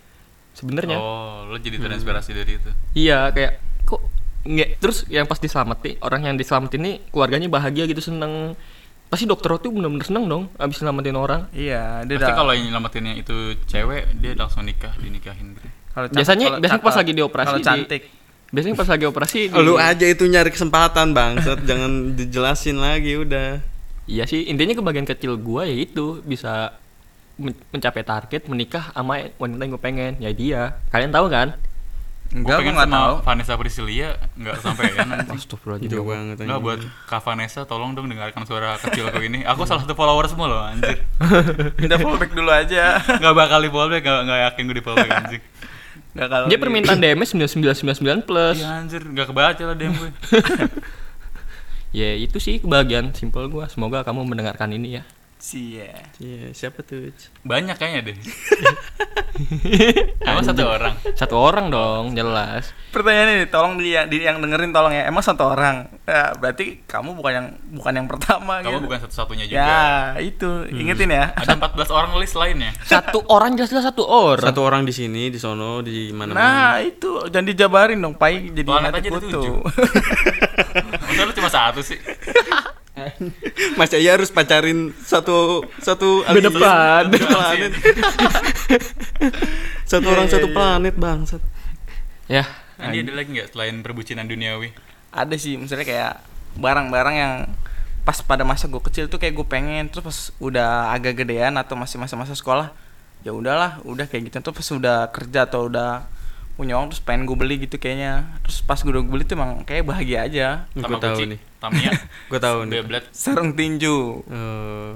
Sebenarnya. 0.51 0.95
Oh, 0.95 1.51
lo 1.51 1.59
jadi 1.59 1.75
terinspirasi 1.75 2.31
dari 2.31 2.51
itu. 2.55 2.69
Iya 2.95 3.31
kayak 3.31 3.59
kok 3.83 3.99
nggak 4.41 4.79
terus 4.79 5.03
yang 5.05 5.27
pas 5.27 5.37
diselamatin 5.37 5.99
orang 5.99 6.31
yang 6.31 6.35
diselamatin 6.35 6.79
ini 6.81 6.93
keluarganya 7.11 7.45
bahagia 7.45 7.85
gitu 7.85 8.01
seneng 8.01 8.55
pasti 9.05 9.27
dokter 9.27 9.51
tuh 9.59 9.69
bener-bener 9.69 10.07
seneng 10.07 10.25
dong 10.25 10.43
abis 10.55 10.79
selamatin 10.79 11.19
orang 11.19 11.41
Iya, 11.51 12.07
dia 12.07 12.15
Pasti 12.15 12.31
kalau 12.31 12.55
yang 12.55 12.71
nyelamatinnya 12.71 13.19
itu 13.19 13.59
cewek, 13.67 14.07
dia 14.23 14.31
langsung 14.33 14.63
nikah, 14.63 14.95
dinikahin 14.95 15.51
gitu. 15.51 15.67
kalau 15.91 16.07
biasanya 16.07 16.47
biasanya 16.57 16.79
pas 16.81 16.95
lagi 16.95 17.11
dioperasi 17.11 17.47
Kalau 17.51 17.59
di- 17.59 17.67
cantik. 17.67 18.01
Biasanya 18.51 18.75
pas 18.75 18.85
lagi 18.85 19.03
operasi 19.03 19.39
di- 19.47 19.57
Lu 19.57 19.75
aja 19.75 20.03
itu 20.03 20.23
nyari 20.23 20.47
kesempatan 20.47 21.11
bangsat, 21.11 21.63
jangan 21.69 21.91
dijelasin 22.13 22.77
lagi 22.77 23.15
udah. 23.17 23.63
Iya 24.03 24.23
sih, 24.25 24.43
intinya 24.43 24.75
kebagian 24.75 25.05
kecil 25.05 25.35
gua 25.35 25.63
ya 25.63 25.75
itu 25.77 26.19
bisa 26.21 26.75
men- 27.35 27.55
mencapai 27.69 28.03
target 28.03 28.45
menikah 28.45 28.91
sama 28.91 29.17
wanita 29.35 29.59
yang 29.59 29.71
gue 29.71 29.81
pengen, 29.81 30.11
ya 30.17 30.31
dia. 30.31 30.61
Kalian 30.89 31.09
tahu 31.09 31.27
kan? 31.27 31.55
Enggak, 32.29 32.39
Gue 32.39 32.47
gua 32.49 32.59
pengen 32.61 32.73
enggak 32.73 32.87
sama 32.87 32.95
tahu. 32.97 33.13
Vanessa 33.23 33.53
Priscilia 33.55 34.09
nggak 34.33 34.55
sampai 34.57 34.83
ya 34.89 35.03
nanti. 35.03 35.35
Astagfirullahaladzim. 35.37 35.91
Jauh 35.91 36.05
banget 36.05 36.35
Nggak 36.37 36.47
anjing. 36.49 36.63
buat 36.63 36.79
Kak 37.05 37.21
Vanessa 37.21 37.61
tolong 37.63 37.91
dong 37.91 38.07
dengarkan 38.07 38.43
suara 38.45 38.75
kecilku 38.77 39.19
ini. 39.21 39.43
Aku 39.43 39.63
salah 39.65 39.83
satu 39.83 39.93
follower 39.93 40.25
semua 40.25 40.47
loh 40.47 40.61
anjir. 40.61 41.03
Minta 41.81 41.95
fallback 41.97 42.31
dulu 42.31 42.47
aja. 42.47 42.99
Nggak 43.03 43.35
bakal 43.37 43.59
di 43.59 43.69
follow 43.69 43.87
back, 43.89 43.99
nggak 44.01 44.21
nggak 44.23 44.39
yakin 44.45 44.61
gue 44.61 44.75
di 44.75 44.81
follow 44.81 44.97
back 44.97 45.11
anjing. 45.13 45.43
Enggak 46.11 46.27
kalau 46.27 46.45
Dia 46.45 46.55
di- 46.55 46.63
permintaan 46.63 46.99
DM 46.99 47.19
9999 47.23 48.23
plus. 48.23 48.57
Iya 48.59 48.69
anjir, 48.77 49.01
nggak 49.01 49.27
kebaca 49.29 49.63
lah 49.63 49.75
DM 49.75 49.93
gue. 49.95 50.11
Ya 51.91 52.15
itu 52.15 52.39
sih 52.39 52.55
kebahagiaan 52.55 53.11
simpel 53.11 53.51
gua. 53.51 53.67
Semoga 53.67 53.99
kamu 54.01 54.23
mendengarkan 54.23 54.71
ini 54.71 54.95
ya. 54.95 55.03
Cie. 55.41 55.89
Iya, 56.21 56.53
siapa 56.53 56.85
tuh? 56.85 57.09
Banyak 57.41 57.73
kayaknya 57.73 58.13
deh. 58.13 58.17
Emang 60.29 60.45
satu 60.45 60.61
orang. 60.69 60.93
Satu 61.17 61.33
orang 61.33 61.73
dong, 61.73 62.13
jelas. 62.13 62.69
Pertanyaannya 62.93 63.35
nih, 63.41 63.47
tolong 63.49 63.73
di, 63.81 63.97
di 64.13 64.17
yang 64.21 64.37
dengerin 64.37 64.69
tolong 64.69 64.93
ya. 64.93 65.09
Emang 65.09 65.25
satu 65.25 65.49
orang. 65.49 65.89
Ya, 66.05 66.37
berarti 66.37 66.85
kamu 66.85 67.17
bukan 67.17 67.31
yang 67.33 67.47
bukan 67.73 67.93
yang 67.97 68.05
pertama 68.05 68.61
Kamu 68.61 68.69
gitu. 68.69 68.85
bukan 68.85 68.99
satu-satunya 69.01 69.45
juga. 69.49 69.65
Ya, 69.65 69.81
itu. 70.21 70.69
Ingetin 70.69 71.09
ya. 71.09 71.33
Ada 71.33 71.57
14 71.57 71.89
orang 71.89 72.11
list 72.21 72.37
lainnya. 72.37 72.71
Satu 72.85 73.25
orang 73.25 73.57
jelas-jelas 73.57 73.89
satu 73.89 74.05
orang. 74.05 74.45
Satu 74.45 74.61
orang 74.61 74.85
di 74.85 74.93
sini, 74.93 75.33
di 75.33 75.41
sono, 75.41 75.81
di 75.81 76.13
mana 76.13 76.37
Nah, 76.37 76.71
itu 76.85 77.17
jangan 77.33 77.49
dijabarin 77.49 77.97
dong, 77.97 78.13
Pai 78.13 78.45
jadi 78.53 78.61
Planet 78.61 78.93
hati 78.93 79.01
aja 79.01 79.09
kutu. 79.09 79.25
tujuh. 79.25 79.57
Masa 81.01 81.21
lu 81.25 81.33
cuma 81.33 81.49
satu 81.49 81.81
sih? 81.81 81.97
Mas 83.79 83.89
Jaya 83.89 84.19
harus 84.19 84.27
pacarin 84.29 84.91
satu 84.99 85.63
satu 85.79 86.27
Beda 86.27 86.51
alien. 86.51 86.53
planet. 86.53 87.21
Planet. 87.23 87.71
satu 89.91 90.05
Iya, 90.05 90.11
orang 90.11 90.27
iya, 90.27 90.33
satu 90.33 90.47
iya. 90.47 90.55
planet 90.55 90.95
bangsat. 90.99 91.41
Ya, 92.27 92.43
Ini 92.79 93.03
ada 93.05 93.13
lagi 93.13 93.29
nggak 93.35 93.51
selain 93.51 93.75
perbucinan 93.83 94.25
duniawi? 94.25 94.71
Ada 95.11 95.35
sih, 95.35 95.59
misalnya 95.59 95.83
kayak 95.83 96.13
barang-barang 96.55 97.15
yang 97.15 97.33
pas 98.01 98.17
pada 98.25 98.41
masa 98.41 98.65
gue 98.65 98.81
kecil 98.81 99.05
tuh 99.07 99.21
kayak 99.21 99.37
gue 99.37 99.45
pengen 99.45 99.85
terus 99.87 100.01
pas 100.03 100.19
udah 100.41 100.89
agak 100.89 101.21
gedean 101.21 101.53
atau 101.53 101.77
masih 101.77 102.01
masa-masa 102.01 102.33
sekolah 102.33 102.73
ya 103.21 103.29
udahlah 103.29 103.77
udah 103.85 104.09
kayak 104.09 104.33
gitu 104.33 104.41
terus 104.41 104.57
pas 104.57 104.69
udah 104.73 104.97
kerja 105.13 105.45
atau 105.45 105.69
udah 105.69 106.09
punya 106.61 106.73
uang 106.75 106.87
terus 106.87 107.01
pengen 107.01 107.23
gue 107.23 107.33
beli 107.33 107.55
gitu 107.59 107.75
kayaknya 107.75 108.13
terus 108.39 108.61
pas 108.61 108.77
gue 108.77 108.87
udah 108.87 109.01
beli 109.01 109.23
tuh 109.23 109.33
emang 109.33 109.61
kayak 109.61 109.81
bahagia 109.83 110.19
aja 110.21 110.47
Gue 110.71 110.85
tahu 111.01 111.17
nih. 111.25 111.39
Tamiya, 111.57 111.91
Gue 112.25 112.37
tahu 112.37 112.57
nih. 112.63 112.81
Sarung 113.11 113.51
tinju 113.51 114.21
Eh, 114.27 114.91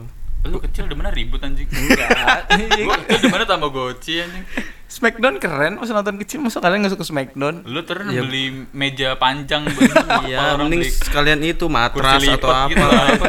Lu 0.45 0.57
kecil 0.59 0.85
udah 0.85 0.93
mana 0.95 1.09
ribut 1.09 1.37
anjing? 1.39 1.65
enggak 1.65 2.45
Gua 2.85 2.97
kecil 2.99 3.17
udah 3.19 3.31
mana 3.31 3.45
Tamagotchi 3.45 4.13
anjing? 4.19 4.45
Smackdown 4.85 5.35
keren 5.35 5.73
pas 5.75 5.89
nonton 5.89 6.21
kecil 6.21 6.37
masa 6.39 6.57
kalian 6.59 6.85
gak 6.85 6.93
suka 6.93 7.01
Smackdown 7.03 7.65
Lu 7.65 7.81
terus 7.81 8.05
Iya. 8.07 8.21
beli 8.21 8.45
meja 8.69 9.13
panjang 9.15 9.65
bener. 9.67 10.05
Iya, 10.23 10.53
orang 10.53 10.69
mending 10.69 10.85
sekalian 10.85 11.41
itu 11.41 11.65
matras 11.65 12.21
atau 12.21 12.45
apa. 12.47 12.69
gitu. 12.69 12.85
Apa 12.85 13.25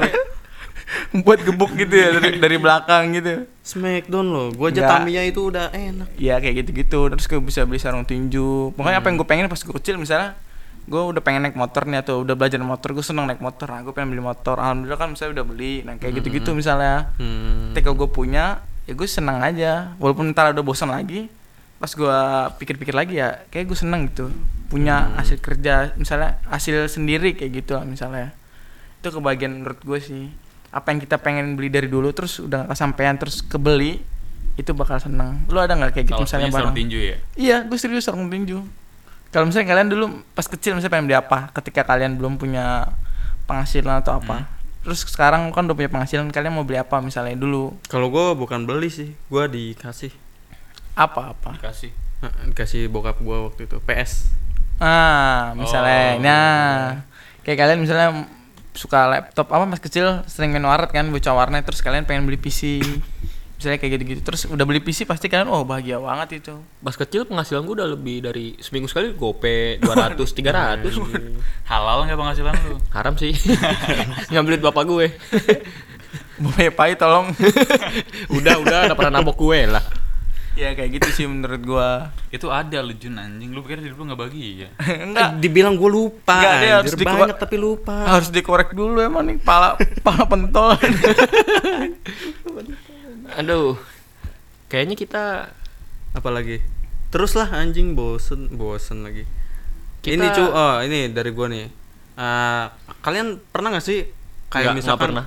buat 1.26 1.40
gebuk 1.40 1.72
gitu 1.79 1.94
ya 1.94 2.09
dari, 2.18 2.37
dari 2.37 2.57
belakang 2.61 3.14
gitu. 3.16 3.46
Smackdown 3.62 4.26
loh. 4.26 4.48
Gua 4.52 4.68
aja. 4.68 4.98
Tamiya 4.98 5.22
itu 5.24 5.48
udah 5.48 5.72
enak. 5.72 6.09
ya 6.20 6.37
kayak 6.42 6.66
gitu-gitu 6.66 7.11
terus 7.12 7.24
gue 7.26 7.40
bisa 7.40 7.64
beli 7.64 7.81
sarung 7.81 8.05
tinju. 8.05 8.74
Pokoknya 8.76 9.00
apa 9.00 9.09
yang 9.09 9.16
gue 9.20 9.29
pengen 9.29 9.46
pas 9.48 9.59
gue 9.59 9.74
kecil 9.81 9.96
misalnya 9.96 10.37
gue 10.87 11.02
udah 11.02 11.18
pengen 11.18 11.42
naik 11.42 11.59
motor 11.59 11.83
nih 11.83 11.98
atau 11.98 12.22
udah 12.22 12.38
belajar 12.38 12.62
motor 12.62 12.94
gue 12.94 13.05
seneng 13.05 13.26
naik 13.26 13.42
motor. 13.42 13.66
Nah 13.70 13.83
gue 13.83 13.92
pengen 13.94 14.14
beli 14.14 14.22
motor. 14.22 14.57
Alhamdulillah 14.61 14.98
kan 14.98 15.09
misalnya 15.12 15.42
udah 15.42 15.46
beli 15.46 15.83
nah 15.83 15.94
kayak 15.98 16.22
gitu-gitu 16.22 16.50
misalnya. 16.55 17.11
Hmm. 17.18 17.74
ketika 17.74 17.90
gue 17.92 18.09
punya 18.09 18.62
ya 18.87 18.92
gue 18.94 19.09
seneng 19.09 19.42
aja. 19.42 19.94
Walaupun 19.98 20.31
ntar 20.31 20.55
udah 20.55 20.64
bosan 20.64 20.90
lagi 20.90 21.29
pas 21.76 21.92
gue 21.92 22.18
pikir-pikir 22.57 22.96
lagi 22.96 23.20
ya 23.20 23.44
kayak 23.50 23.66
gue 23.66 23.79
seneng 23.79 24.09
gitu. 24.09 24.31
Punya 24.70 25.14
hasil 25.18 25.38
kerja 25.42 25.94
misalnya 25.98 26.38
hasil 26.50 26.87
sendiri 26.87 27.35
kayak 27.35 27.66
gitu 27.66 27.74
lah 27.74 27.83
misalnya. 27.83 28.31
Itu 29.02 29.11
kebagian 29.11 29.59
menurut 29.59 29.83
gue 29.83 29.98
sih 29.98 30.45
apa 30.68 30.87
yang 30.88 30.98
kita 30.98 31.16
pengen 31.16 31.55
beli 31.55 31.68
dari 31.68 31.87
dulu 31.87 32.11
terus 32.11 32.38
udah 32.38 32.64
gak 32.64 32.70
kesampaian 32.72 33.14
terus 33.14 33.40
kebeli 33.40 34.02
itu 34.57 34.72
bakal 34.72 34.96
seneng 34.96 35.44
lu 35.46 35.57
ada 35.57 35.72
nggak 35.72 35.92
kayak 35.92 36.07
gitu 36.09 36.22
Salah 36.22 36.44
misalnya 36.44 36.48
barang 36.50 36.74
tinju 36.74 36.98
ya. 36.98 37.16
iya 37.35 37.57
gue 37.62 37.76
serius 37.76 38.05
sarung 38.05 38.26
tinju 38.26 38.64
kalau 39.29 39.44
misalnya 39.44 39.68
kalian 39.68 39.88
dulu 39.88 40.05
pas 40.33 40.44
kecil 40.44 40.72
misalnya 40.72 40.92
pengen 40.92 41.07
beli 41.07 41.18
apa 41.18 41.38
ketika 41.52 41.85
kalian 41.85 42.16
belum 42.16 42.37
punya 42.37 42.88
penghasilan 43.44 44.00
atau 44.00 44.16
apa 44.16 44.48
terus 44.81 45.02
sekarang 45.02 45.50
kan 45.50 45.62
udah 45.62 45.74
punya 45.74 45.90
penghasilan 45.90 46.31
kalian 46.31 46.52
mau 46.52 46.62
beli 46.62 46.79
apa 46.79 46.98
misalnya 46.98 47.35
dulu 47.35 47.74
Kalau 47.85 48.07
gua 48.07 48.33
bukan 48.33 48.64
beli 48.64 48.87
sih, 48.87 49.12
gua 49.26 49.44
dikasih. 49.44 50.14
apa 50.94 51.35
apa 51.35 51.59
Dikasih. 51.59 51.90
Dikasih 52.48 52.88
bokap 52.88 53.18
gua 53.18 53.44
waktu 53.44 53.66
itu 53.66 53.76
PS. 53.83 54.31
ah 54.76 55.52
misalnya 55.52 56.00
Oh. 56.12 56.20
nah 56.20 56.57
kayak 57.42 57.59
kalian 57.59 57.81
misalnya 57.81 58.24
suka 58.76 59.08
laptop. 59.08 59.48
Apa 59.50 59.64
mas 59.64 59.80
kecil 59.82 60.22
sering 60.30 60.52
main 60.52 60.64
warnet 60.64 60.92
kan 60.92 61.08
bocah 61.08 61.34
warnet 61.34 61.64
terus 61.64 61.82
kalian 61.82 62.04
pengen 62.04 62.28
beli 62.28 62.38
PC 62.38 62.84
misalnya 63.56 63.80
kayak 63.80 63.92
gitu-gitu. 63.98 64.20
Terus 64.22 64.46
udah 64.46 64.64
beli 64.68 64.84
PC 64.84 65.08
pasti 65.08 65.26
kalian 65.32 65.48
oh 65.48 65.64
bahagia 65.64 65.96
banget 65.98 66.44
itu. 66.44 66.54
Pas 66.84 66.94
kecil 66.94 67.24
penghasilan 67.24 67.64
gua 67.64 67.82
udah 67.82 67.88
lebih 67.96 68.22
dari 68.22 68.54
seminggu 68.60 68.86
sekali 68.86 69.16
gope 69.16 69.80
200 69.80 70.20
300 70.20 70.92
Halal 71.72 72.06
nggak 72.06 72.18
penghasilan 72.20 72.54
lu? 72.70 72.76
haram 72.92 73.16
sih. 73.16 73.34
Ngambilin 74.30 74.62
bapak 74.62 74.84
gue. 74.86 75.06
Bapaknya 76.36 76.72
Pai 76.76 76.92
tolong. 77.00 77.32
Udah 78.36 78.60
udah 78.60 78.78
udah 78.92 78.96
pernah 78.96 79.24
nabok 79.24 79.40
gue 79.40 79.72
lah 79.72 80.06
ya 80.57 80.73
kayak 80.73 80.90
gitu 80.90 81.09
sih 81.12 81.25
menurut 81.25 81.61
gua 81.61 82.09
Itu 82.29 82.49
ada 82.49 82.81
lu 82.81 82.92
Jun 82.92 83.14
anjing. 83.14 83.51
Lu 83.51 83.61
pikir 83.61 83.79
hidup 83.79 83.95
lu 83.95 84.05
nggak 84.05 84.19
bahagia? 84.19 84.69
enggak 85.05 85.29
Eh, 85.29 85.38
dibilang 85.38 85.75
gua 85.75 85.90
lupa. 85.90 86.35
Enggak, 86.35 86.55
dia 86.59 86.73
harus 86.75 86.92
banyak 86.95 87.37
tapi 87.37 87.57
lupa. 87.57 87.97
harus 88.09 88.29
dikorek 88.29 88.73
dulu 88.73 88.97
emang 88.99 89.25
nih 89.25 89.37
pala 89.38 89.77
pala 90.07 90.25
pentol 90.25 90.73
aduh 93.37 93.77
kayaknya 94.66 94.95
kita 94.95 95.25
Apalagi? 96.12 96.64
Terus 97.07 97.37
lah 97.37 97.53
anjing 97.53 97.92
bosen, 97.92 98.49
bosen 98.51 99.05
lagi. 99.05 99.29
Kita- 100.01 100.16
Ini 100.16 100.27
cu, 100.33 100.45
oh 100.47 100.81
ini 100.81 101.12
dari 101.12 101.29
gua 101.29 101.45
nih. 101.47 101.69
Eh, 102.16 102.64
kalian 102.99 103.37
pernah 103.47 103.69
gak 103.71 103.85
sih 103.85 104.09
kayak 104.49 104.73
nggak 104.73 104.77
misalkan 104.77 105.05
pernah. 105.12 105.27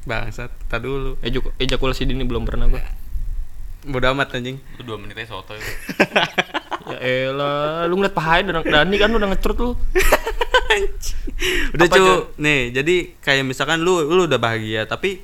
Bangsat, 0.00 0.54
tak 0.64 0.80
dulu. 0.80 1.18
Ejuk- 1.20 1.50
ejakulasi 1.56 2.06
dini 2.06 2.22
belum 2.22 2.46
pernah 2.46 2.64
gue 2.64 2.78
Bodoh 3.86 4.12
amat 4.12 4.36
anjing. 4.36 4.60
Itu 4.76 4.82
dua 4.84 5.00
menit 5.00 5.16
aja 5.16 5.36
soto 5.36 5.56
itu. 5.56 5.72
ya 6.92 6.98
elah 7.00 7.88
lu 7.88 7.96
ngeliat 7.96 8.14
pahanya 8.16 8.60
udah 8.60 8.62
Dani 8.66 8.96
kan 9.00 9.10
udah 9.12 9.28
ngecrut 9.32 9.58
lu. 9.60 9.72
Udah 11.74 11.86
cu, 11.90 12.30
nih 12.38 12.70
jadi 12.70 13.18
kayak 13.18 13.42
misalkan 13.42 13.82
lu 13.82 14.06
lu 14.06 14.30
udah 14.30 14.38
bahagia 14.38 14.86
tapi 14.86 15.18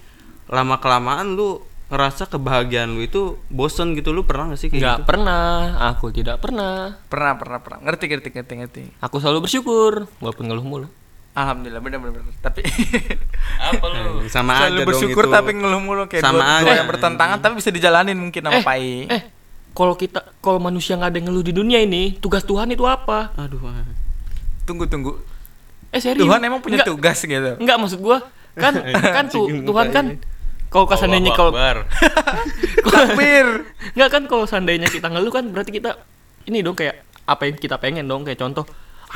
lama 0.51 0.83
kelamaan 0.83 1.39
lu 1.39 1.63
ngerasa 1.87 2.27
kebahagiaan 2.27 2.99
lu 2.99 3.07
itu 3.07 3.39
bosen 3.47 3.95
gitu. 3.95 4.11
Lu 4.11 4.27
pernah 4.27 4.51
gak 4.51 4.59
sih 4.59 4.69
kayak 4.73 4.83
nggak 4.83 4.99
gitu? 4.99 5.07
pernah. 5.07 5.79
Aku 5.95 6.11
tidak 6.11 6.43
pernah. 6.43 6.99
Pernah 7.07 7.33
pernah 7.39 7.59
pernah. 7.63 7.79
Ngerti 7.87 8.05
ngerti 8.11 8.29
ngerti 8.35 8.53
ngerti. 8.59 8.83
Aku 8.99 9.23
selalu 9.23 9.47
bersyukur 9.47 10.11
walaupun 10.19 10.51
ngeluh 10.51 10.67
mulu 10.67 10.89
alhamdulillah 11.37 11.79
bener 11.79 11.99
bener, 12.01 12.13
bener. 12.17 12.35
tapi 12.41 12.65
Apa 13.69 13.85
lu? 13.87 14.25
Eh, 14.25 14.29
sama 14.29 14.57
selalu 14.59 14.73
aja 14.75 14.85
bersyukur 14.85 15.23
dong 15.23 15.31
itu. 15.31 15.37
tapi 15.37 15.51
ngeluh 15.53 15.81
mulu 15.81 16.05
kayak 16.07 16.23
Sama 16.23 16.41
dua, 16.41 16.49
dua 16.57 16.67
aja, 16.67 16.79
yang 16.81 16.89
bertentangan 16.89 17.39
tapi 17.39 17.55
bisa 17.55 17.69
dijalanin 17.69 18.17
mungkin 18.17 18.41
sama 18.41 18.57
eh 18.57 18.65
Pai 18.65 19.05
eh 19.07 19.23
kalau 19.71 19.93
kita 19.93 20.25
kalau 20.41 20.57
manusia 20.57 20.97
nggak 20.97 21.11
ada 21.11 21.21
ngeluh 21.21 21.45
di 21.45 21.53
dunia 21.53 21.79
ini 21.79 22.17
tugas 22.17 22.41
Tuhan 22.43 22.67
itu 22.69 22.83
apa 22.83 23.37
Aduh. 23.37 23.61
ah. 23.63 23.85
tunggu 24.65 24.85
tunggu 24.87 25.21
eh 25.89 26.01
serius 26.01 26.25
Tuhan 26.25 26.41
emang 26.41 26.59
punya 26.59 26.81
Nggak- 26.81 26.89
tugas 26.89 27.19
gitu 27.21 27.51
Enggak 27.57 27.77
maksud 27.77 28.01
gua 28.01 28.25
kan 28.55 28.73
kan 29.17 29.25
tuh 29.29 29.45
Tuhan 29.53 29.87
kan 29.91 30.07
kalau 30.67 30.89
seandainya 30.91 31.31
kalau 31.31 31.53
Akbar. 31.53 31.85
Takbir. 32.87 33.47
nggak 33.93 34.09
kan 34.09 34.23
kalau 34.25 34.45
seandainya 34.45 34.89
kita 34.89 35.07
ngeluh 35.07 35.31
kan 35.31 35.45
berarti 35.47 35.71
kita 35.71 36.01
ini 36.45 36.61
dong 36.61 36.75
kayak 36.75 37.05
apa 37.23 37.43
yang 37.45 37.57
kita 37.57 37.77
pengen 37.77 38.05
dong 38.05 38.23
kayak 38.23 38.39
contoh 38.39 38.65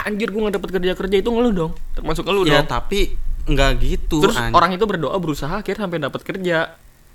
anjir 0.05 0.29
gue 0.31 0.41
nggak 0.41 0.57
dapet 0.61 0.71
kerja 0.77 0.93
kerja 0.95 1.17
itu 1.19 1.29
ngeluh 1.29 1.53
dong. 1.53 1.73
Termasuk 1.95 2.25
ngeluh 2.25 2.45
ya 2.47 2.63
dong. 2.63 2.71
tapi 2.71 3.15
nggak 3.41 3.71
gitu 3.81 4.21
terus 4.21 4.37
anj- 4.37 4.55
orang 4.55 4.77
itu 4.77 4.85
berdoa 4.85 5.17
berusaha 5.17 5.61
akhirnya 5.61 5.89
sampai 5.89 5.99
dapat 6.01 6.21
kerja. 6.23 6.59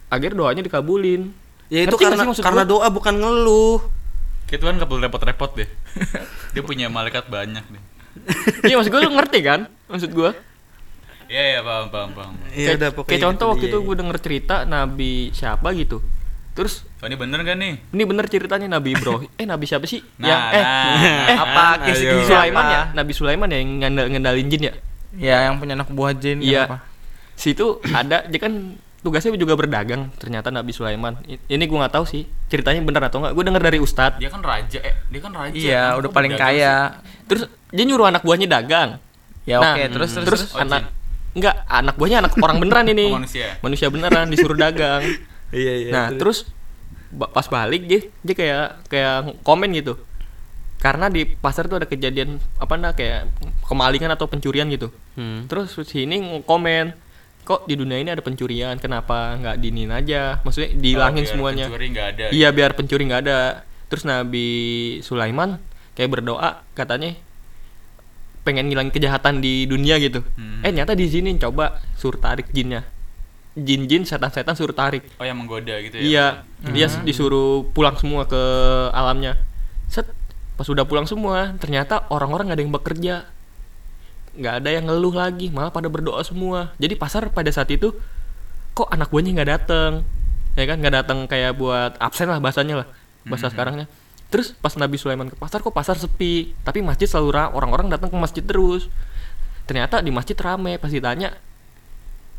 Akhir 0.10 0.38
doanya 0.38 0.62
dikabulin. 0.62 1.34
Ya 1.68 1.86
itu 1.86 1.98
Ngerti 1.98 2.06
karena 2.06 2.24
sih 2.34 2.44
karena 2.46 2.64
doa 2.64 2.88
bukan 2.94 3.14
ngeluh. 3.18 3.82
Kayak 4.46 4.60
Tuhan 4.62 4.74
gak 4.78 4.86
perlu 4.86 5.02
repot-repot 5.02 5.52
deh. 5.58 5.70
Dia 6.54 6.62
punya 6.62 6.86
malaikat 6.86 7.26
banyak 7.26 7.66
deh. 7.66 7.84
iya 8.64 8.78
maksud 8.80 8.94
gue 8.94 9.02
lu 9.02 9.12
ngerti 9.12 9.40
kan? 9.42 9.68
Maksud 9.90 10.14
gue 10.14 10.30
Iya 11.26 11.58
iya 11.58 11.60
paham 11.66 11.90
paham 11.90 12.10
paham. 12.14 12.34
Iya 12.54 12.68
kayak, 12.70 12.78
udah 12.78 12.90
pokoknya 12.94 13.10
kayak 13.10 13.24
contoh 13.26 13.48
gitu 13.48 13.52
waktu 13.52 13.66
dia. 13.66 13.74
itu 13.74 13.78
gue 13.82 13.96
denger 13.98 14.18
cerita 14.22 14.56
nabi 14.64 15.14
siapa 15.34 15.68
gitu 15.74 15.98
terus 16.56 16.88
Oh, 16.98 17.06
ini 17.06 17.14
bener 17.14 17.38
gak 17.40 17.54
nih? 17.54 17.74
ini 17.86 18.04
bener 18.04 18.26
ceritanya 18.26 18.68
nabi 18.72 18.96
Ibrahim 18.96 19.30
eh 19.36 19.46
nabi 19.46 19.64
siapa 19.64 19.86
sih 19.86 20.02
Nah, 20.18 20.26
yang 20.26 20.42
eh 20.50 20.64
nah. 20.64 21.28
eh 21.28 21.38
Apa 21.38 21.64
Ayo. 21.76 21.84
kisi-kisi 21.86 22.24
Sulaiman 22.26 22.64
apa? 22.64 22.72
ya 22.72 22.82
nabi 22.94 23.12
Sulaiman 23.12 23.48
ya 23.48 23.58
yang 23.58 23.72
ngandal- 23.78 24.10
ngendalin 24.10 24.48
jin 24.48 24.62
ya 24.64 24.74
Ya 25.14 25.38
yang 25.44 25.56
punya 25.56 25.76
anak 25.76 25.88
buah 25.88 26.12
jin 26.12 26.40
kan 26.40 26.48
Iya. 26.48 26.64
situ 27.34 27.66
ada 27.86 28.24
dia 28.24 28.36
kan 28.38 28.76
tugasnya 28.98 29.32
juga 29.34 29.54
berdagang 29.54 30.10
ternyata 30.16 30.50
Nabi 30.50 30.72
Sulaiman 30.72 31.14
ini 31.28 31.62
gue 31.62 31.78
nggak 31.78 31.94
tahu 31.94 32.04
sih 32.04 32.26
ceritanya 32.46 32.82
bener 32.82 33.06
atau 33.06 33.20
nggak 33.20 33.32
gue 33.32 33.44
denger 33.46 33.64
dari 33.64 33.78
Ustadz 33.78 34.18
Dia 34.18 34.28
kan 34.28 34.42
raja 34.42 34.80
eh 34.82 34.96
dia 35.06 35.20
kan 35.20 35.32
raja. 35.32 35.54
Iya, 35.54 35.62
Kenapa 35.86 36.00
udah 36.00 36.10
paling 36.12 36.34
kaya. 36.34 36.76
terus 37.24 37.44
dia 37.70 37.84
nyuruh 37.84 38.08
anak 38.08 38.22
buahnya 38.22 38.48
dagang 38.50 38.98
Ya 39.44 39.62
Nah, 39.62 39.78
oke, 39.78 39.84
terus 39.90 40.10
terus 40.10 40.26
terus 40.26 40.42
Oh, 40.52 40.60
anak 40.60 40.90
enggak 41.32 41.54
anak 41.66 41.94
buahnya 41.94 42.18
anak 42.20 42.32
orang 42.36 42.58
beneran 42.58 42.88
ini 42.88 43.08
Oh, 43.08 43.20
manusia. 43.20 43.48
manusia 43.60 43.88
beneran 43.88 44.26
disuruh 44.26 44.58
dagang 44.58 45.06
iya 45.56 45.74
iya 45.80 45.90
nah 45.90 46.08
terus 46.12 46.46
ba- 47.10 47.28
pas 47.28 47.48
balik 47.48 47.88
dia 47.88 48.04
dia 48.22 48.36
kayak 48.36 48.66
kayak 48.86 49.16
komen 49.42 49.72
gitu. 49.74 49.96
Karena 50.76 51.08
di 51.08 51.26
pasar 51.26 51.66
tuh 51.66 51.80
ada 51.80 51.88
kejadian 51.88 52.38
apa 52.56 52.76
nah 52.76 52.92
kayak 52.92 53.32
kemalingan 53.64 54.12
atau 54.12 54.28
pencurian 54.28 54.68
gitu. 54.68 54.92
Hmm. 55.16 55.48
terus 55.48 55.74
si 55.82 56.04
ini 56.04 56.20
komen 56.44 56.94
kok 57.42 57.66
di 57.66 57.74
dunia 57.74 57.98
ini 57.98 58.10
ada 58.10 58.20
pencurian? 58.20 58.76
Kenapa 58.78 59.34
nggak 59.34 59.56
dinin 59.58 59.90
aja? 59.90 60.42
Maksudnya 60.42 60.70
Oh, 60.70 60.78
dihilangin 60.78 61.24
biar 61.24 61.32
semuanya. 61.32 61.66
Pencuri 61.66 61.88
ada. 61.96 62.26
iya 62.30 62.50
biar 62.50 62.72
pencuri 62.74 63.04
nggak 63.06 63.22
ada. 63.22 63.40
Terus 63.86 64.04
Nabi 64.04 64.48
Sulaiman 65.02 65.58
kayak 65.94 66.12
berdoa 66.12 66.62
katanya 66.74 67.16
pengen 68.42 68.70
ngilangin 68.70 68.94
kejahatan 68.94 69.42
di 69.42 69.66
dunia 69.66 69.98
gitu. 69.98 70.22
Hmm. 70.36 70.62
eh 70.62 70.70
ternyata 70.70 70.94
di 70.94 71.08
sini 71.08 71.34
coba 71.36 71.82
suruh 71.96 72.20
tarik 72.20 72.52
jinnya 72.52 72.86
jin-jin 73.56 74.04
setan-setan 74.04 74.54
suruh 74.54 74.76
tarik. 74.76 75.08
Oh 75.16 75.26
yang 75.26 75.40
menggoda 75.40 75.80
gitu 75.80 75.96
ya. 75.96 76.04
iya 76.04 76.26
dia 76.76 76.88
disuruh 77.08 77.64
pulang 77.72 77.96
semua 77.96 78.28
ke 78.28 78.42
alamnya. 78.92 79.40
Set 79.88 80.06
pas 80.56 80.68
udah 80.68 80.84
pulang 80.88 81.08
semua 81.08 81.56
ternyata 81.60 82.04
orang-orang 82.12 82.52
nggak 82.52 82.58
ada 82.60 82.64
yang 82.68 82.76
bekerja. 82.76 83.16
Nggak 84.36 84.54
ada 84.60 84.70
yang 84.70 84.86
ngeluh 84.92 85.16
lagi 85.16 85.48
malah 85.48 85.72
pada 85.72 85.88
berdoa 85.88 86.20
semua. 86.28 86.76
Jadi 86.76 87.00
pasar 87.00 87.32
pada 87.32 87.48
saat 87.50 87.72
itu 87.72 87.96
kok 88.76 88.92
anak 88.92 89.08
buahnya 89.08 89.32
nggak 89.40 89.50
datang 89.50 90.04
ya 90.56 90.64
kan 90.68 90.80
nggak 90.80 90.96
datang 91.04 91.18
kayak 91.28 91.56
buat 91.56 91.96
absen 92.00 92.28
lah 92.32 92.40
bahasanya 92.44 92.84
lah 92.84 92.88
bahasa 93.24 93.48
sekarangnya. 93.48 93.88
Terus 94.28 94.52
pas 94.52 94.76
Nabi 94.76 95.00
Sulaiman 95.00 95.32
ke 95.32 95.38
pasar 95.40 95.64
kok 95.64 95.72
pasar 95.72 95.96
sepi? 95.96 96.52
Tapi 96.68 96.84
masjid 96.84 97.08
selalu 97.08 97.30
ra- 97.32 97.52
orang-orang 97.56 97.88
datang 97.88 98.12
ke 98.12 98.18
masjid 98.20 98.44
terus. 98.44 98.92
Ternyata 99.64 100.04
di 100.04 100.12
masjid 100.12 100.36
rame 100.36 100.76
pas 100.76 100.92
ditanya 100.92 101.32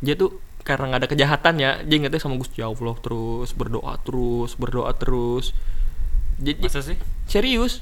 dia 0.05 0.13
tuh 0.13 0.37
karena 0.67 0.85
nggak 0.89 1.01
ada 1.01 1.09
kejahatan 1.09 1.55
ya 1.57 1.71
dia 1.81 1.97
ingetnya 1.97 2.19
sama 2.19 2.35
Gusti 2.35 2.59
Allah 2.59 2.99
terus 2.99 3.51
berdoa 3.53 3.95
terus 3.99 4.53
berdoa 4.53 4.91
terus 4.93 5.55
jadi 6.37 6.59
Masa 6.61 6.83
sih? 6.83 6.99
serius 7.25 7.81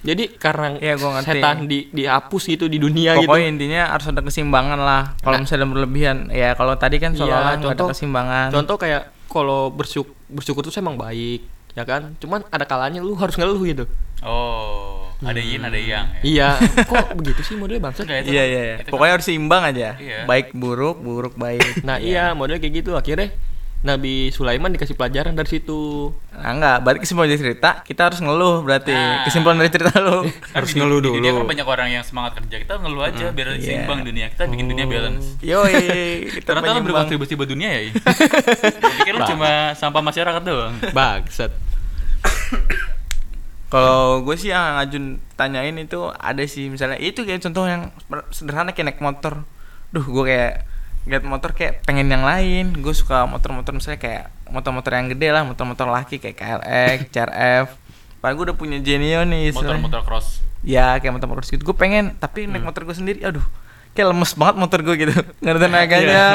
jadi 0.00 0.30
karena 0.32 0.78
Iya, 0.78 0.94
gua 0.96 1.10
ngerti. 1.16 1.30
setan 1.32 1.56
di 1.64 1.86
dihapus 1.88 2.42
gitu 2.48 2.66
di 2.66 2.74
dunia 2.76 3.14
Pokoknya 3.16 3.26
gitu 3.44 3.54
intinya 3.54 3.82
harus 3.88 4.06
ada 4.08 4.18
keseimbangan 4.20 4.74
lah. 4.76 5.14
Kalau 5.16 5.36
Nah. 5.36 5.42
misalnya 5.42 5.66
berlebihan, 5.68 6.26
ya 6.28 6.54
kalau 6.54 6.74
tadi 6.74 6.98
kan 6.98 7.14
seolah-olah 7.14 7.54
nggak 7.54 7.62
ada 7.64 7.66
contoh- 7.78 7.90
keseimbangan. 7.90 8.48
contoh 8.50 8.76
kayak 8.76 9.02
kalau 9.26 9.70
bersyukur 9.70 10.10
bersyukur 10.28 10.62
tuh 10.62 10.74
emang 10.76 10.94
baik 10.96 11.46
ya 11.72 11.82
kan 11.82 12.12
cuman 12.18 12.42
ada 12.48 12.62
kalanya 12.62 12.98
lu 12.98 13.14
harus 13.14 13.32
ngeluh 13.32 13.62
gitu 13.62 13.84
Oh, 14.20 15.01
ada 15.24 15.38
yin 15.38 15.60
ada 15.60 15.74
yang. 15.74 16.06
Ya? 16.12 16.20
iya 16.22 16.48
kok 16.90 17.14
begitu 17.14 17.40
sih 17.40 17.54
modelnya 17.54 17.82
bangsa 17.84 18.02
Enggak, 18.02 18.18
itu 18.20 18.30
Iya 18.30 18.40
kan- 18.40 18.48
iya. 18.48 18.60
iya. 18.60 18.74
kan- 18.78 18.90
Pokoknya 18.90 19.12
harus 19.14 19.26
seimbang 19.26 19.62
aja. 19.64 19.88
Iya. 19.94 20.18
Baik 20.24 20.46
buruk, 20.52 20.96
buruk 20.98 21.34
baik. 21.34 21.62
nah 21.86 21.96
iya 21.96 22.32
modelnya 22.32 22.58
kayak 22.58 22.74
gitu 22.78 22.92
akhirnya 22.92 23.30
Nabi 23.82 24.30
Sulaiman 24.30 24.70
dikasih 24.70 24.94
pelajaran 24.94 25.34
dari 25.34 25.50
situ 25.52 26.14
Nah 26.32 26.50
enggak, 26.52 26.76
balik 26.80 27.02
kesimpulan 27.02 27.26
dari 27.26 27.38
cerita, 27.40 27.82
kita 27.82 28.02
harus 28.04 28.18
ngeluh 28.18 28.62
berarti. 28.62 28.90
Nah. 28.90 29.22
Kesimpulan 29.22 29.58
dari 29.58 29.70
cerita 29.70 29.90
lu. 29.96 30.22
Kan 30.22 30.54
Harus 30.54 30.70
di- 30.70 30.78
ngeluh 30.78 30.98
di 31.00 31.08
dunia 31.12 31.30
dulu. 31.30 31.38
kan 31.40 31.50
banyak 31.50 31.66
orang 31.68 31.88
yang 31.92 32.02
semangat 32.02 32.32
kerja. 32.36 32.56
Kita 32.58 32.74
ngeluh 32.78 33.02
aja 33.04 33.26
biar 33.28 33.48
Iya. 33.52 33.58
seimbang 33.60 34.00
dunia. 34.02 34.26
Kita 34.28 34.46
bikin 34.46 34.66
dunia 34.66 34.86
balance. 34.86 35.34
Yoi, 35.40 35.74
kita 36.32 36.46
Ternyata 36.48 36.62
penyeimbang. 36.64 36.84
berkontribusi 36.88 37.32
buat 37.34 37.46
dunia 37.48 37.70
ya. 37.72 37.80
Pikir 39.02 39.12
lu 39.12 39.22
cuma 39.28 39.50
sampah 39.74 39.98
masyarakat 40.00 40.42
doang. 40.42 40.74
bangsat 40.88 41.50
Kalau 43.72 44.20
gue 44.20 44.36
sih 44.36 44.52
yang 44.52 44.76
ngajun 44.76 45.04
tanyain 45.32 45.72
itu 45.80 46.12
ada 46.12 46.44
sih 46.44 46.68
misalnya 46.68 47.00
itu 47.00 47.24
kayak 47.24 47.40
contoh 47.40 47.64
yang 47.64 47.88
sederhana 48.28 48.76
kayak 48.76 48.92
naik 48.92 49.00
motor. 49.00 49.48
Duh, 49.88 50.04
gue 50.04 50.24
kayak 50.28 50.68
lihat 51.08 51.24
motor 51.24 51.56
kayak 51.56 51.80
pengen 51.88 52.12
yang 52.12 52.20
lain. 52.20 52.76
Gue 52.84 52.92
suka 52.92 53.24
motor-motor 53.24 53.72
misalnya 53.72 53.96
kayak 53.96 54.24
motor-motor 54.52 54.92
yang 54.92 55.08
gede 55.08 55.28
lah, 55.32 55.42
motor-motor 55.48 55.88
laki 55.88 56.20
kayak 56.20 56.36
KLX, 56.36 56.98
CRF. 57.08 57.66
Padahal 58.20 58.34
gue 58.36 58.44
udah 58.52 58.56
punya 58.60 58.78
Genio 58.84 59.24
nih. 59.24 59.56
Motor-motor 59.56 60.04
cross. 60.04 60.44
Ya 60.60 60.94
kayak 61.00 61.16
motor 61.16 61.32
motor 61.32 61.42
gitu. 61.48 61.64
Gue 61.64 61.74
pengen 61.74 62.12
tapi 62.20 62.44
naik 62.44 62.68
motor 62.68 62.84
gue 62.84 62.92
sendiri. 62.92 63.24
Aduh, 63.24 63.42
kayak 63.96 64.12
lemes 64.12 64.36
banget 64.36 64.56
motor 64.60 64.78
gue 64.84 64.94
gitu. 65.00 65.12
Nggak 65.42 65.52
ada 65.56 65.60
tenaganya. 65.66 66.12
Ya 66.12 66.26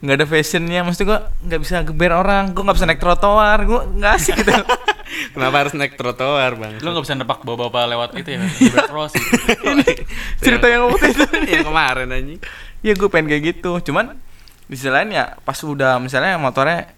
nggak 0.00 0.16
ada 0.16 0.26
fashionnya. 0.26 0.80
Maksud 0.80 1.04
gue 1.04 1.18
nggak 1.44 1.60
bisa 1.60 1.84
geber 1.84 2.16
orang. 2.16 2.56
Gue 2.56 2.64
nggak 2.64 2.76
bisa 2.80 2.88
naik 2.88 3.04
trotoar. 3.04 3.58
Gue 3.68 3.80
nggak 4.00 4.12
asik 4.16 4.42
gitu. 4.42 4.56
Kenapa 5.32 5.56
harus 5.64 5.74
naik 5.74 5.96
trotoar, 5.96 6.52
Bang? 6.56 6.76
Lu 6.80 6.92
gak 6.92 7.04
bisa 7.04 7.16
nebak 7.16 7.40
bawa-bawa 7.44 7.88
lewat 7.88 8.16
itu 8.20 8.36
ya, 8.36 8.40
cross 8.90 9.16
gitu. 9.16 9.36
Cerita 10.40 10.66
yang 10.68 10.88
waktu 10.88 11.12
itu. 11.16 11.24
yang 11.56 11.64
kemarin 11.66 12.08
anjing. 12.12 12.40
ya 12.78 12.94
gue 12.94 13.08
pengen 13.10 13.26
kayak 13.26 13.42
gitu 13.58 13.82
cuman 13.90 14.14
di 14.70 14.78
sisi 14.78 14.86
lain 14.86 15.10
ya 15.10 15.34
pas 15.42 15.58
udah 15.58 15.98
misalnya 15.98 16.38
motornya 16.38 16.94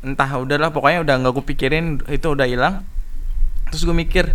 entah 0.00 0.30
udahlah 0.40 0.72
pokoknya 0.72 1.04
udah 1.04 1.14
nggak 1.20 1.32
gue 1.36 1.44
pikirin 1.52 1.86
itu 2.08 2.26
udah 2.32 2.48
hilang 2.48 2.86
terus 3.68 3.84
gue 3.84 3.92
mikir 3.92 4.32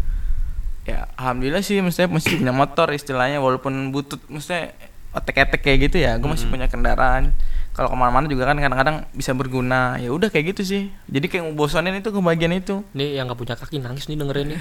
ya 0.84 1.08
alhamdulillah 1.18 1.64
sih 1.64 1.80
maksudnya 1.80 2.12
masih 2.12 2.44
punya 2.44 2.54
motor 2.54 2.92
istilahnya 2.92 3.40
walaupun 3.40 3.90
butut 3.90 4.20
maksudnya 4.30 4.76
otek-etek 5.16 5.64
kayak 5.64 5.90
gitu 5.90 5.98
ya 6.04 6.20
gue 6.20 6.30
masih 6.30 6.52
punya 6.52 6.68
kendaraan 6.68 7.32
kalau 7.74 7.90
ke 7.90 7.98
mana-mana 7.98 8.30
juga 8.30 8.46
kan 8.46 8.58
kadang-kadang 8.62 9.10
bisa 9.18 9.34
berguna 9.34 9.98
ya 9.98 10.14
udah 10.14 10.30
kayak 10.30 10.54
gitu 10.54 10.62
sih 10.62 10.82
jadi 11.10 11.26
kayak 11.26 11.44
ngebosonin 11.50 11.98
itu 11.98 12.14
kebagian 12.14 12.54
itu 12.54 12.86
nih 12.94 13.18
yang 13.18 13.26
nggak 13.26 13.40
punya 13.42 13.56
kaki 13.58 13.82
nangis 13.82 14.06
nih 14.06 14.18
dengerin 14.18 14.54
nih 14.54 14.60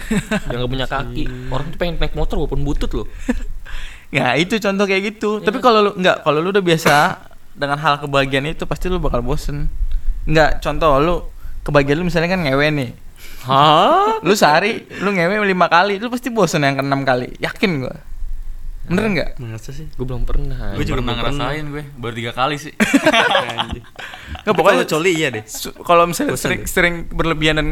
yang 0.49 0.59
nggak 0.65 0.73
punya 0.73 0.87
kaki 0.89 1.25
orang 1.53 1.67
tuh 1.69 1.79
pengen 1.79 1.97
naik 2.01 2.17
motor 2.17 2.41
walaupun 2.41 2.65
butut 2.65 2.91
loh 2.97 3.07
Ya 4.13 4.37
itu 4.37 4.61
contoh 4.61 4.85
kayak 4.85 5.17
gitu. 5.17 5.41
Tapi 5.41 5.59
kalau 5.65 5.81
lu 5.81 5.91
nggak 5.97 6.21
kalau 6.21 6.45
lu 6.45 6.53
udah 6.53 6.61
biasa 6.61 7.17
dengan 7.57 7.81
hal 7.81 7.97
kebahagiaan 7.97 8.53
itu 8.53 8.69
pasti 8.69 8.93
lu 8.93 9.01
bakal 9.01 9.25
bosen. 9.25 9.73
Nggak 10.29 10.61
contoh 10.61 11.01
lu 11.01 11.17
kebahagiaan 11.65 12.05
lu 12.05 12.07
misalnya 12.13 12.37
kan 12.37 12.45
ngewe 12.45 12.69
nih. 12.77 12.91
hah 13.49 14.21
Lu 14.21 14.37
sehari 14.37 14.85
lu 15.01 15.17
ngewe 15.17 15.41
lima 15.49 15.67
kali, 15.73 15.97
lu 15.97 16.13
pasti 16.13 16.29
bosen 16.29 16.61
yang 16.61 16.77
keenam 16.77 17.09
kali. 17.09 17.33
Yakin 17.41 17.89
gua. 17.89 17.97
Bener 18.83 19.05
nggak? 19.15 19.29
Masa 19.39 19.71
sih? 19.71 19.87
gue 19.87 20.07
belum 20.07 20.27
pernah 20.27 20.75
Gue 20.75 20.83
juga 20.83 21.05
pernah 21.05 21.15
ngerasain 21.23 21.65
gue, 21.71 21.85
baru 21.95 22.15
tiga 22.19 22.33
kali 22.35 22.57
sih. 22.59 22.75
Nggak 24.43 24.55
Pokoknya 24.59 24.85
coli 24.91 25.13
iya 25.15 25.29
deh. 25.31 25.45
kalau 25.87 26.11
misalnya 26.11 26.35
sering, 26.35 26.67
deh. 26.67 26.69
sering 26.69 26.95
berlebihan 27.07 27.63
dan 27.63 27.69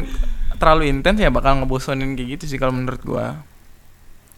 terlalu 0.62 0.86
intens 0.86 1.18
ya 1.18 1.32
bakal 1.34 1.58
ngebosonin 1.58 2.14
kayak 2.14 2.38
gitu 2.38 2.54
sih 2.54 2.58
kalau 2.62 2.70
menurut 2.70 3.02
gua. 3.02 3.42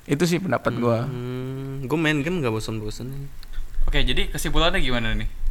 Itu 0.09 0.25
sih 0.25 0.41
pendapat 0.41 0.73
gua. 0.81 1.05
Hmm, 1.05 1.85
gue 1.85 1.99
main 2.01 2.25
game 2.25 2.41
gak 2.41 2.55
bosan-bosan. 2.55 3.29
Oke, 3.85 4.01
jadi 4.01 4.33
kesimpulannya 4.33 4.81
gimana 4.81 5.13
nih 5.13 5.42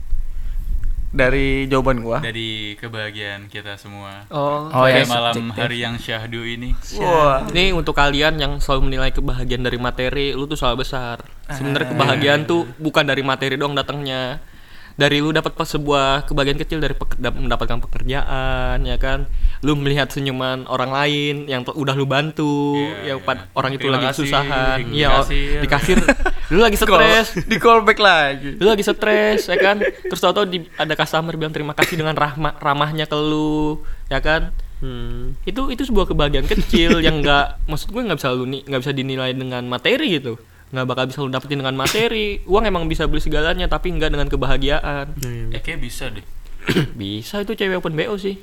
Dari 1.12 1.68
jawaban 1.68 2.00
gua. 2.00 2.24
dari 2.24 2.80
kebahagiaan 2.80 3.52
kita 3.52 3.76
semua? 3.76 4.24
oh, 4.32 4.72
Oh, 4.72 4.88
ya, 4.88 5.04
malam 5.04 5.36
subjektif. 5.36 5.60
hari 5.60 5.78
yang 5.84 6.00
syahdu 6.00 6.40
ini. 6.40 6.72
Wah. 6.98 7.44
Ini 7.52 7.76
untuk 7.76 7.92
kalian 7.94 8.40
yang 8.40 8.64
selalu 8.64 8.88
menilai 8.88 9.12
kebahagiaan 9.12 9.60
dari 9.60 9.76
materi, 9.76 10.32
lu 10.32 10.48
tuh 10.48 10.56
salah 10.56 10.80
besar. 10.80 11.20
Sebenarnya 11.52 11.92
kebahagiaan 11.92 12.42
tuh 12.48 12.64
bukan 12.80 13.04
dari 13.04 13.22
materi 13.22 13.60
doang 13.60 13.76
datangnya. 13.76 14.40
Dari 15.02 15.18
lu 15.18 15.34
dapat 15.34 15.50
pas 15.52 15.66
sebuah 15.66 16.30
kebahagiaan 16.30 16.62
kecil 16.62 16.78
dari 16.78 16.94
mendapatkan 17.18 17.82
pekerjaan 17.82 18.78
ya 18.82 18.98
kan? 18.98 19.26
Lu 19.62 19.74
melihat 19.74 20.08
senyuman 20.08 20.66
orang 20.66 20.90
lain 20.90 21.36
yang 21.46 21.66
udah 21.66 21.94
lu 21.94 22.06
bantu 22.06 22.78
Iya, 22.78 23.12
yang 23.12 23.20
pad- 23.20 23.50
orang 23.52 23.74
itu 23.74 23.82
Terima 23.84 23.98
lagi 23.98 24.06
kasih, 24.08 24.22
kesusahan. 24.22 24.78
di 24.84 25.02
kasir. 25.02 25.58
di 25.58 25.68
kasir 25.68 25.98
lu 26.50 26.60
lagi 26.60 26.78
stres. 26.82 27.28
di 27.42 27.58
callback 27.58 27.98
lagi. 27.98 28.50
Lu 28.56 28.68
lagi 28.68 28.84
stres 28.84 29.42
ya 29.44 29.58
kan? 29.58 29.82
Terus 29.82 30.20
tau-tau 30.20 30.46
di, 30.46 30.62
ada 30.76 30.94
customer 30.94 31.34
bilang 31.34 31.50
terima 31.50 31.74
kasih 31.74 31.96
dengan 31.96 32.14
rahma, 32.14 32.54
ramahnya 32.56 33.06
ke 33.06 33.18
lu 33.18 33.82
ya 34.06 34.22
kan? 34.22 34.54
Hmm. 34.82 35.38
itu 35.46 35.70
itu 35.70 35.86
sebuah 35.86 36.10
kebahagiaan 36.10 36.50
kecil 36.50 37.06
yang 37.06 37.22
nggak 37.22 37.70
maksud 37.70 37.94
gue 37.94 38.02
nggak 38.02 38.18
bisa 38.18 38.34
lu 38.34 38.50
nggak 38.50 38.82
bisa 38.82 38.90
dinilai 38.90 39.30
dengan 39.30 39.62
materi 39.64 40.18
gitu 40.18 40.42
nggak 40.72 40.86
bakal 40.86 41.04
bisa 41.06 41.20
lu 41.20 41.28
dapetin 41.28 41.60
dengan 41.60 41.76
materi 41.76 42.40
uang 42.44 42.64
emang 42.64 42.84
bisa 42.86 43.04
beli 43.04 43.20
segalanya 43.20 43.68
tapi 43.68 43.92
nggak 43.92 44.08
dengan 44.10 44.28
kebahagiaan 44.28 45.06
Nah, 45.14 45.52
Eh 45.52 45.60
kayak 45.60 45.80
bisa 45.80 46.08
deh. 46.08 46.24
bisa 46.96 47.40
itu 47.40 47.52
cewek 47.52 47.78
open 47.78 47.94
bo 47.94 48.16
sih 48.16 48.40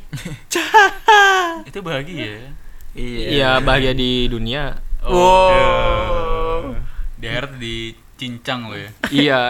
Itu 1.68 1.78
bahagia. 1.80 2.52
iya 2.94 3.58
bahagia 3.58 3.92
di 3.92 4.26
dunia 4.26 4.76
Oh. 5.00 5.48
iya. 5.48 6.82
Di 7.14 7.26
akhirat 7.26 7.52
dicincang 7.56 8.66
lo 8.66 8.74
ya. 8.74 8.90
iya 9.24 9.42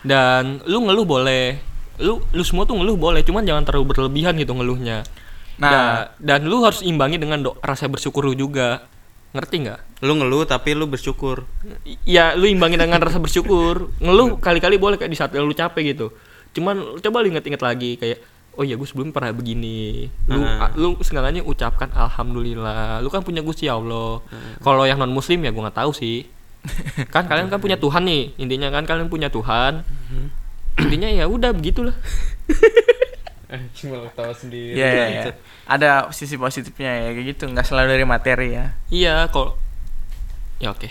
dan 0.00 0.62
lu 0.64 0.82
ngeluh 0.82 1.04
boleh 1.04 1.58
lu 1.98 2.20
lu 2.26 2.42
semua 2.42 2.64
tuh 2.64 2.74
ngeluh 2.74 2.96
boleh 2.96 3.20
cuman 3.20 3.42
jangan 3.42 3.62
terlalu 3.62 3.92
berlebihan 3.92 4.34
gitu 4.34 4.52
ngeluhnya 4.52 5.04
Nah. 5.56 5.72
Da- 5.72 6.06
dan 6.18 6.44
lu 6.44 6.60
harus 6.60 6.80
imbangi 6.80 7.16
dengan 7.16 7.40
do- 7.40 7.56
rasa 7.58 7.86
bersyukur 7.86 8.24
lu 8.24 8.34
juga 8.34 8.84
ngerti 9.36 9.56
nggak? 9.62 9.80
Lu 10.02 10.16
ngeluh 10.16 10.42
tapi 10.42 10.72
lu 10.72 10.84
bersyukur. 10.84 11.44
Ya 12.02 12.32
lu 12.32 12.44
imbangi 12.44 12.74
dengan 12.74 12.98
rasa 12.98 13.20
bersyukur. 13.20 13.92
Ngeluh 14.00 14.36
kali-kali 14.36 14.76
boleh 14.76 14.96
kayak 14.96 15.12
di 15.12 15.18
saat 15.18 15.30
lu 15.32 15.52
capek 15.52 15.92
gitu. 15.92 16.10
Cuman 16.52 16.98
coba 16.98 17.16
lu 17.20 17.30
inget-inget 17.30 17.60
lagi 17.60 17.94
kayak 17.96 18.18
oh 18.56 18.64
iya 18.64 18.74
gue 18.74 18.88
sebelum 18.88 19.12
pernah 19.12 19.30
begini. 19.30 20.08
Lu 20.26 20.40
a- 20.42 20.72
lu 20.72 20.96
seenggaknya 20.98 21.44
ucapkan 21.44 21.92
alhamdulillah. 21.92 22.98
Lu 23.00 23.08
kan 23.08 23.20
punya 23.20 23.44
gusti 23.44 23.68
allah. 23.68 24.24
Kalau 24.58 24.82
yang 24.82 24.96
non 24.96 25.12
muslim 25.12 25.44
ya 25.44 25.52
gue 25.52 25.60
nggak 25.60 25.76
tahu 25.76 25.92
sih. 25.92 26.24
Kan 27.14 27.30
kalian 27.30 27.46
kan 27.46 27.62
punya 27.62 27.78
tuhan 27.78 28.02
nih. 28.02 28.34
Intinya 28.36 28.68
kan 28.68 28.82
kalian 28.82 29.06
punya 29.06 29.30
tuhan. 29.30 29.86
Intinya 30.76 31.06
ya 31.06 31.24
udah 31.24 31.54
begitulah 31.54 31.94
Cuma 33.78 34.10
tahu 34.10 34.32
sendiri. 34.32 34.74
Iya, 34.74 34.88
iya, 34.88 35.06
iya. 35.08 35.22
Ada 35.64 36.10
sisi 36.10 36.34
positifnya 36.34 36.90
ya 36.90 37.10
kayak 37.10 37.26
gitu, 37.30 37.44
nggak 37.46 37.64
selalu 37.64 37.88
dari 37.94 38.04
materi 38.04 38.48
ya. 38.52 38.74
iya 38.88 39.26
kalau 39.28 39.54
ya 40.56 40.72
oke 40.72 40.88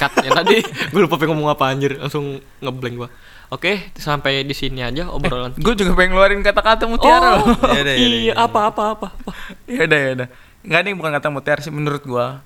cut 0.00 0.12
yang 0.24 0.32
tadi 0.32 0.64
gue 0.92 1.00
lupa 1.02 1.20
pengen 1.20 1.36
ngomong 1.36 1.52
apa 1.52 1.68
anjir 1.68 2.00
langsung 2.00 2.40
ngeblank 2.58 2.96
gua 2.96 3.08
oke 3.52 3.92
sampai 3.92 4.40
di 4.40 4.56
sini 4.56 4.80
aja 4.80 5.12
obrolan 5.12 5.52
Gue 5.60 5.76
juga 5.76 5.92
pengen 5.92 6.16
ngeluarin 6.16 6.40
kata-kata 6.40 6.88
mutiara 6.88 7.36
loh. 7.36 7.52
Ya 7.52 7.52
udah, 7.52 7.76
ya 7.76 7.82
udah, 7.84 7.94
iya 7.94 8.08
ya 8.08 8.32
udah. 8.32 8.44
apa 8.48 8.60
apa 8.72 8.82
apa 8.96 9.06
apa 9.12 9.30
ya 9.68 9.84
udah 9.84 9.98
ya 10.00 10.10
udah. 10.16 10.28
Enggak 10.64 10.80
nih 10.82 10.92
bukan 10.96 11.10
kata 11.20 11.28
mutiara 11.28 11.60
sih 11.60 11.68
menurut 11.68 12.00
gua. 12.02 12.40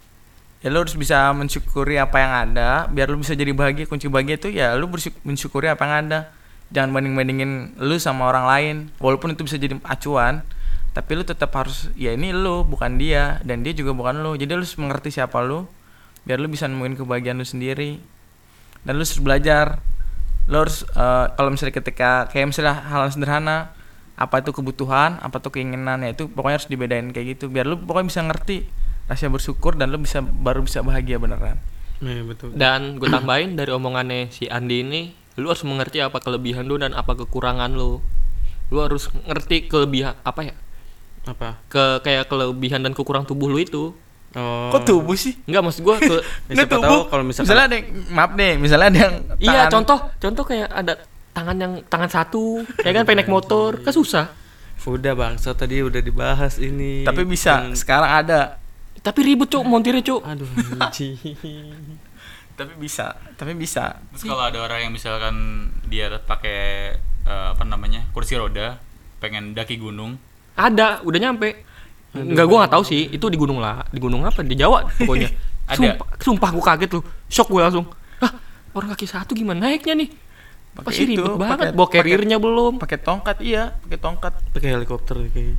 Ya 0.63 0.71
lu 0.71 0.83
harus 0.83 0.95
bisa 0.95 1.31
mensyukuri 1.31 1.99
apa 1.99 2.23
yang 2.23 2.33
ada, 2.55 2.87
biar 2.87 3.11
lu 3.11 3.19
bisa 3.19 3.35
jadi 3.35 3.51
bahagia. 3.51 3.87
Kunci 3.87 4.07
bahagia 4.07 4.35
itu 4.39 4.51
ya 4.51 4.75
lu 4.75 4.87
bersyuk- 4.87 5.23
mensyukuri 5.23 5.67
apa 5.67 5.83
yang 5.87 5.95
ada. 6.07 6.21
Jangan 6.73 6.91
banding-bandingin 6.97 7.77
lu 7.79 7.97
sama 8.01 8.33
orang 8.33 8.45
lain. 8.49 8.77
Walaupun 8.99 9.37
itu 9.37 9.45
bisa 9.45 9.61
jadi 9.61 9.77
acuan, 9.85 10.43
tapi 10.97 11.17
lu 11.17 11.25
tetap 11.25 11.53
harus 11.53 11.93
ya 11.97 12.17
ini 12.17 12.33
lu 12.33 12.65
bukan 12.65 12.97
dia 12.97 13.41
dan 13.45 13.61
dia 13.61 13.77
juga 13.77 13.93
bukan 13.93 14.25
lu. 14.25 14.35
Jadi 14.35 14.51
lu 14.57 14.65
harus 14.65 14.77
mengerti 14.81 15.13
siapa 15.13 15.41
lu 15.45 15.69
biar 16.23 16.39
lu 16.39 16.47
bisa 16.49 16.67
nemuin 16.67 16.97
kebahagiaan 16.97 17.37
lu 17.37 17.47
sendiri. 17.47 18.01
Dan 18.83 18.97
lu 18.97 19.05
harus 19.05 19.21
belajar. 19.21 19.85
Lu 20.49 20.65
harus 20.65 20.83
eh, 20.83 21.27
kalau 21.37 21.53
misalnya 21.53 21.77
ketika 21.77 22.27
kayak 22.33 22.51
misalnya 22.51 22.81
hal 22.89 23.07
sederhana 23.13 23.77
apa 24.17 24.45
itu 24.45 24.53
kebutuhan, 24.53 25.21
apa 25.21 25.41
itu 25.41 25.49
keinginan 25.49 26.05
ya 26.05 26.13
itu 26.13 26.29
pokoknya 26.29 26.57
harus 26.61 26.69
dibedain 26.69 27.09
kayak 27.11 27.37
gitu 27.37 27.49
biar 27.49 27.65
lu 27.65 27.81
pokoknya 27.81 28.07
bisa 28.13 28.21
ngerti 28.23 28.57
rasa 29.11 29.27
bersyukur 29.29 29.75
dan 29.75 29.91
lu 29.91 29.99
bisa 29.99 30.23
baru 30.23 30.63
bisa 30.63 30.85
bahagia 30.85 31.19
beneran. 31.19 31.59
Nah, 32.03 32.19
betul. 32.27 32.51
Dan 32.59 32.99
gue 32.99 33.07
tambahin 33.07 33.55
dari 33.55 33.71
omongannya 33.71 34.35
si 34.35 34.51
Andi 34.51 34.83
ini, 34.83 35.03
lu 35.35 35.49
harus 35.49 35.65
mengerti 35.65 35.99
apa 35.99 36.19
kelebihan 36.19 36.65
lu 36.65 36.77
dan 36.77 36.93
apa 36.93 37.17
kekurangan 37.17 37.73
lu. 37.73 38.05
Lu 38.69 38.79
harus 38.79 39.09
ngerti 39.25 39.67
kelebihan 39.67 40.17
apa 40.21 40.41
ya? 40.45 40.55
Apa? 41.25 41.61
Ke 41.67 42.01
kayak 42.01 42.27
kelebihan 42.27 42.83
dan 42.83 42.93
kekurangan 42.93 43.25
tubuh 43.25 43.47
lu 43.47 43.57
itu. 43.57 43.93
Oh. 44.33 44.73
Kok 44.73 44.83
tubuh 44.83 45.13
sih? 45.13 45.37
Enggak 45.45 45.61
maksud 45.63 45.83
gua 45.85 46.01
ke 46.01 46.09
Ya, 46.49 46.65
siapa 46.65 46.81
tahu 46.81 47.01
kalau 47.07 47.21
misalkan 47.21 47.45
misalnya 47.47 47.65
ada 47.69 47.77
yang, 47.77 47.87
maaf 48.09 48.31
deh, 48.33 48.53
misalnya 48.57 48.89
ada 48.89 48.99
yang 48.99 49.15
Iya, 49.37 49.49
tangan- 49.69 49.73
contoh 49.77 49.99
contoh 50.17 50.45
kayak 50.49 50.69
ada 50.73 50.93
tangan 51.33 51.57
yang 51.57 51.73
tangan 51.87 52.11
satu, 52.11 52.45
ya 52.81 52.91
kan 52.93 53.05
pengen 53.05 53.25
naik 53.25 53.33
motor, 53.33 53.81
kan 53.81 53.93
susah. 53.93 54.27
udah 54.83 55.15
bangsa 55.15 55.55
tadi 55.55 55.79
udah 55.79 56.01
dibahas 56.01 56.57
ini. 56.59 57.05
tapi 57.05 57.23
bisa 57.23 57.69
Yang- 57.69 57.85
sekarang 57.85 58.11
ada. 58.25 58.41
Tapi 59.03 59.21
ribet, 59.27 59.51
Cuk, 59.51 59.67
montirnya, 59.67 59.99
Cuk. 60.01 60.23
Aduh. 60.23 60.47
Tapi 62.63 62.75
bisa, 62.77 63.07
tapi 63.35 63.53
bisa. 63.53 63.99
Terus 64.15 64.25
kalau 64.25 64.47
ada 64.47 64.59
orang 64.59 64.87
yang 64.87 64.93
misalkan 64.93 65.35
dia 65.87 66.09
pakai 66.19 66.59
eh, 67.23 67.49
apa 67.51 67.63
namanya 67.63 68.07
kursi 68.11 68.35
roda, 68.35 68.79
pengen 69.19 69.53
daki 69.53 69.77
gunung, 69.77 70.19
Ada, 70.55 71.03
udah 71.03 71.19
nyampe. 71.19 71.67
Enggak 72.13 72.45
gua 72.45 72.57
nggak 72.65 72.75
tahu 72.77 72.85
sih, 72.85 73.09
itu 73.09 73.25
di 73.27 73.41
gunung 73.41 73.57
lah, 73.57 73.83
di 73.89 73.97
gunung 73.97 74.23
apa? 74.23 74.45
Di 74.45 74.53
Jawa 74.53 74.85
pokoknya. 74.87 75.33
Ada. 75.73 75.79
Sumpah, 75.79 76.07
sumpah 76.21 76.51
gua 76.53 76.65
kaget 76.75 76.91
loh. 76.93 77.05
Shock 77.31 77.49
gua 77.49 77.71
langsung. 77.71 77.87
Hah, 78.21 78.33
orang 78.77 78.93
kaki 78.93 79.07
satu 79.09 79.33
gimana 79.33 79.71
naiknya 79.71 79.97
nih? 79.97 80.11
Pakai 80.73 80.87
Pasti 80.89 81.03
itu, 81.05 81.21
ribet 81.21 81.37
banget. 81.37 81.57
pakai- 81.57 81.73
Bawa 81.73 81.89
carrier-nya 81.89 82.37
belum. 82.41 82.73
Pakai 82.81 82.99
tongkat 83.01 83.37
iya, 83.41 83.77
pakai 83.81 83.99
tongkat. 84.01 84.33
Pakai 84.53 84.69
helikopter 84.73 85.17
kayaknya. 85.33 85.57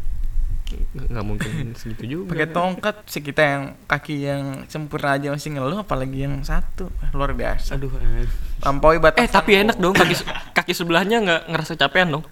Nggak 0.94 1.26
mungkin 1.26 1.74
segitu 1.78 2.04
juga. 2.06 2.36
Pakai 2.36 2.50
tongkat 2.50 2.96
sih 3.10 3.22
kita 3.22 3.42
yang 3.42 3.64
kaki 3.86 4.16
yang 4.26 4.44
sempurna 4.70 5.18
aja 5.18 5.34
masih 5.34 5.54
ngeluh 5.56 5.82
apalagi 5.82 6.26
yang 6.26 6.42
satu. 6.42 6.90
Luar 7.14 7.34
biasa. 7.34 7.76
Aduh, 7.78 7.92
anjing. 7.96 8.30
Lampaui 8.64 8.98
batas. 9.02 9.24
Eh, 9.24 9.30
tapi 9.30 9.60
enak 9.60 9.78
dong 9.78 9.94
kaki 9.94 10.16
kaki 10.56 10.74
sebelahnya 10.74 11.20
nggak 11.24 11.42
ngerasa 11.52 11.74
capean 11.78 12.14
dong. 12.14 12.26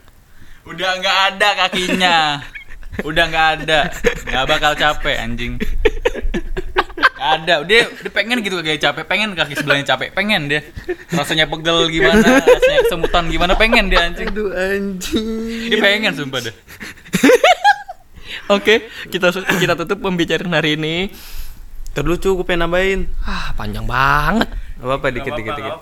udah 0.62 0.92
nggak 1.02 1.18
ada 1.34 1.50
kakinya, 1.66 2.18
udah 3.02 3.24
nggak 3.34 3.48
ada, 3.62 3.80
nggak 4.30 4.46
bakal 4.46 4.72
capek 4.78 5.18
anjing. 5.18 5.58
Nggak 7.18 7.32
ada, 7.42 7.56
dia, 7.66 7.90
dia 7.90 8.12
pengen 8.14 8.46
gitu 8.46 8.62
kayak 8.62 8.82
capek, 8.82 9.04
pengen 9.10 9.34
kaki 9.34 9.58
sebelahnya 9.58 9.86
capek, 9.90 10.14
pengen 10.14 10.50
dia 10.50 10.62
rasanya 11.14 11.50
pegel 11.50 11.90
gimana, 11.90 12.46
rasanya 12.46 12.80
kesemutan 12.86 13.26
gimana, 13.30 13.54
pengen 13.58 13.90
dia 13.90 14.06
anjing. 14.06 14.30
Aduh, 14.30 14.54
anjing. 14.54 15.70
Dia 15.74 15.78
pengen 15.82 16.14
sumpah 16.14 16.40
deh. 16.46 16.56
Oke, 18.50 18.90
kita 19.12 19.30
kita 19.36 19.74
tutup 19.78 20.02
pembicaraan 20.02 20.54
hari 20.56 20.80
ini. 20.80 21.14
Terus 21.92 22.24
cukup 22.24 22.48
pengen 22.48 22.72
nambahin. 22.72 23.02
Ah, 23.28 23.52
panjang 23.54 23.84
banget. 23.84 24.48
Apa 24.80 24.98
apa 24.98 25.08
dikit 25.12 25.36
dikit 25.36 25.54
dikit. 25.60 25.76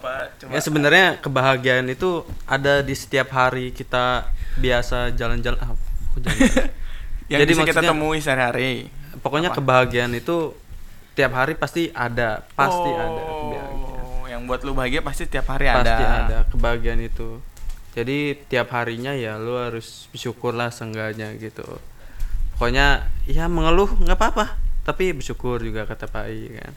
Ya 0.49 0.59
sebenarnya 0.59 1.21
kebahagiaan 1.21 1.85
itu 1.87 2.25
ada 2.49 2.81
di 2.81 2.97
setiap 2.97 3.29
hari 3.29 3.69
kita 3.69 4.25
biasa 4.57 5.13
jalan-jalan 5.13 5.59
ah, 5.61 5.77
yang 7.31 7.45
Jadi 7.45 7.51
bisa 7.53 7.63
kita 7.63 7.81
temui 7.85 8.19
sehari-hari. 8.19 8.89
Pokoknya 9.21 9.53
kebahagiaan 9.53 10.11
itu 10.17 10.57
tiap 11.13 11.37
hari 11.37 11.53
pasti 11.53 11.93
ada, 11.93 12.41
pasti 12.57 12.89
ada 12.89 13.21
kebahagiaan. 13.21 13.73
Oh, 13.77 14.25
yang 14.25 14.41
buat 14.49 14.65
lu 14.65 14.73
bahagia 14.73 15.05
pasti 15.05 15.29
tiap 15.29 15.45
hari 15.53 15.69
ada. 15.69 15.85
Pasti 15.85 16.03
ada 16.03 16.37
kebahagiaan 16.49 17.01
itu. 17.05 17.37
Jadi 17.93 18.33
tiap 18.49 18.73
harinya 18.73 19.13
ya 19.13 19.37
lu 19.37 19.61
harus 19.61 20.09
bersyukur 20.09 20.57
lah 20.57 20.73
seenggaknya 20.73 21.37
gitu. 21.37 21.65
Pokoknya 22.59 23.07
ya 23.23 23.47
mengeluh 23.47 23.87
nggak 24.03 24.19
apa-apa, 24.19 24.59
tapi 24.83 25.15
bersyukur 25.15 25.63
juga 25.63 25.87
kata 25.87 26.11
Pak 26.11 26.27
I 26.27 26.59
kan. 26.59 26.73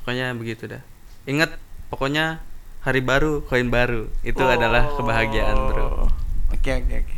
Pokoknya 0.00 0.32
begitu 0.32 0.64
dah. 0.72 0.80
Ingat 1.28 1.60
pokoknya 1.92 2.40
hari 2.80 3.04
baru, 3.04 3.44
koin 3.44 3.68
baru. 3.68 4.08
Itu 4.24 4.40
adalah 4.40 4.88
kebahagiaan, 4.96 5.68
Bro. 5.68 5.84
Oh. 5.84 6.08
Oke 6.56 6.80
oke 6.80 6.94
oke. 6.96 7.16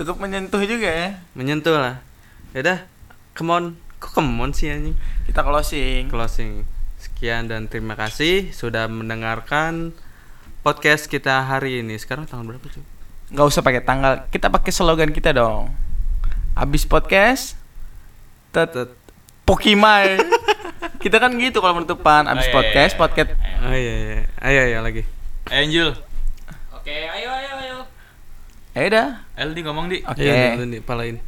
Cukup 0.00 0.24
menyentuh 0.24 0.64
juga 0.64 0.88
ya. 0.88 1.20
Menyentuh 1.36 1.76
lah. 1.76 2.00
Yaudah, 2.56 2.88
come 3.36 3.52
on. 3.52 3.64
Kok 4.00 4.16
come 4.16 4.32
on 4.40 4.56
sih 4.56 4.72
anjing? 4.72 4.96
Kita 5.28 5.44
closing. 5.44 6.08
closing. 6.08 6.64
Sekian 6.96 7.44
dan 7.44 7.68
terima 7.68 7.92
kasih 7.92 8.56
sudah 8.56 8.88
mendengarkan 8.88 9.92
podcast 10.64 11.12
kita 11.12 11.44
hari 11.44 11.84
ini. 11.84 12.00
Sekarang 12.00 12.24
tanggal 12.24 12.56
berapa, 12.56 12.66
cuy? 12.72 12.82
Nggak 13.36 13.46
usah 13.52 13.60
pakai 13.60 13.84
tanggal. 13.84 14.12
Kita 14.32 14.48
pakai 14.48 14.72
slogan 14.72 15.12
kita 15.12 15.36
dong. 15.36 15.91
Abis 16.52 16.84
podcast 16.84 17.56
tet 18.52 18.68
Tet- 18.68 18.96
Pokimai. 19.42 20.20
kita 21.02 21.18
kan 21.18 21.32
gitu 21.34 21.58
kalau 21.58 21.82
penutupan 21.82 22.28
abis 22.28 22.46
Oh, 22.46 22.48
iya, 22.48 22.54
podcast 22.54 22.92
iya, 22.94 23.00
podcast. 23.00 23.30
Oh 23.64 23.74
iya 23.74 23.94
iya. 23.96 24.20
Ayo 24.38 24.58
ayo 24.68 24.78
lagi. 24.84 25.02
Angel, 25.50 25.90
Oke, 26.72 26.94
ayo 26.94 27.28
ayo 27.30 27.50
ayo. 27.58 27.78
Ya 28.72 28.80
udah. 28.88 29.08
LD 29.34 29.56
ngomong 29.66 29.86
di. 29.90 30.00
Oke. 30.06 30.22
Iya 30.22 30.54
nih, 30.56 30.78
nih, 30.78 30.80
palain. 30.80 31.18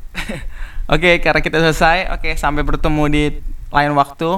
Oke, 0.94 1.18
karena 1.18 1.40
kita 1.42 1.58
selesai. 1.60 2.08
Oke, 2.14 2.38
sampai 2.38 2.62
bertemu 2.62 3.02
di 3.10 3.24
lain 3.68 3.92
waktu. 3.92 4.30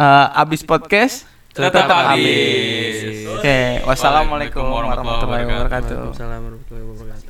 Eh, 0.00 0.26
abis 0.40 0.64
podcast 0.64 1.28
tetap, 1.52 1.84
habis. 1.86 2.16
habis. 2.16 3.28
Oke, 3.36 3.56
wassalamualaikum 3.84 4.64
Waalaikumsalam 4.64 5.04
warahmatullahi 5.04 5.44
warahmatullahi 5.44 5.44
wabarakatuh. 5.44 5.96
Waalaikumsalam 6.00 6.40
warahmatullahi 6.40 6.86
wabarakatuh 6.88 7.29